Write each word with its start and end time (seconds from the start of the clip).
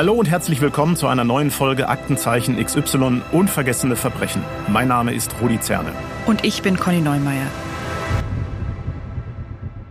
Hallo 0.00 0.14
und 0.14 0.30
herzlich 0.30 0.62
willkommen 0.62 0.96
zu 0.96 1.08
einer 1.08 1.24
neuen 1.24 1.50
Folge 1.50 1.90
Aktenzeichen 1.90 2.56
XY 2.56 3.20
Unvergessene 3.32 3.96
Verbrechen. 3.96 4.42
Mein 4.66 4.88
Name 4.88 5.12
ist 5.12 5.30
Rudi 5.42 5.60
Zerne. 5.60 5.92
Und 6.24 6.42
ich 6.42 6.62
bin 6.62 6.78
Conny 6.78 7.02
Neumeier. 7.02 7.46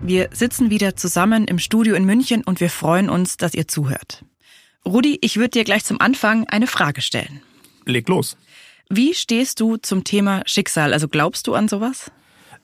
Wir 0.01 0.29
sitzen 0.31 0.71
wieder 0.71 0.95
zusammen 0.95 1.45
im 1.45 1.59
Studio 1.59 1.93
in 1.93 2.05
München 2.05 2.43
und 2.43 2.59
wir 2.59 2.71
freuen 2.71 3.07
uns, 3.07 3.37
dass 3.37 3.53
ihr 3.53 3.67
zuhört. 3.67 4.25
Rudi, 4.83 5.19
ich 5.21 5.37
würde 5.37 5.51
dir 5.51 5.63
gleich 5.63 5.85
zum 5.85 6.01
Anfang 6.01 6.47
eine 6.47 6.65
Frage 6.65 7.01
stellen. 7.01 7.43
Leg 7.85 8.09
los. 8.09 8.35
Wie 8.89 9.13
stehst 9.13 9.59
du 9.59 9.77
zum 9.77 10.05
Thema 10.05 10.41
Schicksal? 10.47 10.91
Also 10.91 11.07
glaubst 11.07 11.45
du 11.45 11.53
an 11.53 11.67
sowas? 11.67 12.11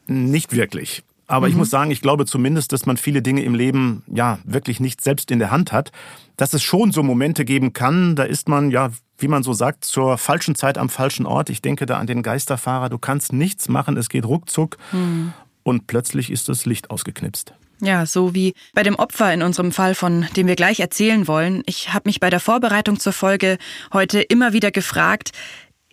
Nicht 0.08 0.56
wirklich. 0.56 1.04
Aber 1.28 1.48
mhm. 1.48 1.52
ich 1.52 1.58
muss 1.58 1.70
sagen, 1.70 1.92
ich 1.92 2.02
glaube 2.02 2.26
zumindest, 2.26 2.72
dass 2.72 2.86
man 2.86 2.98
viele 2.98 3.22
Dinge 3.22 3.44
im 3.44 3.56
Leben 3.56 4.04
ja 4.08 4.40
wirklich 4.44 4.80
nicht 4.80 5.02
selbst 5.02 5.32
in 5.32 5.40
der 5.40 5.52
Hand 5.52 5.72
hat. 5.72 5.92
Dass 6.38 6.54
es 6.54 6.64
schon 6.64 6.92
so 6.92 7.02
Momente 7.02 7.46
geben 7.46 7.74
kann, 7.74 8.16
da 8.16 8.24
ist 8.24 8.50
man 8.50 8.72
ja, 8.72 8.92
wie 9.18 9.28
man 9.28 9.44
so 9.44 9.54
sagt, 9.54 9.86
zur 9.86 10.18
falschen 10.18 10.56
Zeit 10.56 10.78
am 10.78 10.90
falschen 10.90 11.26
Ort. 11.26 11.50
Ich 11.50 11.62
denke 11.62 11.86
da 11.86 11.98
an 11.98 12.08
den 12.08 12.24
Geisterfahrer. 12.24 12.90
Du 12.90 12.98
kannst 12.98 13.34
nichts 13.34 13.70
machen, 13.70 13.98
es 13.98 14.10
geht 14.10 14.26
ruckzuck 14.26 14.78
mhm. 14.92 15.34
und 15.64 15.88
plötzlich 15.88 16.32
ist 16.32 16.50
das 16.50 16.66
Licht 16.66 16.92
ausgeknipst. 16.92 17.54
Ja, 17.82 18.06
so 18.06 18.34
wie 18.34 18.54
bei 18.74 18.84
dem 18.84 18.96
Opfer 18.96 19.34
in 19.34 19.42
unserem 19.42 19.72
Fall, 19.72 19.96
von 19.96 20.26
dem 20.38 20.48
wir 20.48 20.56
gleich 20.56 20.80
erzählen 20.80 21.28
wollen. 21.28 21.62
Ich 21.66 21.94
habe 21.94 22.08
mich 22.08 22.20
bei 22.20 22.30
der 22.30 22.40
Vorbereitung 22.40 23.00
zur 23.00 23.12
Folge 23.12 23.58
heute 23.92 24.22
immer 24.22 24.54
wieder 24.54 24.72
gefragt, 24.72 25.32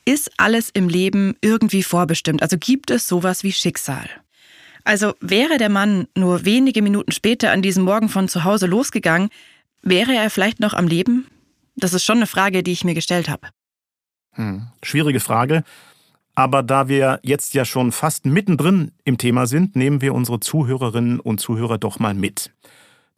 ist 0.04 0.30
alles 0.36 0.70
im 0.70 0.88
Leben 0.88 1.36
irgendwie 1.40 1.82
vorbestimmt? 1.82 2.42
Also 2.42 2.56
gibt 2.58 2.90
es 2.90 3.06
sowas 3.06 3.42
wie 3.42 3.52
Schicksal? 3.52 4.08
Also 4.84 5.14
wäre 5.20 5.58
der 5.58 5.68
Mann 5.68 6.08
nur 6.16 6.44
wenige 6.44 6.82
Minuten 6.82 7.12
später 7.12 7.52
an 7.52 7.62
diesem 7.62 7.84
Morgen 7.84 8.08
von 8.08 8.28
zu 8.28 8.44
Hause 8.44 8.66
losgegangen, 8.66 9.30
wäre 9.82 10.14
er 10.14 10.30
vielleicht 10.30 10.60
noch 10.60 10.74
am 10.74 10.86
Leben? 10.86 11.26
Das 11.76 11.94
ist 11.94 12.04
schon 12.04 12.18
eine 12.18 12.26
Frage, 12.26 12.62
die 12.62 12.72
ich 12.72 12.84
mir 12.84 12.94
gestellt 12.94 13.28
habe. 13.28 13.48
Hm. 14.32 14.68
Schwierige 14.82 15.20
Frage. 15.20 15.62
Aber 16.34 16.62
da 16.62 16.88
wir 16.88 17.20
jetzt 17.22 17.52
ja 17.54 17.64
schon 17.64 17.92
fast 17.92 18.24
mittendrin 18.24 18.92
im 19.04 19.18
Thema 19.18 19.46
sind, 19.46 19.76
nehmen 19.76 20.00
wir 20.00 20.14
unsere 20.14 20.40
Zuhörerinnen 20.40 21.20
und 21.20 21.40
Zuhörer 21.40 21.78
doch 21.78 21.98
mal 21.98 22.14
mit. 22.14 22.50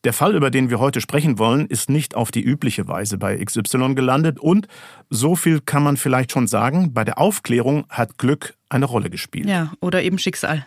Der 0.03 0.13
Fall, 0.13 0.35
über 0.35 0.51
den 0.51 0.69
wir 0.69 0.81
heute 0.81 1.01
sprechen 1.01 1.39
wollen, 1.39 1.67
ist 1.67 1.89
nicht 1.89 2.15
auf 2.15 2.31
die 2.31 2.43
übliche 2.43 2.89
Weise 2.89 3.17
bei 3.17 3.43
XY 3.43 3.95
gelandet 3.95 4.39
und, 4.39 4.69
so 5.09 5.35
viel 5.35 5.61
kann 5.61 5.83
man 5.83 5.97
vielleicht 5.97 6.33
schon 6.33 6.47
sagen, 6.47 6.93
bei 6.93 7.05
der 7.05 7.19
Aufklärung 7.19 7.87
hat 7.89 8.19
Glück 8.19 8.55
eine 8.69 8.85
Rolle 8.85 9.09
gespielt. 9.09 9.49
Ja, 9.49 9.73
oder 9.81 10.03
eben 10.03 10.19
Schicksal. 10.19 10.67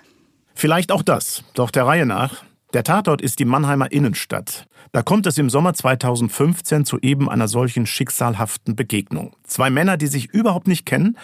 Vielleicht 0.58 0.92
auch 0.92 1.04
das, 1.04 1.44
doch 1.54 1.70
der 1.70 1.86
Reihe 1.86 2.08
nach. 2.08 2.44
Der 2.74 2.84
Tatort 2.84 3.22
ist 3.22 3.38
die 3.38 3.46
Mannheimer 3.46 3.92
Innenstadt. 3.92 4.66
Da 4.92 5.04
kommt 5.04 5.28
es 5.28 5.38
im 5.38 5.52
Sommer 5.52 5.76
2015 5.76 6.84
zu 6.84 6.98
eben 7.00 7.30
einer 7.30 7.48
solchen 7.48 7.86
schicksalhaften 7.86 8.76
Begegnung. 8.76 9.36
Zwei 9.44 9.70
Männer, 9.70 9.98
die 9.98 10.08
sich 10.08 10.34
überhaupt 10.34 10.68
nicht 10.68 10.88
kennen, 10.88 11.16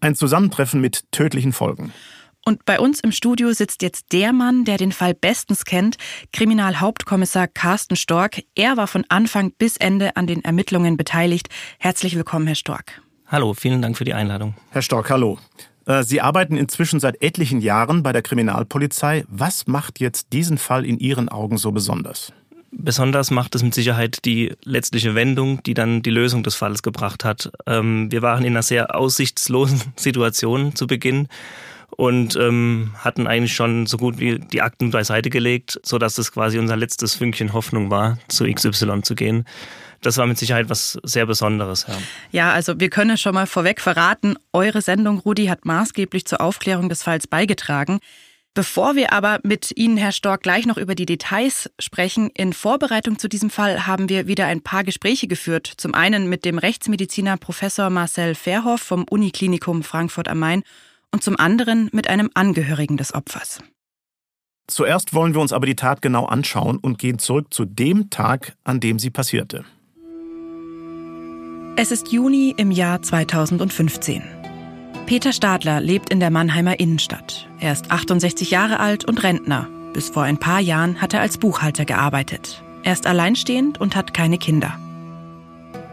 ein 0.00 0.16
Zusammentreffen 0.16 0.80
mit 0.80 1.04
tödlichen 1.12 1.52
Folgen. 1.52 1.92
Und 2.44 2.64
bei 2.64 2.80
uns 2.80 2.98
im 2.98 3.12
Studio 3.12 3.52
sitzt 3.52 3.80
jetzt 3.80 4.12
der 4.12 4.32
Mann, 4.32 4.64
der 4.64 4.76
den 4.76 4.90
Fall 4.90 5.14
bestens 5.14 5.64
kennt, 5.64 5.96
Kriminalhauptkommissar 6.32 7.46
Carsten 7.46 7.94
Stork. 7.94 8.42
Er 8.56 8.76
war 8.76 8.88
von 8.88 9.04
Anfang 9.08 9.52
bis 9.52 9.76
Ende 9.76 10.16
an 10.16 10.26
den 10.26 10.42
Ermittlungen 10.42 10.96
beteiligt. 10.96 11.46
Herzlich 11.78 12.16
willkommen, 12.16 12.48
Herr 12.48 12.56
Stork. 12.56 13.00
Hallo, 13.28 13.54
vielen 13.54 13.82
Dank 13.82 13.96
für 13.96 14.04
die 14.04 14.14
Einladung. 14.14 14.56
Herr 14.70 14.82
Stork, 14.82 15.10
hallo. 15.10 15.38
Äh, 15.86 16.02
Sie 16.02 16.20
arbeiten 16.20 16.56
inzwischen 16.56 17.00
seit 17.00 17.22
etlichen 17.22 17.60
Jahren 17.60 18.02
bei 18.02 18.12
der 18.12 18.22
Kriminalpolizei. 18.22 19.24
Was 19.28 19.66
macht 19.66 20.00
jetzt 20.00 20.32
diesen 20.32 20.58
Fall 20.58 20.84
in 20.84 20.98
Ihren 20.98 21.28
Augen 21.28 21.58
so 21.58 21.72
besonders? 21.72 22.32
Besonders 22.70 23.30
macht 23.30 23.54
es 23.54 23.62
mit 23.62 23.72
Sicherheit 23.72 24.24
die 24.24 24.52
letztliche 24.64 25.14
Wendung, 25.14 25.62
die 25.62 25.74
dann 25.74 26.02
die 26.02 26.10
Lösung 26.10 26.42
des 26.42 26.56
Falles 26.56 26.82
gebracht 26.82 27.24
hat. 27.24 27.52
Ähm, 27.66 28.10
wir 28.10 28.22
waren 28.22 28.44
in 28.44 28.54
einer 28.54 28.62
sehr 28.62 28.96
aussichtslosen 28.96 29.80
Situation 29.96 30.74
zu 30.74 30.86
Beginn 30.86 31.28
und 31.90 32.34
ähm, 32.34 32.90
hatten 32.98 33.28
eigentlich 33.28 33.54
schon 33.54 33.86
so 33.86 33.96
gut 33.96 34.18
wie 34.18 34.40
die 34.40 34.62
Akten 34.62 34.90
beiseite 34.90 35.30
gelegt, 35.30 35.78
sodass 35.84 36.18
es 36.18 36.32
quasi 36.32 36.58
unser 36.58 36.76
letztes 36.76 37.14
Fünkchen 37.14 37.52
Hoffnung 37.52 37.90
war, 37.90 38.18
zu 38.26 38.44
XY 38.44 39.02
zu 39.02 39.14
gehen 39.14 39.44
das 40.04 40.18
war 40.18 40.26
mit 40.26 40.38
Sicherheit 40.38 40.68
was 40.68 40.98
sehr 41.02 41.26
Besonderes. 41.26 41.86
Ja. 41.88 41.94
ja, 42.30 42.52
also 42.52 42.78
wir 42.78 42.90
können 42.90 43.16
schon 43.16 43.34
mal 43.34 43.46
vorweg 43.46 43.80
verraten, 43.80 44.36
eure 44.52 44.82
Sendung, 44.82 45.18
Rudi, 45.18 45.46
hat 45.46 45.64
maßgeblich 45.64 46.26
zur 46.26 46.40
Aufklärung 46.40 46.88
des 46.88 47.02
Falls 47.02 47.26
beigetragen. 47.26 48.00
Bevor 48.52 48.94
wir 48.94 49.12
aber 49.12 49.40
mit 49.42 49.76
Ihnen, 49.76 49.96
Herr 49.96 50.12
Stork, 50.12 50.44
gleich 50.44 50.64
noch 50.64 50.76
über 50.76 50.94
die 50.94 51.06
Details 51.06 51.70
sprechen, 51.80 52.30
in 52.30 52.52
Vorbereitung 52.52 53.18
zu 53.18 53.28
diesem 53.28 53.50
Fall 53.50 53.86
haben 53.86 54.08
wir 54.08 54.28
wieder 54.28 54.46
ein 54.46 54.62
paar 54.62 54.84
Gespräche 54.84 55.26
geführt. 55.26 55.66
Zum 55.76 55.92
einen 55.92 56.28
mit 56.28 56.44
dem 56.44 56.58
Rechtsmediziner 56.58 57.36
Professor 57.36 57.90
Marcel 57.90 58.36
Verhoff 58.36 58.80
vom 58.80 59.04
Uniklinikum 59.10 59.82
Frankfurt 59.82 60.28
am 60.28 60.38
Main 60.38 60.62
und 61.10 61.24
zum 61.24 61.36
anderen 61.36 61.88
mit 61.92 62.08
einem 62.08 62.30
Angehörigen 62.34 62.96
des 62.96 63.12
Opfers. 63.12 63.60
Zuerst 64.68 65.14
wollen 65.14 65.34
wir 65.34 65.40
uns 65.40 65.52
aber 65.52 65.66
die 65.66 65.76
Tat 65.76 66.00
genau 66.00 66.26
anschauen 66.26 66.78
und 66.78 66.98
gehen 66.98 67.18
zurück 67.18 67.52
zu 67.52 67.64
dem 67.64 68.08
Tag, 68.10 68.56
an 68.62 68.78
dem 68.78 68.98
sie 68.98 69.10
passierte. 69.10 69.64
Es 71.76 71.90
ist 71.90 72.12
Juni 72.12 72.54
im 72.56 72.70
Jahr 72.70 73.02
2015. 73.02 74.22
Peter 75.06 75.32
Stadler 75.32 75.80
lebt 75.80 76.08
in 76.08 76.20
der 76.20 76.30
Mannheimer 76.30 76.78
Innenstadt. 76.78 77.48
Er 77.58 77.72
ist 77.72 77.90
68 77.90 78.52
Jahre 78.52 78.78
alt 78.78 79.04
und 79.04 79.24
Rentner. 79.24 79.66
Bis 79.92 80.08
vor 80.08 80.22
ein 80.22 80.38
paar 80.38 80.60
Jahren 80.60 81.02
hat 81.02 81.14
er 81.14 81.20
als 81.20 81.36
Buchhalter 81.36 81.84
gearbeitet. 81.84 82.62
Er 82.84 82.92
ist 82.92 83.08
alleinstehend 83.08 83.80
und 83.80 83.96
hat 83.96 84.14
keine 84.14 84.38
Kinder. 84.38 84.78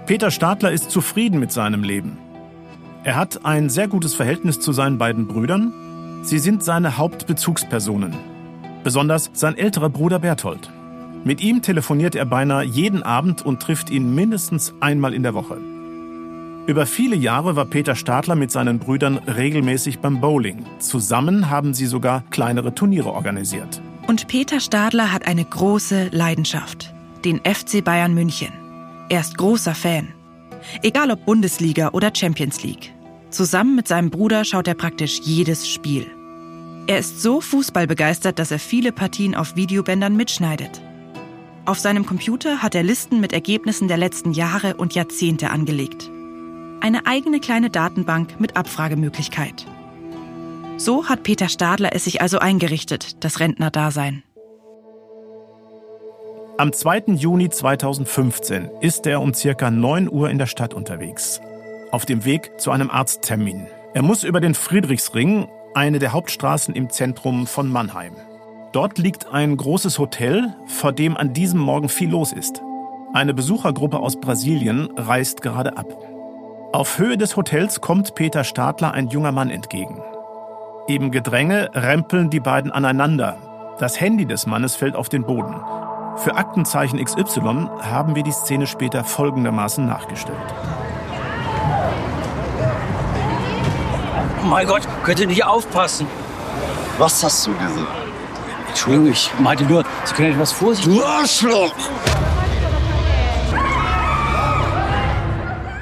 Peter 0.06 0.30
Stadler 0.30 0.72
ist 0.72 0.92
zufrieden 0.92 1.40
mit 1.40 1.52
seinem 1.52 1.84
Leben. 1.84 2.20
Er 3.04 3.16
hat 3.16 3.44
ein 3.44 3.68
sehr 3.70 3.88
gutes 3.88 4.14
Verhältnis 4.14 4.60
zu 4.60 4.74
seinen 4.74 5.00
beiden 5.00 5.26
Brüdern. 5.26 5.74
Sie 6.22 6.38
sind 6.38 6.64
seine 6.64 7.00
Hauptbezugspersonen. 7.00 8.14
Besonders 8.84 9.32
sein 9.34 9.58
älterer 9.58 9.90
Bruder 9.90 10.20
Berthold. 10.20 10.70
Mit 11.24 11.42
ihm 11.42 11.64
telefoniert 11.64 12.14
er 12.14 12.26
beinahe 12.26 12.64
jeden 12.64 13.02
Abend 13.02 13.44
und 13.44 13.64
trifft 13.64 13.90
ihn 13.90 14.14
mindestens 14.14 14.76
einmal 14.80 15.16
in 15.16 15.24
der 15.24 15.34
Woche. 15.34 15.71
Über 16.68 16.86
viele 16.86 17.16
Jahre 17.16 17.56
war 17.56 17.66
Peter 17.66 17.96
Stadler 17.96 18.36
mit 18.36 18.52
seinen 18.52 18.78
Brüdern 18.78 19.18
regelmäßig 19.18 20.00
beim 20.00 20.22
Bowling. 20.22 20.64
Zusammen 20.78 21.50
haben 21.50 21.74
sie 21.74 21.88
sogar 21.88 22.24
kleinere 22.30 22.76
Turniere 22.76 23.12
organisiert. 23.12 23.82
Und 24.08 24.28
Peter 24.28 24.60
Stadler 24.60 25.12
hat 25.12 25.26
eine 25.26 25.44
große 25.44 26.10
Leidenschaft, 26.12 26.94
den 27.26 27.40
FC 27.40 27.84
Bayern 27.84 28.14
München. 28.14 28.54
Er 29.10 29.22
ist 29.22 29.38
großer 29.38 29.74
Fan. 29.74 30.10
Egal 30.84 31.10
ob 31.10 31.26
Bundesliga 31.26 31.90
oder 31.90 32.12
Champions 32.16 32.64
League. 32.64 32.94
Zusammen 33.32 33.76
mit 33.76 33.88
seinem 33.88 34.12
Bruder 34.12 34.46
schaut 34.46 34.68
er 34.68 34.76
praktisch 34.76 35.20
jedes 35.24 35.68
Spiel. 35.68 36.06
Er 36.86 37.00
ist 37.00 37.22
so 37.22 37.42
fußballbegeistert, 37.42 38.38
dass 38.38 38.52
er 38.52 38.60
viele 38.60 38.92
Partien 38.92 39.34
auf 39.34 39.56
Videobändern 39.56 40.16
mitschneidet. 40.16 40.82
Auf 41.66 41.80
seinem 41.80 42.06
Computer 42.06 42.62
hat 42.62 42.76
er 42.76 42.84
Listen 42.84 43.20
mit 43.20 43.34
Ergebnissen 43.34 43.88
der 43.88 43.98
letzten 43.98 44.32
Jahre 44.32 44.76
und 44.76 44.94
Jahrzehnte 44.94 45.50
angelegt. 45.50 46.12
Eine 46.82 47.06
eigene 47.06 47.40
kleine 47.40 47.70
Datenbank 47.70 48.40
mit 48.40 48.58
Abfragemöglichkeit. 48.58 49.68
So 50.78 51.08
hat 51.08 51.22
Peter 51.22 51.48
Stadler 51.48 51.92
es 51.94 52.06
sich 52.06 52.22
also 52.22 52.40
eingerichtet, 52.40 53.24
das 53.24 53.40
Rentnerdasein. 53.40 54.24
Am 56.58 56.74
2. 56.74 57.14
Juni 57.14 57.50
2015 57.50 58.72
ist 58.82 59.06
er 59.06 59.22
um 59.22 59.36
circa 59.36 59.70
9 59.70 60.12
Uhr 60.12 60.32
in 60.32 60.40
der 60.40 60.48
Stadt 60.48 60.74
unterwegs. 60.74 61.40
Auf 61.92 62.06
dem 62.08 62.26
Weg 62.26 62.60
zu 62.60 62.72
einem 62.72 62.90
Arzttermin. 62.90 63.68
Er 63.94 64.02
muss 64.02 64.24
über 64.24 64.42
den 64.42 64.56
Friedrichsring, 64.56 65.48
eine 65.76 66.00
der 66.00 66.14
Hauptstraßen 66.14 66.74
im 66.74 66.90
Zentrum 66.90 67.46
von 67.46 67.70
Mannheim. 67.70 68.16
Dort 68.72 68.98
liegt 68.98 69.28
ein 69.28 69.56
großes 69.56 70.00
Hotel, 70.00 70.56
vor 70.66 70.94
dem 70.94 71.16
an 71.16 71.34
diesem 71.34 71.60
Morgen 71.60 71.90
viel 71.90 72.10
los 72.10 72.34
ist. 72.34 72.64
Eine 73.14 73.36
Besuchergruppe 73.36 74.00
aus 74.00 74.20
Brasilien 74.20 74.90
reist 74.96 75.42
gerade 75.42 75.78
ab. 75.78 76.11
Auf 76.74 77.00
Höhe 77.00 77.18
des 77.18 77.36
Hotels 77.36 77.82
kommt 77.82 78.16
Peter 78.16 78.46
Stadler 78.46 78.94
ein 78.94 79.10
junger 79.10 79.34
Mann 79.34 79.50
entgegen. 79.50 80.02
Im 80.88 81.12
Gedränge 81.12 81.70
rempeln 81.74 82.30
die 82.30 82.40
beiden 82.40 82.72
aneinander. 82.72 83.76
Das 83.80 84.00
Handy 84.00 84.26
des 84.26 84.46
Mannes 84.46 84.78
fällt 84.78 84.96
auf 84.96 85.10
den 85.10 85.26
Boden. 85.26 85.54
Für 86.16 86.36
Aktenzeichen 86.36 87.04
XY 87.04 87.68
haben 87.82 88.16
wir 88.16 88.24
die 88.24 88.32
Szene 88.32 88.68
später 88.68 89.04
folgendermaßen 89.04 89.86
nachgestellt. 89.86 90.38
Oh 94.42 94.48
mein 94.48 94.66
Gott, 94.66 94.88
könnt 95.04 95.20
ihr 95.20 95.28
nicht 95.28 95.44
aufpassen? 95.44 96.08
Was 96.98 97.22
hast 97.22 97.48
du 97.48 97.54
gesehen? 97.54 97.88
Entschuldigung, 98.70 99.12
ich 99.12 99.30
meinte 99.40 99.66
nur, 99.66 99.84
Sie 100.06 100.14
können 100.14 100.32
etwas 100.32 100.54
vorsichtig... 100.54 100.96
Du 100.96 101.04
Arschloch! 101.04 101.74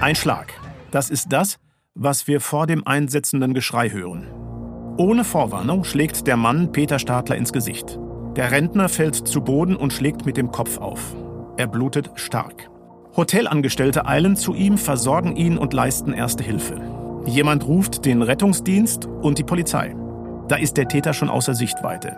Ein 0.01 0.15
Schlag. 0.15 0.58
Das 0.91 1.09
ist 1.09 1.31
das, 1.31 1.57
was 1.95 2.27
wir 2.27 2.41
vor 2.41 2.67
dem 2.67 2.85
einsetzenden 2.87 3.53
Geschrei 3.53 3.89
hören. 3.89 4.27
Ohne 4.97 5.23
Vorwarnung 5.23 5.83
schlägt 5.83 6.27
der 6.27 6.37
Mann 6.37 6.71
Peter 6.71 6.99
Stadler 6.99 7.35
ins 7.35 7.53
Gesicht. 7.53 7.99
Der 8.35 8.51
Rentner 8.51 8.89
fällt 8.89 9.15
zu 9.15 9.41
Boden 9.41 9.75
und 9.75 9.93
schlägt 9.93 10.25
mit 10.25 10.37
dem 10.37 10.51
Kopf 10.51 10.77
auf. 10.77 11.15
Er 11.57 11.67
blutet 11.67 12.11
stark. 12.15 12.69
Hotelangestellte 13.15 14.05
eilen 14.05 14.35
zu 14.35 14.53
ihm, 14.53 14.77
versorgen 14.77 15.35
ihn 15.35 15.57
und 15.57 15.73
leisten 15.73 16.13
erste 16.13 16.43
Hilfe. 16.43 16.79
Jemand 17.25 17.67
ruft 17.67 18.05
den 18.05 18.21
Rettungsdienst 18.21 19.05
und 19.05 19.37
die 19.37 19.43
Polizei. 19.43 19.95
Da 20.47 20.55
ist 20.55 20.77
der 20.77 20.87
Täter 20.87 21.13
schon 21.13 21.29
außer 21.29 21.53
Sichtweite. 21.53 22.17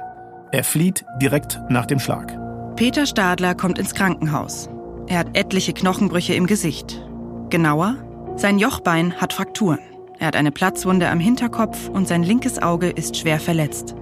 Er 0.52 0.64
flieht 0.64 1.06
direkt 1.22 1.60
nach 1.70 1.86
dem 1.86 2.00
Schlag. 2.00 2.38
Peter 2.76 3.06
Stadler 3.06 3.56
kommt 3.56 3.80
ins 3.80 3.94
Krankenhaus. 3.94 4.70
Er 5.08 5.20
hat 5.20 5.38
etliche 5.38 5.74
Knochenbrüche 5.74 6.34
im 6.34 6.46
Gesicht. 6.46 7.02
Genauer, 7.50 7.96
sein 8.36 8.60
Jochbein 8.60 9.14
hat 9.20 9.34
Frakturen. 9.34 9.80
Er 10.20 10.28
hat 10.28 10.36
eine 10.36 10.52
Platzwunde 10.52 11.10
am 11.10 11.20
Hinterkopf 11.20 11.90
und 11.90 12.08
sein 12.08 12.24
linkes 12.24 12.62
Auge 12.62 12.90
ist 12.90 13.18
schwer 13.18 13.40
verletzt. 13.40 13.96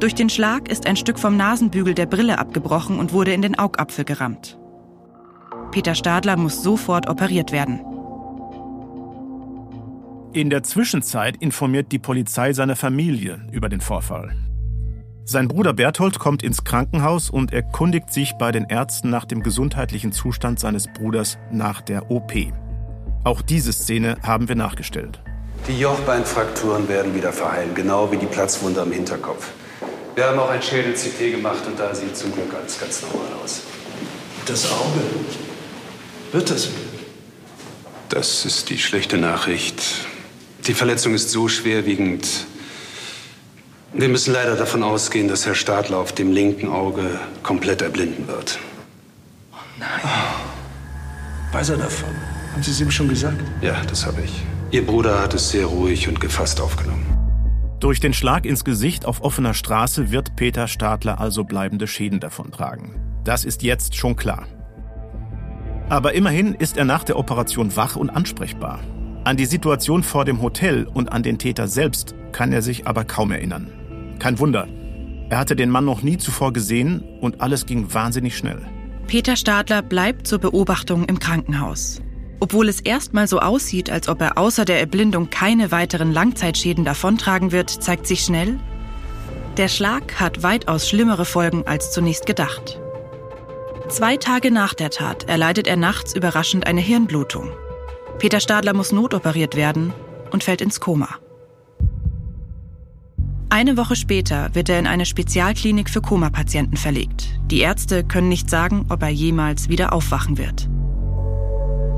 Durch 0.00 0.14
den 0.14 0.28
Schlag 0.28 0.68
ist 0.68 0.86
ein 0.86 0.96
Stück 0.96 1.18
vom 1.18 1.36
Nasenbügel 1.36 1.94
der 1.94 2.06
Brille 2.06 2.38
abgebrochen 2.38 2.98
und 2.98 3.12
wurde 3.12 3.32
in 3.32 3.42
den 3.42 3.58
Augapfel 3.58 4.04
gerammt. 4.04 4.58
Peter 5.70 5.94
Stadler 5.94 6.36
muss 6.36 6.62
sofort 6.62 7.08
operiert 7.08 7.52
werden. 7.52 7.80
In 10.32 10.50
der 10.50 10.62
Zwischenzeit 10.62 11.36
informiert 11.38 11.92
die 11.92 11.98
Polizei 11.98 12.52
seine 12.52 12.76
Familie 12.76 13.46
über 13.52 13.68
den 13.68 13.80
Vorfall. 13.80 14.36
Sein 15.24 15.48
Bruder 15.48 15.72
Berthold 15.72 16.18
kommt 16.18 16.42
ins 16.42 16.62
Krankenhaus 16.62 17.30
und 17.30 17.52
erkundigt 17.52 18.12
sich 18.12 18.34
bei 18.34 18.52
den 18.52 18.64
Ärzten 18.64 19.10
nach 19.10 19.24
dem 19.24 19.42
gesundheitlichen 19.42 20.12
Zustand 20.12 20.60
seines 20.60 20.88
Bruders 20.88 21.38
nach 21.50 21.80
der 21.80 22.10
OP. 22.10 22.32
Auch 23.26 23.42
diese 23.42 23.72
Szene 23.72 24.18
haben 24.22 24.48
wir 24.48 24.54
nachgestellt. 24.54 25.18
Die 25.66 25.76
Jochbeinfrakturen 25.80 26.88
werden 26.88 27.12
wieder 27.12 27.32
verheilen, 27.32 27.74
genau 27.74 28.12
wie 28.12 28.18
die 28.18 28.26
Platzwunde 28.26 28.80
am 28.80 28.92
Hinterkopf. 28.92 29.48
Wir 30.14 30.28
haben 30.28 30.38
auch 30.38 30.48
ein 30.48 30.62
Schädel-CT 30.62 31.32
gemacht 31.32 31.66
und 31.66 31.76
da 31.76 31.92
sieht 31.92 32.16
zum 32.16 32.32
Glück 32.32 32.54
alles 32.54 32.78
ganz 32.78 33.02
normal 33.02 33.26
aus. 33.42 33.62
Das 34.46 34.70
Auge. 34.70 35.00
Wird 36.30 36.48
es 36.52 36.68
wieder? 36.68 36.78
Das 38.10 38.44
ist 38.44 38.70
die 38.70 38.78
schlechte 38.78 39.18
Nachricht. 39.18 39.82
Die 40.68 40.74
Verletzung 40.74 41.12
ist 41.12 41.30
so 41.30 41.48
schwerwiegend. 41.48 42.28
Wir 43.92 44.08
müssen 44.08 44.34
leider 44.34 44.54
davon 44.54 44.84
ausgehen, 44.84 45.26
dass 45.26 45.46
Herr 45.46 45.56
Stadler 45.56 45.98
auf 45.98 46.12
dem 46.12 46.30
linken 46.30 46.68
Auge 46.68 47.18
komplett 47.42 47.82
erblinden 47.82 48.28
wird. 48.28 48.60
Oh 49.52 49.56
nein. 49.80 50.12
Weiß 51.50 51.70
er 51.70 51.78
davon? 51.78 52.14
Haben 52.56 52.62
Sie 52.62 52.70
es 52.70 52.80
ihm 52.80 52.90
schon 52.90 53.08
gesagt? 53.08 53.44
Ja, 53.60 53.74
das 53.86 54.06
habe 54.06 54.22
ich. 54.22 54.32
Ihr 54.70 54.86
Bruder 54.86 55.20
hat 55.20 55.34
es 55.34 55.50
sehr 55.50 55.66
ruhig 55.66 56.08
und 56.08 56.22
gefasst 56.22 56.58
aufgenommen. 56.58 57.04
Durch 57.80 58.00
den 58.00 58.14
Schlag 58.14 58.46
ins 58.46 58.64
Gesicht 58.64 59.04
auf 59.04 59.20
offener 59.20 59.52
Straße 59.52 60.10
wird 60.10 60.36
Peter 60.36 60.66
Stadler 60.66 61.20
also 61.20 61.44
bleibende 61.44 61.86
Schäden 61.86 62.18
davontragen. 62.18 62.94
Das 63.24 63.44
ist 63.44 63.62
jetzt 63.62 63.94
schon 63.94 64.16
klar. 64.16 64.46
Aber 65.90 66.14
immerhin 66.14 66.54
ist 66.54 66.78
er 66.78 66.86
nach 66.86 67.04
der 67.04 67.18
Operation 67.18 67.76
wach 67.76 67.94
und 67.94 68.08
ansprechbar. 68.08 68.80
An 69.24 69.36
die 69.36 69.44
Situation 69.44 70.02
vor 70.02 70.24
dem 70.24 70.40
Hotel 70.40 70.86
und 70.86 71.12
an 71.12 71.22
den 71.22 71.36
Täter 71.36 71.68
selbst 71.68 72.14
kann 72.32 72.54
er 72.54 72.62
sich 72.62 72.86
aber 72.86 73.04
kaum 73.04 73.32
erinnern. 73.32 73.70
Kein 74.18 74.38
Wunder. 74.38 74.66
Er 75.28 75.36
hatte 75.36 75.56
den 75.56 75.68
Mann 75.68 75.84
noch 75.84 76.00
nie 76.00 76.16
zuvor 76.16 76.54
gesehen 76.54 77.04
und 77.20 77.42
alles 77.42 77.66
ging 77.66 77.92
wahnsinnig 77.92 78.34
schnell. 78.34 78.62
Peter 79.06 79.36
Stadler 79.36 79.82
bleibt 79.82 80.26
zur 80.26 80.38
Beobachtung 80.38 81.04
im 81.04 81.18
Krankenhaus. 81.18 82.00
Obwohl 82.40 82.68
es 82.68 82.80
erstmal 82.80 83.26
so 83.26 83.40
aussieht, 83.40 83.90
als 83.90 84.08
ob 84.08 84.20
er 84.20 84.36
außer 84.36 84.64
der 84.64 84.80
Erblindung 84.80 85.30
keine 85.30 85.70
weiteren 85.70 86.12
Langzeitschäden 86.12 86.84
davontragen 86.84 87.52
wird, 87.52 87.70
zeigt 87.70 88.06
sich 88.06 88.20
schnell, 88.20 88.58
der 89.56 89.68
Schlag 89.68 90.20
hat 90.20 90.42
weitaus 90.42 90.86
schlimmere 90.86 91.24
Folgen 91.24 91.66
als 91.66 91.90
zunächst 91.90 92.26
gedacht. 92.26 92.78
Zwei 93.88 94.18
Tage 94.18 94.50
nach 94.50 94.74
der 94.74 94.90
Tat 94.90 95.24
erleidet 95.24 95.66
er 95.66 95.76
nachts 95.76 96.14
überraschend 96.14 96.66
eine 96.66 96.82
Hirnblutung. 96.82 97.52
Peter 98.18 98.40
Stadler 98.40 98.74
muss 98.74 98.92
notoperiert 98.92 99.56
werden 99.56 99.94
und 100.30 100.44
fällt 100.44 100.60
ins 100.60 100.80
Koma. 100.80 101.08
Eine 103.48 103.76
Woche 103.78 103.96
später 103.96 104.54
wird 104.54 104.68
er 104.68 104.78
in 104.78 104.86
eine 104.86 105.06
Spezialklinik 105.06 105.88
für 105.88 106.02
Komapatienten 106.02 106.76
verlegt. 106.76 107.28
Die 107.50 107.60
Ärzte 107.60 108.04
können 108.04 108.28
nicht 108.28 108.50
sagen, 108.50 108.86
ob 108.90 109.02
er 109.02 109.08
jemals 109.08 109.68
wieder 109.68 109.92
aufwachen 109.92 110.36
wird. 110.36 110.68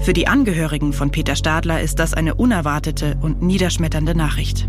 Für 0.00 0.12
die 0.12 0.28
Angehörigen 0.28 0.92
von 0.92 1.10
Peter 1.10 1.34
Stadler 1.34 1.80
ist 1.80 1.98
das 1.98 2.14
eine 2.14 2.34
unerwartete 2.34 3.16
und 3.20 3.42
niederschmetternde 3.42 4.14
Nachricht. 4.14 4.68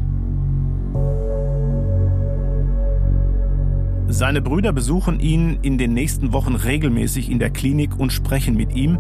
Seine 4.08 4.42
Brüder 4.42 4.74
besuchen 4.74 5.20
ihn 5.20 5.60
in 5.62 5.78
den 5.78 5.94
nächsten 5.94 6.34
Wochen 6.34 6.56
regelmäßig 6.56 7.30
in 7.30 7.38
der 7.38 7.52
Klinik 7.52 8.00
und 8.00 8.12
sprechen 8.12 8.56
mit 8.56 8.76
ihm, 8.76 8.98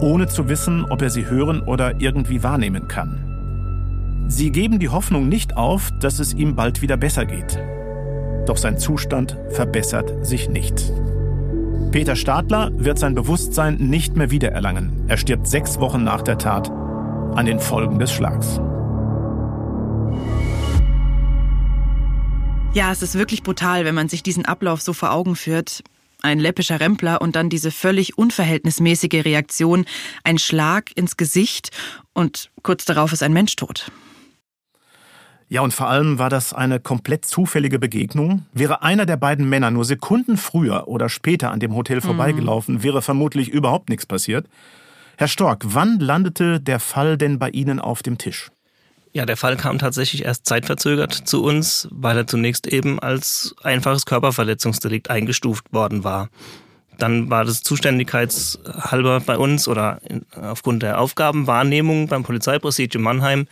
ohne 0.00 0.28
zu 0.28 0.48
wissen, 0.50 0.84
ob 0.84 1.00
er 1.00 1.08
sie 1.08 1.24
hören 1.24 1.62
oder 1.62 2.02
irgendwie 2.02 2.42
wahrnehmen 2.42 2.86
kann. 2.86 4.26
Sie 4.28 4.52
geben 4.52 4.78
die 4.78 4.90
Hoffnung 4.90 5.28
nicht 5.28 5.56
auf, 5.56 5.90
dass 6.00 6.18
es 6.18 6.34
ihm 6.34 6.54
bald 6.54 6.82
wieder 6.82 6.98
besser 6.98 7.24
geht. 7.24 7.58
Doch 8.46 8.58
sein 8.58 8.78
Zustand 8.78 9.38
verbessert 9.48 10.26
sich 10.26 10.50
nicht. 10.50 10.92
Peter 11.90 12.16
Stadler 12.16 12.70
wird 12.74 12.98
sein 12.98 13.14
Bewusstsein 13.14 13.76
nicht 13.76 14.16
mehr 14.16 14.30
wiedererlangen. 14.30 15.04
Er 15.08 15.16
stirbt 15.16 15.46
sechs 15.46 15.80
Wochen 15.80 16.04
nach 16.04 16.22
der 16.22 16.38
Tat 16.38 16.70
an 17.34 17.46
den 17.46 17.60
Folgen 17.60 17.98
des 17.98 18.12
Schlags. 18.12 18.60
Ja, 22.74 22.92
es 22.92 23.02
ist 23.02 23.16
wirklich 23.16 23.42
brutal, 23.42 23.84
wenn 23.84 23.94
man 23.94 24.08
sich 24.08 24.22
diesen 24.22 24.44
Ablauf 24.44 24.82
so 24.82 24.92
vor 24.92 25.12
Augen 25.12 25.36
führt 25.36 25.82
ein 26.22 26.38
läppischer 26.40 26.80
Rempler 26.80 27.20
und 27.20 27.36
dann 27.36 27.48
diese 27.48 27.70
völlig 27.70 28.18
unverhältnismäßige 28.18 29.24
Reaktion, 29.24 29.86
ein 30.24 30.38
Schlag 30.38 30.90
ins 30.96 31.16
Gesicht 31.16 31.70
und 32.12 32.50
kurz 32.62 32.84
darauf 32.84 33.12
ist 33.12 33.22
ein 33.22 33.32
Mensch 33.32 33.56
tot. 33.56 33.90
Ja, 35.48 35.60
und 35.60 35.72
vor 35.72 35.88
allem 35.88 36.18
war 36.18 36.28
das 36.28 36.52
eine 36.52 36.80
komplett 36.80 37.24
zufällige 37.24 37.78
Begegnung. 37.78 38.46
Wäre 38.52 38.82
einer 38.82 39.06
der 39.06 39.16
beiden 39.16 39.48
Männer 39.48 39.70
nur 39.70 39.84
Sekunden 39.84 40.36
früher 40.36 40.88
oder 40.88 41.08
später 41.08 41.52
an 41.52 41.60
dem 41.60 41.74
Hotel 41.74 42.00
vorbeigelaufen, 42.00 42.82
wäre 42.82 43.00
vermutlich 43.00 43.48
überhaupt 43.48 43.88
nichts 43.88 44.06
passiert. 44.06 44.46
Herr 45.16 45.28
Stork, 45.28 45.62
wann 45.64 46.00
landete 46.00 46.60
der 46.60 46.80
Fall 46.80 47.16
denn 47.16 47.38
bei 47.38 47.48
Ihnen 47.50 47.78
auf 47.78 48.02
dem 48.02 48.18
Tisch? 48.18 48.50
Ja, 49.12 49.24
der 49.24 49.36
Fall 49.36 49.56
kam 49.56 49.78
tatsächlich 49.78 50.24
erst 50.24 50.46
zeitverzögert 50.46 51.14
zu 51.14 51.42
uns, 51.42 51.88
weil 51.90 52.18
er 52.18 52.26
zunächst 52.26 52.66
eben 52.66 52.98
als 52.98 53.54
einfaches 53.62 54.04
Körperverletzungsdelikt 54.04 55.08
eingestuft 55.08 55.72
worden 55.72 56.04
war. 56.04 56.28
Dann 56.98 57.30
war 57.30 57.44
das 57.44 57.62
zuständigkeitshalber 57.62 59.20
bei 59.20 59.38
uns 59.38 59.68
oder 59.68 60.00
aufgrund 60.34 60.82
der 60.82 61.00
Aufgabenwahrnehmung 61.00 62.08
beim 62.08 62.24
Polizeipräsidium 62.24 63.04
Mannheim 63.04 63.46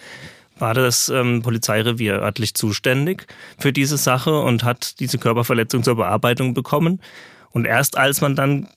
war 0.59 0.75
das 0.75 1.09
ähm, 1.09 1.43
Polizeirevier 1.43 2.21
örtlich 2.21 2.55
zuständig 2.55 3.27
für 3.59 3.73
diese 3.73 3.97
Sache 3.97 4.39
und 4.41 4.65
hat 4.65 5.01
diese 5.01 5.19
Körperverletzung 5.19 5.83
zur 5.83 5.97
Bearbeitung 5.97 6.55
bekommen. 6.55 7.01
Und 7.51 7.67
erst 7.67 7.97
als 7.97 8.21
man 8.21 8.35
dann 8.37 8.69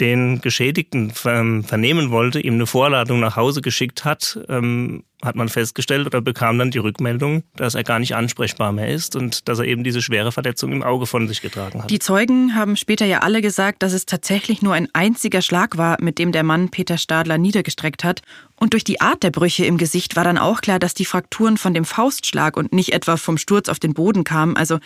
den 0.00 0.40
Geschädigten 0.40 1.10
vernehmen 1.10 2.10
wollte, 2.10 2.40
ihm 2.40 2.54
eine 2.54 2.66
Vorladung 2.66 3.20
nach 3.20 3.36
Hause 3.36 3.62
geschickt 3.62 4.04
hat, 4.04 4.38
ähm, 4.48 5.04
hat 5.22 5.34
man 5.34 5.48
festgestellt 5.48 6.06
oder 6.06 6.20
bekam 6.20 6.58
dann 6.58 6.70
die 6.70 6.78
Rückmeldung, 6.78 7.42
dass 7.56 7.74
er 7.74 7.84
gar 7.84 7.98
nicht 7.98 8.14
ansprechbar 8.14 8.72
mehr 8.72 8.88
ist 8.88 9.16
und 9.16 9.48
dass 9.48 9.58
er 9.58 9.64
eben 9.64 9.82
diese 9.82 10.02
schwere 10.02 10.30
Verletzung 10.30 10.72
im 10.72 10.82
Auge 10.82 11.06
von 11.06 11.26
sich 11.26 11.40
getragen 11.40 11.82
hat. 11.82 11.90
Die 11.90 11.98
Zeugen 11.98 12.54
haben 12.54 12.76
später 12.76 13.06
ja 13.06 13.20
alle 13.20 13.40
gesagt, 13.40 13.82
dass 13.82 13.94
es 13.94 14.04
tatsächlich 14.04 14.60
nur 14.60 14.74
ein 14.74 14.88
einziger 14.92 15.40
Schlag 15.40 15.78
war, 15.78 15.96
mit 16.00 16.18
dem 16.18 16.32
der 16.32 16.42
Mann 16.42 16.70
Peter 16.70 16.98
Stadler 16.98 17.38
niedergestreckt 17.38 18.04
hat. 18.04 18.20
Und 18.56 18.74
durch 18.74 18.84
die 18.84 19.00
Art 19.00 19.22
der 19.22 19.30
Brüche 19.30 19.64
im 19.64 19.78
Gesicht 19.78 20.16
war 20.16 20.24
dann 20.24 20.38
auch 20.38 20.60
klar, 20.60 20.78
dass 20.78 20.94
die 20.94 21.04
Frakturen 21.06 21.56
von 21.56 21.72
dem 21.72 21.84
Faustschlag 21.84 22.56
und 22.56 22.72
nicht 22.72 22.92
etwa 22.92 23.16
vom 23.16 23.38
Sturz 23.38 23.68
auf 23.70 23.78
den 23.78 23.94
Boden 23.94 24.22
kamen. 24.24 24.56
Also 24.56 24.78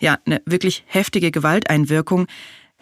ja, 0.00 0.18
eine 0.24 0.40
wirklich 0.46 0.84
heftige 0.86 1.30
Gewalteinwirkung. 1.30 2.26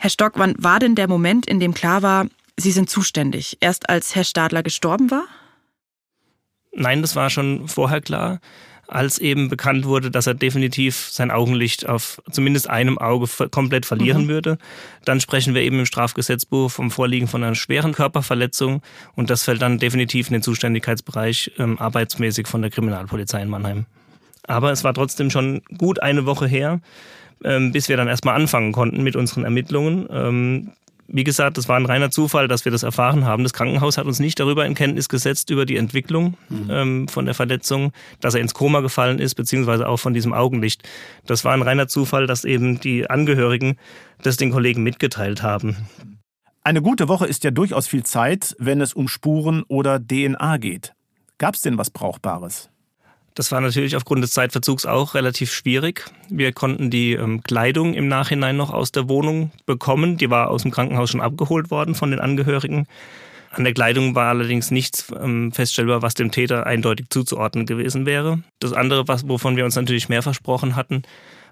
Herr 0.02 0.10
Stock, 0.10 0.32
wann 0.34 0.56
war 0.58 0.80
denn 0.80 0.96
der 0.96 1.06
Moment, 1.06 1.46
in 1.46 1.60
dem 1.60 1.74
klar 1.74 2.02
war, 2.02 2.26
Sie 2.56 2.72
sind 2.72 2.90
zuständig? 2.90 3.58
Erst 3.60 3.88
als 3.88 4.16
Herr 4.16 4.24
Stadler 4.24 4.64
gestorben 4.64 5.12
war? 5.12 5.26
Nein, 6.72 7.02
das 7.02 7.14
war 7.14 7.30
schon 7.30 7.68
vorher 7.68 8.00
klar, 8.00 8.40
als 8.88 9.18
eben 9.18 9.48
bekannt 9.48 9.84
wurde, 9.84 10.10
dass 10.10 10.26
er 10.26 10.34
definitiv 10.34 11.08
sein 11.12 11.30
Augenlicht 11.30 11.88
auf 11.88 12.20
zumindest 12.32 12.68
einem 12.68 12.98
Auge 12.98 13.28
komplett 13.52 13.86
verlieren 13.86 14.24
mhm. 14.24 14.28
würde. 14.28 14.58
Dann 15.04 15.20
sprechen 15.20 15.54
wir 15.54 15.62
eben 15.62 15.78
im 15.78 15.86
Strafgesetzbuch 15.86 16.68
vom 16.68 16.90
Vorliegen 16.90 17.28
von 17.28 17.44
einer 17.44 17.54
schweren 17.54 17.92
Körperverletzung 17.92 18.82
und 19.14 19.30
das 19.30 19.44
fällt 19.44 19.62
dann 19.62 19.78
definitiv 19.78 20.26
in 20.26 20.32
den 20.32 20.42
Zuständigkeitsbereich 20.42 21.52
ähm, 21.58 21.78
arbeitsmäßig 21.78 22.48
von 22.48 22.60
der 22.60 22.72
Kriminalpolizei 22.72 23.40
in 23.40 23.50
Mannheim. 23.50 23.86
Aber 24.48 24.72
es 24.72 24.82
war 24.82 24.94
trotzdem 24.94 25.30
schon 25.30 25.62
gut 25.78 26.02
eine 26.02 26.26
Woche 26.26 26.48
her, 26.48 26.80
ähm, 27.44 27.72
bis 27.72 27.88
wir 27.88 27.96
dann 27.96 28.08
erstmal 28.08 28.34
anfangen 28.34 28.72
konnten 28.72 29.02
mit 29.02 29.16
unseren 29.16 29.44
Ermittlungen. 29.44 30.08
Ähm, 30.10 30.72
wie 31.08 31.24
gesagt, 31.24 31.58
das 31.58 31.68
war 31.68 31.76
ein 31.76 31.84
reiner 31.84 32.10
Zufall, 32.10 32.48
dass 32.48 32.64
wir 32.64 32.72
das 32.72 32.82
erfahren 32.82 33.26
haben. 33.26 33.42
Das 33.42 33.52
Krankenhaus 33.52 33.98
hat 33.98 34.06
uns 34.06 34.18
nicht 34.18 34.40
darüber 34.40 34.64
in 34.64 34.74
Kenntnis 34.74 35.08
gesetzt, 35.08 35.50
über 35.50 35.66
die 35.66 35.76
Entwicklung 35.76 36.36
mhm. 36.48 36.70
ähm, 36.70 37.08
von 37.08 37.26
der 37.26 37.34
Verletzung, 37.34 37.92
dass 38.20 38.34
er 38.34 38.40
ins 38.40 38.54
Koma 38.54 38.80
gefallen 38.80 39.18
ist, 39.18 39.34
beziehungsweise 39.34 39.88
auch 39.88 39.98
von 39.98 40.14
diesem 40.14 40.32
Augenlicht. 40.32 40.88
Das 41.26 41.44
war 41.44 41.52
ein 41.52 41.62
reiner 41.62 41.86
Zufall, 41.86 42.26
dass 42.26 42.44
eben 42.44 42.80
die 42.80 43.08
Angehörigen 43.10 43.76
das 44.22 44.38
den 44.38 44.52
Kollegen 44.52 44.82
mitgeteilt 44.82 45.42
haben. 45.42 45.76
Eine 46.64 46.80
gute 46.80 47.08
Woche 47.08 47.26
ist 47.26 47.44
ja 47.44 47.50
durchaus 47.50 47.88
viel 47.88 48.04
Zeit, 48.04 48.54
wenn 48.58 48.80
es 48.80 48.94
um 48.94 49.08
Spuren 49.08 49.64
oder 49.68 50.00
DNA 50.00 50.56
geht. 50.58 50.94
Gab 51.36 51.56
es 51.56 51.60
denn 51.60 51.76
was 51.76 51.90
Brauchbares? 51.90 52.71
Das 53.34 53.50
war 53.50 53.60
natürlich 53.60 53.96
aufgrund 53.96 54.22
des 54.22 54.32
Zeitverzugs 54.32 54.84
auch 54.84 55.14
relativ 55.14 55.52
schwierig. 55.52 56.10
Wir 56.28 56.52
konnten 56.52 56.90
die 56.90 57.12
ähm, 57.12 57.42
Kleidung 57.42 57.94
im 57.94 58.08
Nachhinein 58.08 58.56
noch 58.56 58.70
aus 58.70 58.92
der 58.92 59.08
Wohnung 59.08 59.50
bekommen. 59.64 60.18
Die 60.18 60.28
war 60.28 60.50
aus 60.50 60.62
dem 60.62 60.70
Krankenhaus 60.70 61.10
schon 61.10 61.22
abgeholt 61.22 61.70
worden 61.70 61.94
von 61.94 62.10
den 62.10 62.20
Angehörigen. 62.20 62.86
An 63.50 63.64
der 63.64 63.74
Kleidung 63.74 64.14
war 64.14 64.28
allerdings 64.28 64.70
nichts 64.70 65.12
ähm, 65.18 65.52
feststellbar, 65.52 66.02
was 66.02 66.14
dem 66.14 66.30
Täter 66.30 66.66
eindeutig 66.66 67.06
zuzuordnen 67.10 67.66
gewesen 67.66 68.06
wäre. 68.06 68.42
Das 68.60 68.72
andere, 68.72 69.08
was, 69.08 69.28
wovon 69.28 69.56
wir 69.56 69.64
uns 69.64 69.76
natürlich 69.76 70.08
mehr 70.08 70.22
versprochen 70.22 70.76
hatten, 70.76 71.02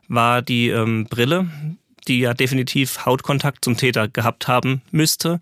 war 0.09 0.43
die 0.43 0.69
ähm, 0.69 1.07
Brille, 1.09 1.49
die 2.09 2.21
ja 2.21 2.35
definitiv 2.35 3.05
Hautkontakt 3.07 3.65
zum 3.65 3.77
Täter 3.77 4.09
gehabt 4.09 4.49
haben 4.49 4.83
müsste. 4.91 5.41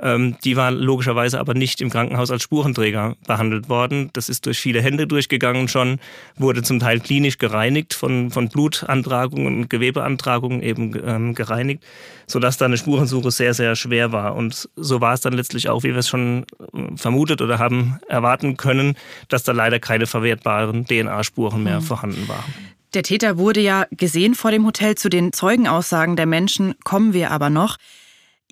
Ähm, 0.00 0.36
die 0.44 0.56
war 0.56 0.70
logischerweise 0.70 1.40
aber 1.40 1.54
nicht 1.54 1.80
im 1.80 1.90
Krankenhaus 1.90 2.30
als 2.30 2.42
Spurenträger 2.42 3.16
behandelt 3.26 3.68
worden. 3.68 4.10
Das 4.12 4.28
ist 4.28 4.46
durch 4.46 4.58
viele 4.58 4.82
Hände 4.82 5.06
durchgegangen 5.06 5.68
schon, 5.68 5.98
wurde 6.36 6.62
zum 6.62 6.80
Teil 6.80 7.00
klinisch 7.00 7.38
gereinigt, 7.38 7.94
von, 7.94 8.30
von 8.30 8.48
Blutantragungen 8.48 9.62
und 9.62 9.70
Gewebeantragungen 9.70 10.62
eben 10.62 10.92
ähm, 11.04 11.34
gereinigt, 11.34 11.82
sodass 12.26 12.58
da 12.58 12.66
eine 12.66 12.76
Spurensuche 12.76 13.30
sehr, 13.30 13.54
sehr 13.54 13.76
schwer 13.76 14.12
war. 14.12 14.34
Und 14.36 14.68
so 14.76 15.00
war 15.00 15.14
es 15.14 15.20
dann 15.20 15.32
letztlich 15.32 15.68
auch, 15.68 15.82
wie 15.82 15.90
wir 15.90 15.98
es 15.98 16.08
schon 16.08 16.46
äh, 16.74 16.96
vermutet 16.96 17.40
oder 17.40 17.58
haben 17.58 17.98
erwarten 18.08 18.56
können, 18.56 18.96
dass 19.28 19.42
da 19.42 19.52
leider 19.52 19.78
keine 19.78 20.06
verwertbaren 20.06 20.86
DNA-Spuren 20.86 21.62
mehr 21.62 21.80
mhm. 21.80 21.84
vorhanden 21.84 22.28
waren. 22.28 22.54
Der 22.94 23.02
Täter 23.02 23.36
wurde 23.36 23.60
ja 23.60 23.86
gesehen 23.90 24.34
vor 24.34 24.50
dem 24.50 24.64
Hotel. 24.64 24.94
Zu 24.94 25.08
den 25.08 25.32
Zeugenaussagen 25.32 26.16
der 26.16 26.26
Menschen 26.26 26.74
kommen 26.84 27.12
wir 27.12 27.30
aber 27.30 27.50
noch. 27.50 27.76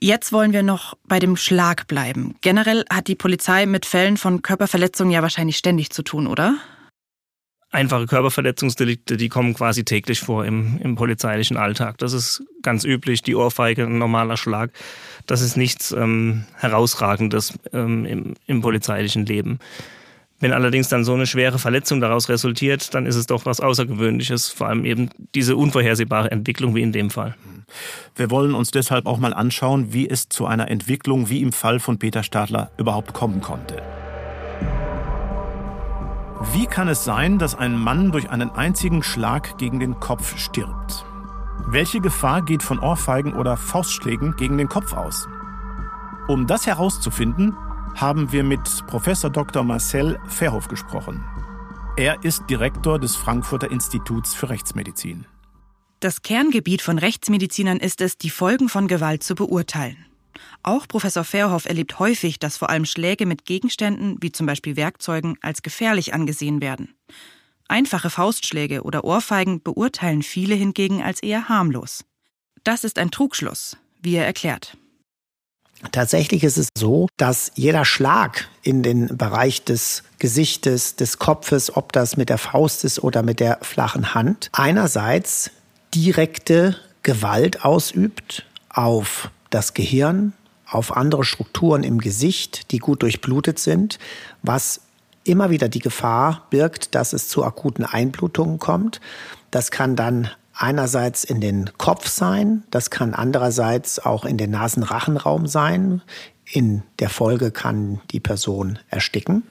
Jetzt 0.00 0.32
wollen 0.32 0.52
wir 0.52 0.62
noch 0.62 0.94
bei 1.06 1.18
dem 1.18 1.36
Schlag 1.36 1.86
bleiben. 1.86 2.34
Generell 2.40 2.84
hat 2.90 3.08
die 3.08 3.14
Polizei 3.14 3.64
mit 3.66 3.86
Fällen 3.86 4.16
von 4.16 4.42
Körperverletzungen 4.42 5.12
ja 5.12 5.22
wahrscheinlich 5.22 5.56
ständig 5.56 5.90
zu 5.90 6.02
tun, 6.02 6.26
oder? 6.26 6.56
Einfache 7.70 8.06
Körperverletzungsdelikte, 8.06 9.16
die 9.16 9.28
kommen 9.28 9.54
quasi 9.54 9.84
täglich 9.84 10.20
vor 10.20 10.44
im, 10.44 10.78
im 10.80 10.94
polizeilichen 10.94 11.56
Alltag. 11.56 11.98
Das 11.98 12.12
ist 12.12 12.44
ganz 12.62 12.84
üblich, 12.84 13.22
die 13.22 13.34
Ohrfeige, 13.34 13.84
ein 13.84 13.98
normaler 13.98 14.36
Schlag. 14.36 14.70
Das 15.26 15.40
ist 15.40 15.56
nichts 15.56 15.90
ähm, 15.90 16.44
Herausragendes 16.54 17.58
ähm, 17.72 18.04
im, 18.04 18.34
im 18.46 18.60
polizeilichen 18.60 19.26
Leben. 19.26 19.58
Wenn 20.38 20.52
allerdings 20.52 20.88
dann 20.88 21.04
so 21.04 21.14
eine 21.14 21.26
schwere 21.26 21.58
Verletzung 21.58 22.00
daraus 22.00 22.28
resultiert, 22.28 22.94
dann 22.94 23.06
ist 23.06 23.16
es 23.16 23.26
doch 23.26 23.44
was 23.46 23.60
Außergewöhnliches, 23.60 24.50
vor 24.50 24.68
allem 24.68 24.84
eben 24.84 25.10
diese 25.34 25.56
unvorhersehbare 25.56 26.30
Entwicklung 26.30 26.74
wie 26.74 26.82
in 26.82 26.92
dem 26.92 27.10
Fall. 27.10 27.34
Wir 28.16 28.30
wollen 28.30 28.54
uns 28.54 28.70
deshalb 28.70 29.06
auch 29.06 29.18
mal 29.18 29.34
anschauen, 29.34 29.92
wie 29.92 30.08
es 30.08 30.28
zu 30.28 30.46
einer 30.46 30.70
Entwicklung 30.70 31.28
wie 31.28 31.42
im 31.42 31.52
Fall 31.52 31.80
von 31.80 31.98
Peter 31.98 32.22
Stadler 32.22 32.70
überhaupt 32.76 33.12
kommen 33.12 33.40
konnte. 33.40 33.82
Wie 36.52 36.66
kann 36.66 36.88
es 36.88 37.04
sein, 37.04 37.38
dass 37.38 37.54
ein 37.54 37.76
Mann 37.76 38.12
durch 38.12 38.30
einen 38.30 38.50
einzigen 38.50 39.02
Schlag 39.02 39.56
gegen 39.58 39.80
den 39.80 39.98
Kopf 40.00 40.38
stirbt? 40.38 41.04
Welche 41.66 42.00
Gefahr 42.00 42.42
geht 42.42 42.62
von 42.62 42.78
Ohrfeigen 42.78 43.32
oder 43.32 43.56
Faustschlägen 43.56 44.36
gegen 44.36 44.58
den 44.58 44.68
Kopf 44.68 44.92
aus? 44.92 45.26
Um 46.28 46.46
das 46.46 46.66
herauszufinden, 46.66 47.56
haben 47.94 48.32
wir 48.32 48.44
mit 48.44 48.86
Professor 48.86 49.30
Dr. 49.30 49.62
Marcel 49.62 50.18
Verhoff 50.26 50.68
gesprochen. 50.68 51.24
Er 51.96 52.24
ist 52.24 52.50
Direktor 52.50 52.98
des 52.98 53.14
Frankfurter 53.14 53.70
Instituts 53.70 54.34
für 54.34 54.50
Rechtsmedizin. 54.50 55.26
Das 56.04 56.20
Kerngebiet 56.20 56.82
von 56.82 56.98
Rechtsmedizinern 56.98 57.78
ist 57.78 58.02
es, 58.02 58.18
die 58.18 58.28
Folgen 58.28 58.68
von 58.68 58.88
Gewalt 58.88 59.22
zu 59.22 59.34
beurteilen. 59.34 60.04
Auch 60.62 60.86
Professor 60.86 61.24
Verhoff 61.24 61.64
erlebt 61.64 61.98
häufig, 61.98 62.38
dass 62.38 62.58
vor 62.58 62.68
allem 62.68 62.84
Schläge 62.84 63.24
mit 63.24 63.46
Gegenständen, 63.46 64.18
wie 64.20 64.30
zum 64.30 64.44
Beispiel 64.44 64.76
Werkzeugen, 64.76 65.38
als 65.40 65.62
gefährlich 65.62 66.12
angesehen 66.12 66.60
werden. 66.60 66.94
Einfache 67.68 68.10
Faustschläge 68.10 68.82
oder 68.82 69.04
Ohrfeigen 69.04 69.62
beurteilen 69.62 70.22
viele 70.22 70.54
hingegen 70.54 71.02
als 71.02 71.22
eher 71.22 71.48
harmlos. 71.48 72.04
Das 72.64 72.84
ist 72.84 72.98
ein 72.98 73.10
Trugschluss, 73.10 73.78
wie 74.02 74.16
er 74.16 74.26
erklärt. 74.26 74.76
Tatsächlich 75.90 76.44
ist 76.44 76.58
es 76.58 76.68
so, 76.76 77.08
dass 77.16 77.50
jeder 77.54 77.86
Schlag 77.86 78.50
in 78.62 78.82
den 78.82 79.16
Bereich 79.16 79.64
des 79.64 80.02
Gesichtes, 80.18 80.96
des 80.96 81.18
Kopfes, 81.18 81.74
ob 81.74 81.94
das 81.94 82.18
mit 82.18 82.28
der 82.28 82.36
Faust 82.36 82.84
ist 82.84 83.02
oder 83.02 83.22
mit 83.22 83.40
der 83.40 83.60
flachen 83.62 84.12
Hand, 84.14 84.50
einerseits 84.52 85.50
direkte 85.94 86.76
Gewalt 87.02 87.64
ausübt 87.64 88.44
auf 88.68 89.30
das 89.50 89.74
Gehirn, 89.74 90.32
auf 90.68 90.96
andere 90.96 91.24
Strukturen 91.24 91.84
im 91.84 92.00
Gesicht, 92.00 92.72
die 92.72 92.78
gut 92.78 93.02
durchblutet 93.02 93.58
sind, 93.58 93.98
was 94.42 94.80
immer 95.22 95.50
wieder 95.50 95.68
die 95.68 95.78
Gefahr 95.78 96.46
birgt, 96.50 96.94
dass 96.94 97.12
es 97.12 97.28
zu 97.28 97.44
akuten 97.44 97.84
Einblutungen 97.84 98.58
kommt. 98.58 99.00
Das 99.50 99.70
kann 99.70 99.94
dann 99.94 100.30
einerseits 100.54 101.24
in 101.24 101.40
den 101.40 101.70
Kopf 101.78 102.08
sein, 102.08 102.64
das 102.70 102.90
kann 102.90 103.14
andererseits 103.14 103.98
auch 103.98 104.24
in 104.24 104.36
den 104.36 104.50
Nasenrachenraum 104.50 105.46
sein. 105.46 106.02
In 106.44 106.82
der 106.98 107.08
Folge 107.08 107.50
kann 107.50 108.00
die 108.10 108.20
Person 108.20 108.78
ersticken. 108.88 109.44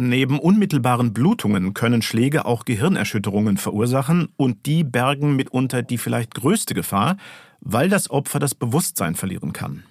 Neben 0.00 0.38
unmittelbaren 0.38 1.12
Blutungen 1.12 1.74
können 1.74 2.02
Schläge 2.02 2.44
auch 2.44 2.64
Gehirnerschütterungen 2.64 3.56
verursachen 3.56 4.28
und 4.36 4.64
die 4.64 4.84
bergen 4.84 5.34
mitunter 5.34 5.82
die 5.82 5.98
vielleicht 5.98 6.36
größte 6.36 6.72
Gefahr, 6.72 7.16
weil 7.58 7.88
das 7.88 8.08
Opfer 8.08 8.38
das 8.38 8.54
Bewusstsein 8.54 9.16
verlieren 9.16 9.52
kann. 9.52 9.82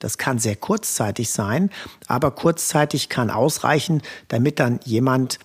Das 0.00 0.18
kann 0.18 0.40
sehr 0.40 0.56
kurzzeitig 0.56 1.30
sein, 1.30 1.70
aber 2.08 2.32
kurzzeitig 2.32 3.08
kann 3.08 3.30
ausreichen, 3.30 4.02
damit 4.26 4.58
dann 4.58 4.80
jemand 4.84 5.38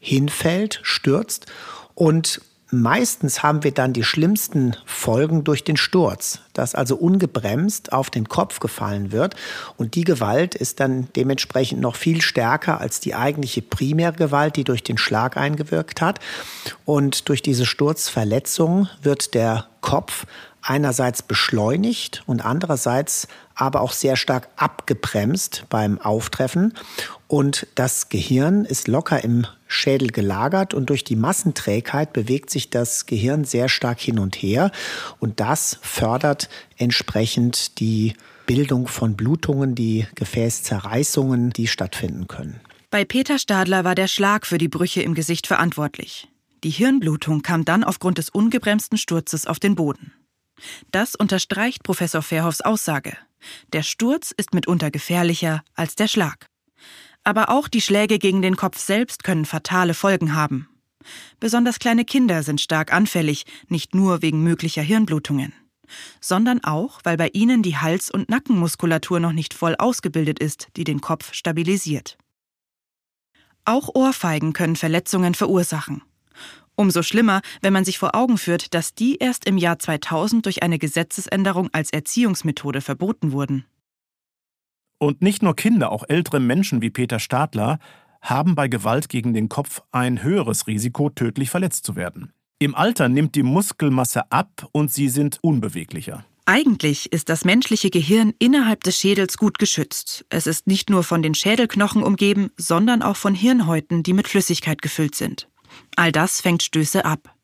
hinfällt, 0.00 0.80
stürzt 0.82 1.46
und 1.94 2.40
Meistens 2.74 3.42
haben 3.42 3.64
wir 3.64 3.72
dann 3.72 3.92
die 3.92 4.02
schlimmsten 4.02 4.74
Folgen 4.86 5.44
durch 5.44 5.62
den 5.62 5.76
Sturz, 5.76 6.38
dass 6.54 6.74
also 6.74 6.96
ungebremst 6.96 7.92
auf 7.92 8.08
den 8.08 8.30
Kopf 8.30 8.60
gefallen 8.60 9.12
wird. 9.12 9.36
Und 9.76 9.94
die 9.94 10.04
Gewalt 10.04 10.54
ist 10.54 10.80
dann 10.80 11.08
dementsprechend 11.14 11.82
noch 11.82 11.96
viel 11.96 12.22
stärker 12.22 12.80
als 12.80 12.98
die 12.98 13.14
eigentliche 13.14 13.60
Primärgewalt, 13.60 14.56
die 14.56 14.64
durch 14.64 14.82
den 14.82 14.96
Schlag 14.96 15.36
eingewirkt 15.36 16.00
hat. 16.00 16.18
Und 16.86 17.28
durch 17.28 17.42
diese 17.42 17.66
Sturzverletzung 17.66 18.88
wird 19.02 19.34
der 19.34 19.66
Kopf 19.82 20.24
einerseits 20.62 21.22
beschleunigt 21.22 22.22
und 22.26 22.44
andererseits 22.44 23.28
aber 23.54 23.80
auch 23.80 23.92
sehr 23.92 24.16
stark 24.16 24.48
abgebremst 24.56 25.64
beim 25.68 26.00
Auftreffen. 26.00 26.74
Und 27.26 27.66
das 27.74 28.08
Gehirn 28.08 28.64
ist 28.64 28.88
locker 28.88 29.22
im 29.22 29.46
Schädel 29.66 30.08
gelagert 30.08 30.74
und 30.74 30.90
durch 30.90 31.04
die 31.04 31.16
Massenträgheit 31.16 32.12
bewegt 32.12 32.50
sich 32.50 32.70
das 32.70 33.06
Gehirn 33.06 33.44
sehr 33.44 33.68
stark 33.68 34.00
hin 34.00 34.18
und 34.18 34.36
her. 34.36 34.70
Und 35.18 35.40
das 35.40 35.78
fördert 35.82 36.48
entsprechend 36.76 37.80
die 37.80 38.14
Bildung 38.46 38.86
von 38.86 39.16
Blutungen, 39.16 39.74
die 39.74 40.06
Gefäßzerreißungen, 40.14 41.50
die 41.50 41.66
stattfinden 41.66 42.28
können. 42.28 42.60
Bei 42.90 43.04
Peter 43.04 43.38
Stadler 43.38 43.84
war 43.84 43.94
der 43.94 44.08
Schlag 44.08 44.46
für 44.46 44.58
die 44.58 44.68
Brüche 44.68 45.00
im 45.02 45.14
Gesicht 45.14 45.46
verantwortlich. 45.46 46.28
Die 46.62 46.70
Hirnblutung 46.70 47.42
kam 47.42 47.64
dann 47.64 47.82
aufgrund 47.82 48.18
des 48.18 48.28
ungebremsten 48.28 48.98
Sturzes 48.98 49.46
auf 49.46 49.58
den 49.58 49.74
Boden. 49.74 50.12
Das 50.90 51.14
unterstreicht 51.14 51.82
Professor 51.82 52.22
Verhoffs 52.22 52.60
Aussage. 52.60 53.16
Der 53.72 53.82
Sturz 53.82 54.32
ist 54.36 54.54
mitunter 54.54 54.90
gefährlicher 54.90 55.62
als 55.74 55.94
der 55.94 56.08
Schlag. 56.08 56.46
Aber 57.24 57.50
auch 57.50 57.68
die 57.68 57.80
Schläge 57.80 58.18
gegen 58.18 58.42
den 58.42 58.56
Kopf 58.56 58.78
selbst 58.78 59.24
können 59.24 59.44
fatale 59.44 59.94
Folgen 59.94 60.34
haben. 60.34 60.68
Besonders 61.40 61.78
kleine 61.78 62.04
Kinder 62.04 62.42
sind 62.42 62.60
stark 62.60 62.92
anfällig, 62.92 63.44
nicht 63.68 63.94
nur 63.94 64.22
wegen 64.22 64.42
möglicher 64.42 64.82
Hirnblutungen, 64.82 65.52
sondern 66.20 66.62
auch, 66.64 67.00
weil 67.04 67.16
bei 67.16 67.30
ihnen 67.32 67.62
die 67.62 67.76
Hals- 67.76 68.10
und 68.10 68.28
Nackenmuskulatur 68.28 69.20
noch 69.20 69.32
nicht 69.32 69.54
voll 69.54 69.74
ausgebildet 69.76 70.38
ist, 70.38 70.68
die 70.76 70.84
den 70.84 71.00
Kopf 71.00 71.34
stabilisiert. 71.34 72.16
Auch 73.64 73.88
Ohrfeigen 73.94 74.52
können 74.52 74.76
Verletzungen 74.76 75.34
verursachen. 75.34 76.02
Umso 76.74 77.02
schlimmer, 77.02 77.40
wenn 77.60 77.72
man 77.72 77.84
sich 77.84 77.98
vor 77.98 78.14
Augen 78.14 78.38
führt, 78.38 78.74
dass 78.74 78.94
die 78.94 79.16
erst 79.16 79.44
im 79.46 79.58
Jahr 79.58 79.78
2000 79.78 80.46
durch 80.46 80.62
eine 80.62 80.78
Gesetzesänderung 80.78 81.68
als 81.72 81.90
Erziehungsmethode 81.92 82.80
verboten 82.80 83.32
wurden. 83.32 83.66
Und 84.98 85.20
nicht 85.20 85.42
nur 85.42 85.56
Kinder, 85.56 85.90
auch 85.90 86.04
ältere 86.08 86.40
Menschen 86.40 86.80
wie 86.80 86.90
Peter 86.90 87.18
Stadler 87.18 87.78
haben 88.20 88.54
bei 88.54 88.68
Gewalt 88.68 89.08
gegen 89.08 89.34
den 89.34 89.48
Kopf 89.48 89.82
ein 89.90 90.22
höheres 90.22 90.66
Risiko, 90.68 91.10
tödlich 91.10 91.50
verletzt 91.50 91.84
zu 91.84 91.96
werden. 91.96 92.32
Im 92.60 92.76
Alter 92.76 93.08
nimmt 93.08 93.34
die 93.34 93.42
Muskelmasse 93.42 94.30
ab 94.30 94.68
und 94.70 94.92
sie 94.92 95.08
sind 95.08 95.38
unbeweglicher. 95.42 96.24
Eigentlich 96.44 97.12
ist 97.12 97.28
das 97.28 97.44
menschliche 97.44 97.90
Gehirn 97.90 98.34
innerhalb 98.38 98.84
des 98.84 98.98
Schädels 98.98 99.36
gut 99.36 99.58
geschützt. 99.58 100.24
Es 100.28 100.46
ist 100.46 100.66
nicht 100.66 100.90
nur 100.90 101.02
von 101.02 101.22
den 101.22 101.34
Schädelknochen 101.34 102.02
umgeben, 102.02 102.50
sondern 102.56 103.02
auch 103.02 103.16
von 103.16 103.34
Hirnhäuten, 103.34 104.02
die 104.02 104.12
mit 104.12 104.28
Flüssigkeit 104.28 104.82
gefüllt 104.82 105.14
sind. 105.14 105.48
All 105.96 106.12
das 106.12 106.40
fängt 106.40 106.62
Stöße 106.62 107.04
ab. 107.04 107.34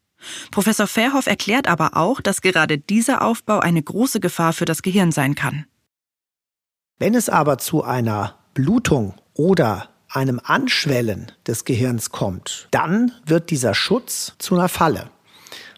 Professor 0.51 0.87
Verhoff 0.87 1.27
erklärt 1.27 1.69
aber 1.69 1.97
auch, 1.97 2.21
dass 2.21 2.41
gerade 2.41 2.79
dieser 2.79 3.23
Aufbau 3.23 3.61
eine 3.61 3.83
große 3.83 4.21
Gefahr 4.21 4.53
für 4.53 4.65
das 4.65 4.83
Gehirn 4.83 5.13
sein 5.13 5.35
kann. 5.35 5.67
Wenn 6.99 7.15
es 7.15 7.29
aber 7.29 7.59
zu 7.59 7.85
einer 7.85 8.37
Blutung 8.55 9.15
oder 9.35 9.89
einem 10.09 10.41
Anschwellen 10.43 11.31
des 11.47 11.65
Gehirns 11.65 12.11
kommt, 12.11 12.69
dann 12.71 13.13
wird 13.25 13.51
dieser 13.51 13.75
Schutz 13.75 14.35
zu 14.39 14.55
einer 14.57 14.69
Falle, 14.69 15.11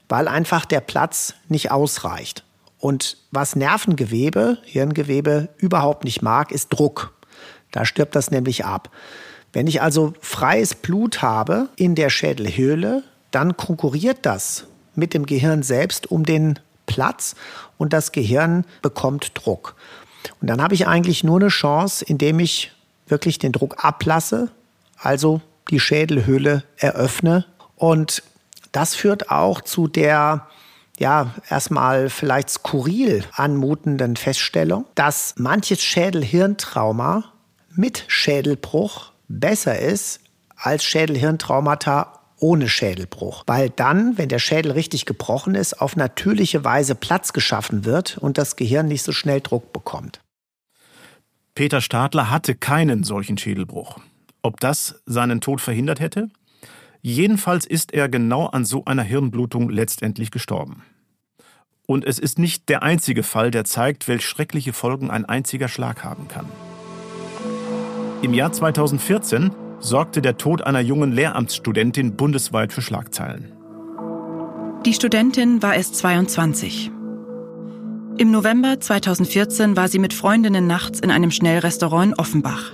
weil 0.09 0.29
einfach 0.29 0.65
der 0.65 0.81
Platz 0.81 1.35
nicht 1.49 1.71
ausreicht. 1.71 2.45
Und 2.79 3.19
was 3.31 3.57
Nervengewebe, 3.57 4.59
Hirngewebe 4.65 5.51
überhaupt 5.59 6.05
nicht 6.05 6.23
mag, 6.23 6.51
ist 6.51 6.71
Druck. 6.71 7.13
Da 7.73 7.85
stirbt 7.85 8.17
das 8.17 8.31
nämlich 8.31 8.65
ab. 8.65 8.91
Wenn 9.53 9.67
ich 9.67 9.83
also 9.83 10.15
freies 10.21 10.75
Blut 10.75 11.23
habe 11.23 11.69
in 11.77 11.95
der 11.95 12.11
Schädelhöhle, 12.11 13.03
dann 13.31 13.57
konkurriert 13.57 14.19
das 14.23 14.67
mit 14.95 15.15
dem 15.15 15.27
Gehirn 15.27 15.63
selbst 15.63 16.11
um 16.11 16.25
den 16.25 16.59
Platz 16.87 17.35
und 17.79 17.93
das 17.93 18.13
Gehirn 18.13 18.65
bekommt 18.83 19.33
Druck. 19.35 19.75
Und 20.41 20.49
dann 20.49 20.63
habe 20.63 20.75
ich 20.75 20.87
eigentlich 20.87 21.25
nur 21.25 21.41
eine 21.41 21.49
Chance, 21.49 22.05
indem 22.05 22.41
ich 22.41 22.73
wirklich 23.09 23.39
den 23.39 23.53
Druck 23.53 23.85
ablasse, 23.85 24.51
also 24.99 25.41
die 25.71 25.81
Schädelhöhle 25.81 26.65
eröffne. 26.77 27.47
Und 27.77 28.23
das 28.73 28.95
führt 28.95 29.31
auch 29.31 29.61
zu 29.61 29.89
der 29.89 30.47
ja, 30.99 31.35
erstmal 31.49 32.11
vielleicht 32.11 32.51
skurril 32.51 33.25
anmutenden 33.33 34.17
Feststellung, 34.17 34.85
dass 34.95 35.35
manches 35.39 35.83
Schädelhirntrauma 35.83 37.25
mit 37.75 38.05
Schädelbruch 38.09 39.10
besser 39.31 39.79
ist 39.79 40.21
als 40.57 40.85
Schädelhirntraumata 40.85 42.21
ohne 42.39 42.69
Schädelbruch. 42.69 43.45
Weil 43.47 43.71
dann, 43.71 44.19
wenn 44.19 44.29
der 44.29 44.39
Schädel 44.39 44.73
richtig 44.73 45.07
gebrochen 45.07 45.55
ist, 45.55 45.81
auf 45.81 45.97
natürliche 45.97 46.65
Weise 46.65 46.95
Platz 46.95 47.33
geschaffen 47.33 47.85
wird 47.85 48.19
und 48.19 48.39
das 48.39 48.57
Gehirn 48.57 48.89
nicht 48.89 49.03
so 49.03 49.13
schnell 49.13 49.41
Druck 49.41 49.73
bekommt. 49.73 50.21
Peter 51.55 51.81
Stadler 51.81 52.31
hatte 52.31 52.55
keinen 52.55 53.05
solchen 53.05 53.39
Schädelbruch. 53.39 53.99
Ob 54.43 54.61
das 54.61 55.03
seinen 55.07 55.41
Tod 55.41 55.61
verhindert 55.61 56.01
hätte? 56.01 56.31
Jedenfalls 57.03 57.67
ist 57.67 57.93
er 57.93 58.09
genau 58.09 58.47
an 58.47 58.65
so 58.65 58.85
einer 58.85 59.03
Hirnblutung 59.03 59.71
letztendlich 59.71 60.31
gestorben. 60.31 60.83
Und 61.87 62.05
es 62.05 62.19
ist 62.19 62.39
nicht 62.39 62.69
der 62.69 62.83
einzige 62.83 63.23
Fall, 63.23 63.51
der 63.51 63.65
zeigt, 63.65 64.07
welch 64.07 64.25
schreckliche 64.25 64.73
Folgen 64.73 65.11
ein 65.11 65.25
einziger 65.25 65.69
Schlag 65.69 66.05
haben 66.05 66.29
kann. 66.29 66.47
Im 68.23 68.35
Jahr 68.35 68.53
2014 68.53 69.51
sorgte 69.79 70.21
der 70.21 70.37
Tod 70.37 70.63
einer 70.63 70.81
jungen 70.81 71.11
Lehramtsstudentin 71.11 72.17
bundesweit 72.17 72.71
für 72.71 72.83
Schlagzeilen. 72.83 73.53
Die 74.85 74.93
Studentin 74.93 75.63
war 75.63 75.75
erst 75.75 75.97
22. 75.97 76.91
Im 78.19 78.31
November 78.31 78.79
2014 78.79 79.75
war 79.75 79.89
sie 79.89 79.99
mit 79.99 80.13
Freundinnen 80.13 80.67
nachts 80.67 81.01
in 81.01 81.11
einem 81.11 81.31
Schnellrestaurant 81.31 82.09
in 82.09 82.19
Offenbach. 82.19 82.73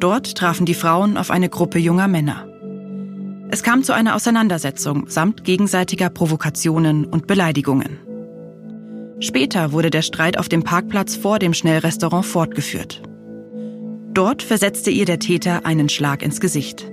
Dort 0.00 0.34
trafen 0.34 0.66
die 0.66 0.74
Frauen 0.74 1.16
auf 1.16 1.30
eine 1.30 1.48
Gruppe 1.48 1.78
junger 1.78 2.08
Männer. 2.08 2.48
Es 3.50 3.62
kam 3.62 3.84
zu 3.84 3.92
einer 3.92 4.16
Auseinandersetzung 4.16 5.08
samt 5.08 5.44
gegenseitiger 5.44 6.10
Provokationen 6.10 7.04
und 7.04 7.28
Beleidigungen. 7.28 8.00
Später 9.20 9.70
wurde 9.70 9.90
der 9.90 10.02
Streit 10.02 10.38
auf 10.38 10.48
dem 10.48 10.64
Parkplatz 10.64 11.14
vor 11.14 11.38
dem 11.38 11.54
Schnellrestaurant 11.54 12.26
fortgeführt. 12.26 13.02
Dort 14.14 14.42
versetzte 14.42 14.90
ihr 14.90 15.06
der 15.06 15.18
Täter 15.18 15.64
einen 15.64 15.88
Schlag 15.88 16.22
ins 16.22 16.40
Gesicht. 16.40 16.86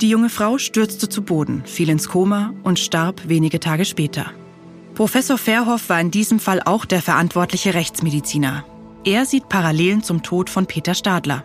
Die 0.00 0.10
junge 0.10 0.28
Frau 0.28 0.58
stürzte 0.58 1.08
zu 1.08 1.22
Boden, 1.22 1.62
fiel 1.66 1.88
ins 1.88 2.08
Koma 2.08 2.52
und 2.64 2.80
starb 2.80 3.28
wenige 3.28 3.60
Tage 3.60 3.84
später. 3.84 4.26
Professor 4.94 5.38
Verhoff 5.38 5.88
war 5.88 6.00
in 6.00 6.10
diesem 6.10 6.40
Fall 6.40 6.60
auch 6.64 6.84
der 6.84 7.00
verantwortliche 7.00 7.74
Rechtsmediziner. 7.74 8.64
Er 9.04 9.24
sieht 9.24 9.48
Parallelen 9.48 10.02
zum 10.02 10.22
Tod 10.22 10.50
von 10.50 10.66
Peter 10.66 10.94
Stadler. 10.94 11.44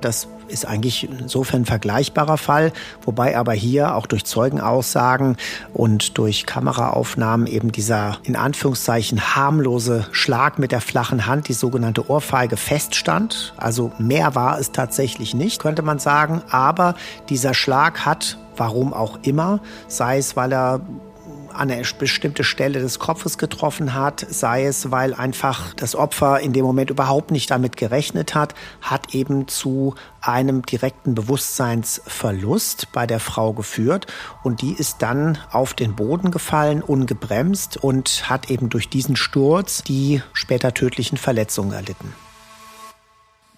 Das 0.00 0.28
ist 0.48 0.66
eigentlich 0.66 1.08
insofern 1.08 1.62
ein 1.62 1.66
vergleichbarer 1.66 2.38
Fall, 2.38 2.72
wobei 3.04 3.36
aber 3.36 3.52
hier 3.52 3.94
auch 3.94 4.06
durch 4.06 4.24
Zeugenaussagen 4.24 5.36
und 5.72 6.18
durch 6.18 6.46
Kameraaufnahmen 6.46 7.46
eben 7.46 7.72
dieser 7.72 8.18
in 8.22 8.36
Anführungszeichen 8.36 9.34
harmlose 9.34 10.06
Schlag 10.12 10.58
mit 10.58 10.72
der 10.72 10.80
flachen 10.80 11.26
Hand, 11.26 11.48
die 11.48 11.52
sogenannte 11.52 12.08
Ohrfeige, 12.10 12.56
feststand. 12.56 13.54
Also 13.56 13.92
mehr 13.98 14.34
war 14.34 14.58
es 14.58 14.72
tatsächlich 14.72 15.34
nicht, 15.34 15.60
könnte 15.60 15.82
man 15.82 15.98
sagen. 15.98 16.42
Aber 16.50 16.94
dieser 17.28 17.54
Schlag 17.54 18.04
hat, 18.06 18.38
warum 18.56 18.92
auch 18.92 19.18
immer, 19.22 19.60
sei 19.88 20.18
es, 20.18 20.36
weil 20.36 20.52
er 20.52 20.80
an 21.56 21.70
eine 21.70 21.82
bestimmte 21.98 22.44
Stelle 22.44 22.80
des 22.80 22.98
Kopfes 22.98 23.38
getroffen 23.38 23.94
hat, 23.94 24.26
sei 24.28 24.64
es, 24.64 24.90
weil 24.90 25.14
einfach 25.14 25.74
das 25.74 25.94
Opfer 25.94 26.40
in 26.40 26.52
dem 26.52 26.64
Moment 26.64 26.90
überhaupt 26.90 27.30
nicht 27.30 27.50
damit 27.50 27.76
gerechnet 27.76 28.34
hat, 28.34 28.54
hat 28.80 29.14
eben 29.14 29.48
zu 29.48 29.94
einem 30.20 30.62
direkten 30.62 31.14
Bewusstseinsverlust 31.14 32.92
bei 32.92 33.06
der 33.06 33.20
Frau 33.20 33.52
geführt 33.52 34.06
und 34.42 34.62
die 34.62 34.72
ist 34.72 35.02
dann 35.02 35.38
auf 35.50 35.74
den 35.74 35.96
Boden 35.96 36.30
gefallen, 36.30 36.82
ungebremst 36.82 37.76
und 37.76 38.28
hat 38.28 38.50
eben 38.50 38.68
durch 38.68 38.88
diesen 38.88 39.16
Sturz 39.16 39.82
die 39.82 40.22
später 40.32 40.74
tödlichen 40.74 41.18
Verletzungen 41.18 41.72
erlitten. 41.72 42.12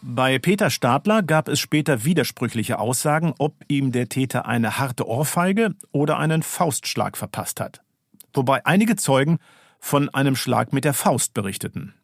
Bei 0.00 0.38
Peter 0.38 0.70
Stadler 0.70 1.22
gab 1.22 1.48
es 1.48 1.58
später 1.58 2.04
widersprüchliche 2.04 2.78
Aussagen, 2.78 3.34
ob 3.38 3.56
ihm 3.66 3.90
der 3.90 4.08
Täter 4.08 4.46
eine 4.46 4.78
harte 4.78 5.08
Ohrfeige 5.08 5.74
oder 5.90 6.18
einen 6.18 6.44
Faustschlag 6.44 7.16
verpasst 7.16 7.60
hat 7.60 7.82
wobei 8.38 8.64
einige 8.64 8.96
Zeugen 8.96 9.38
von 9.78 10.08
einem 10.08 10.36
Schlag 10.36 10.72
mit 10.72 10.84
der 10.84 10.94
Faust 10.94 11.34
berichteten. 11.34 11.94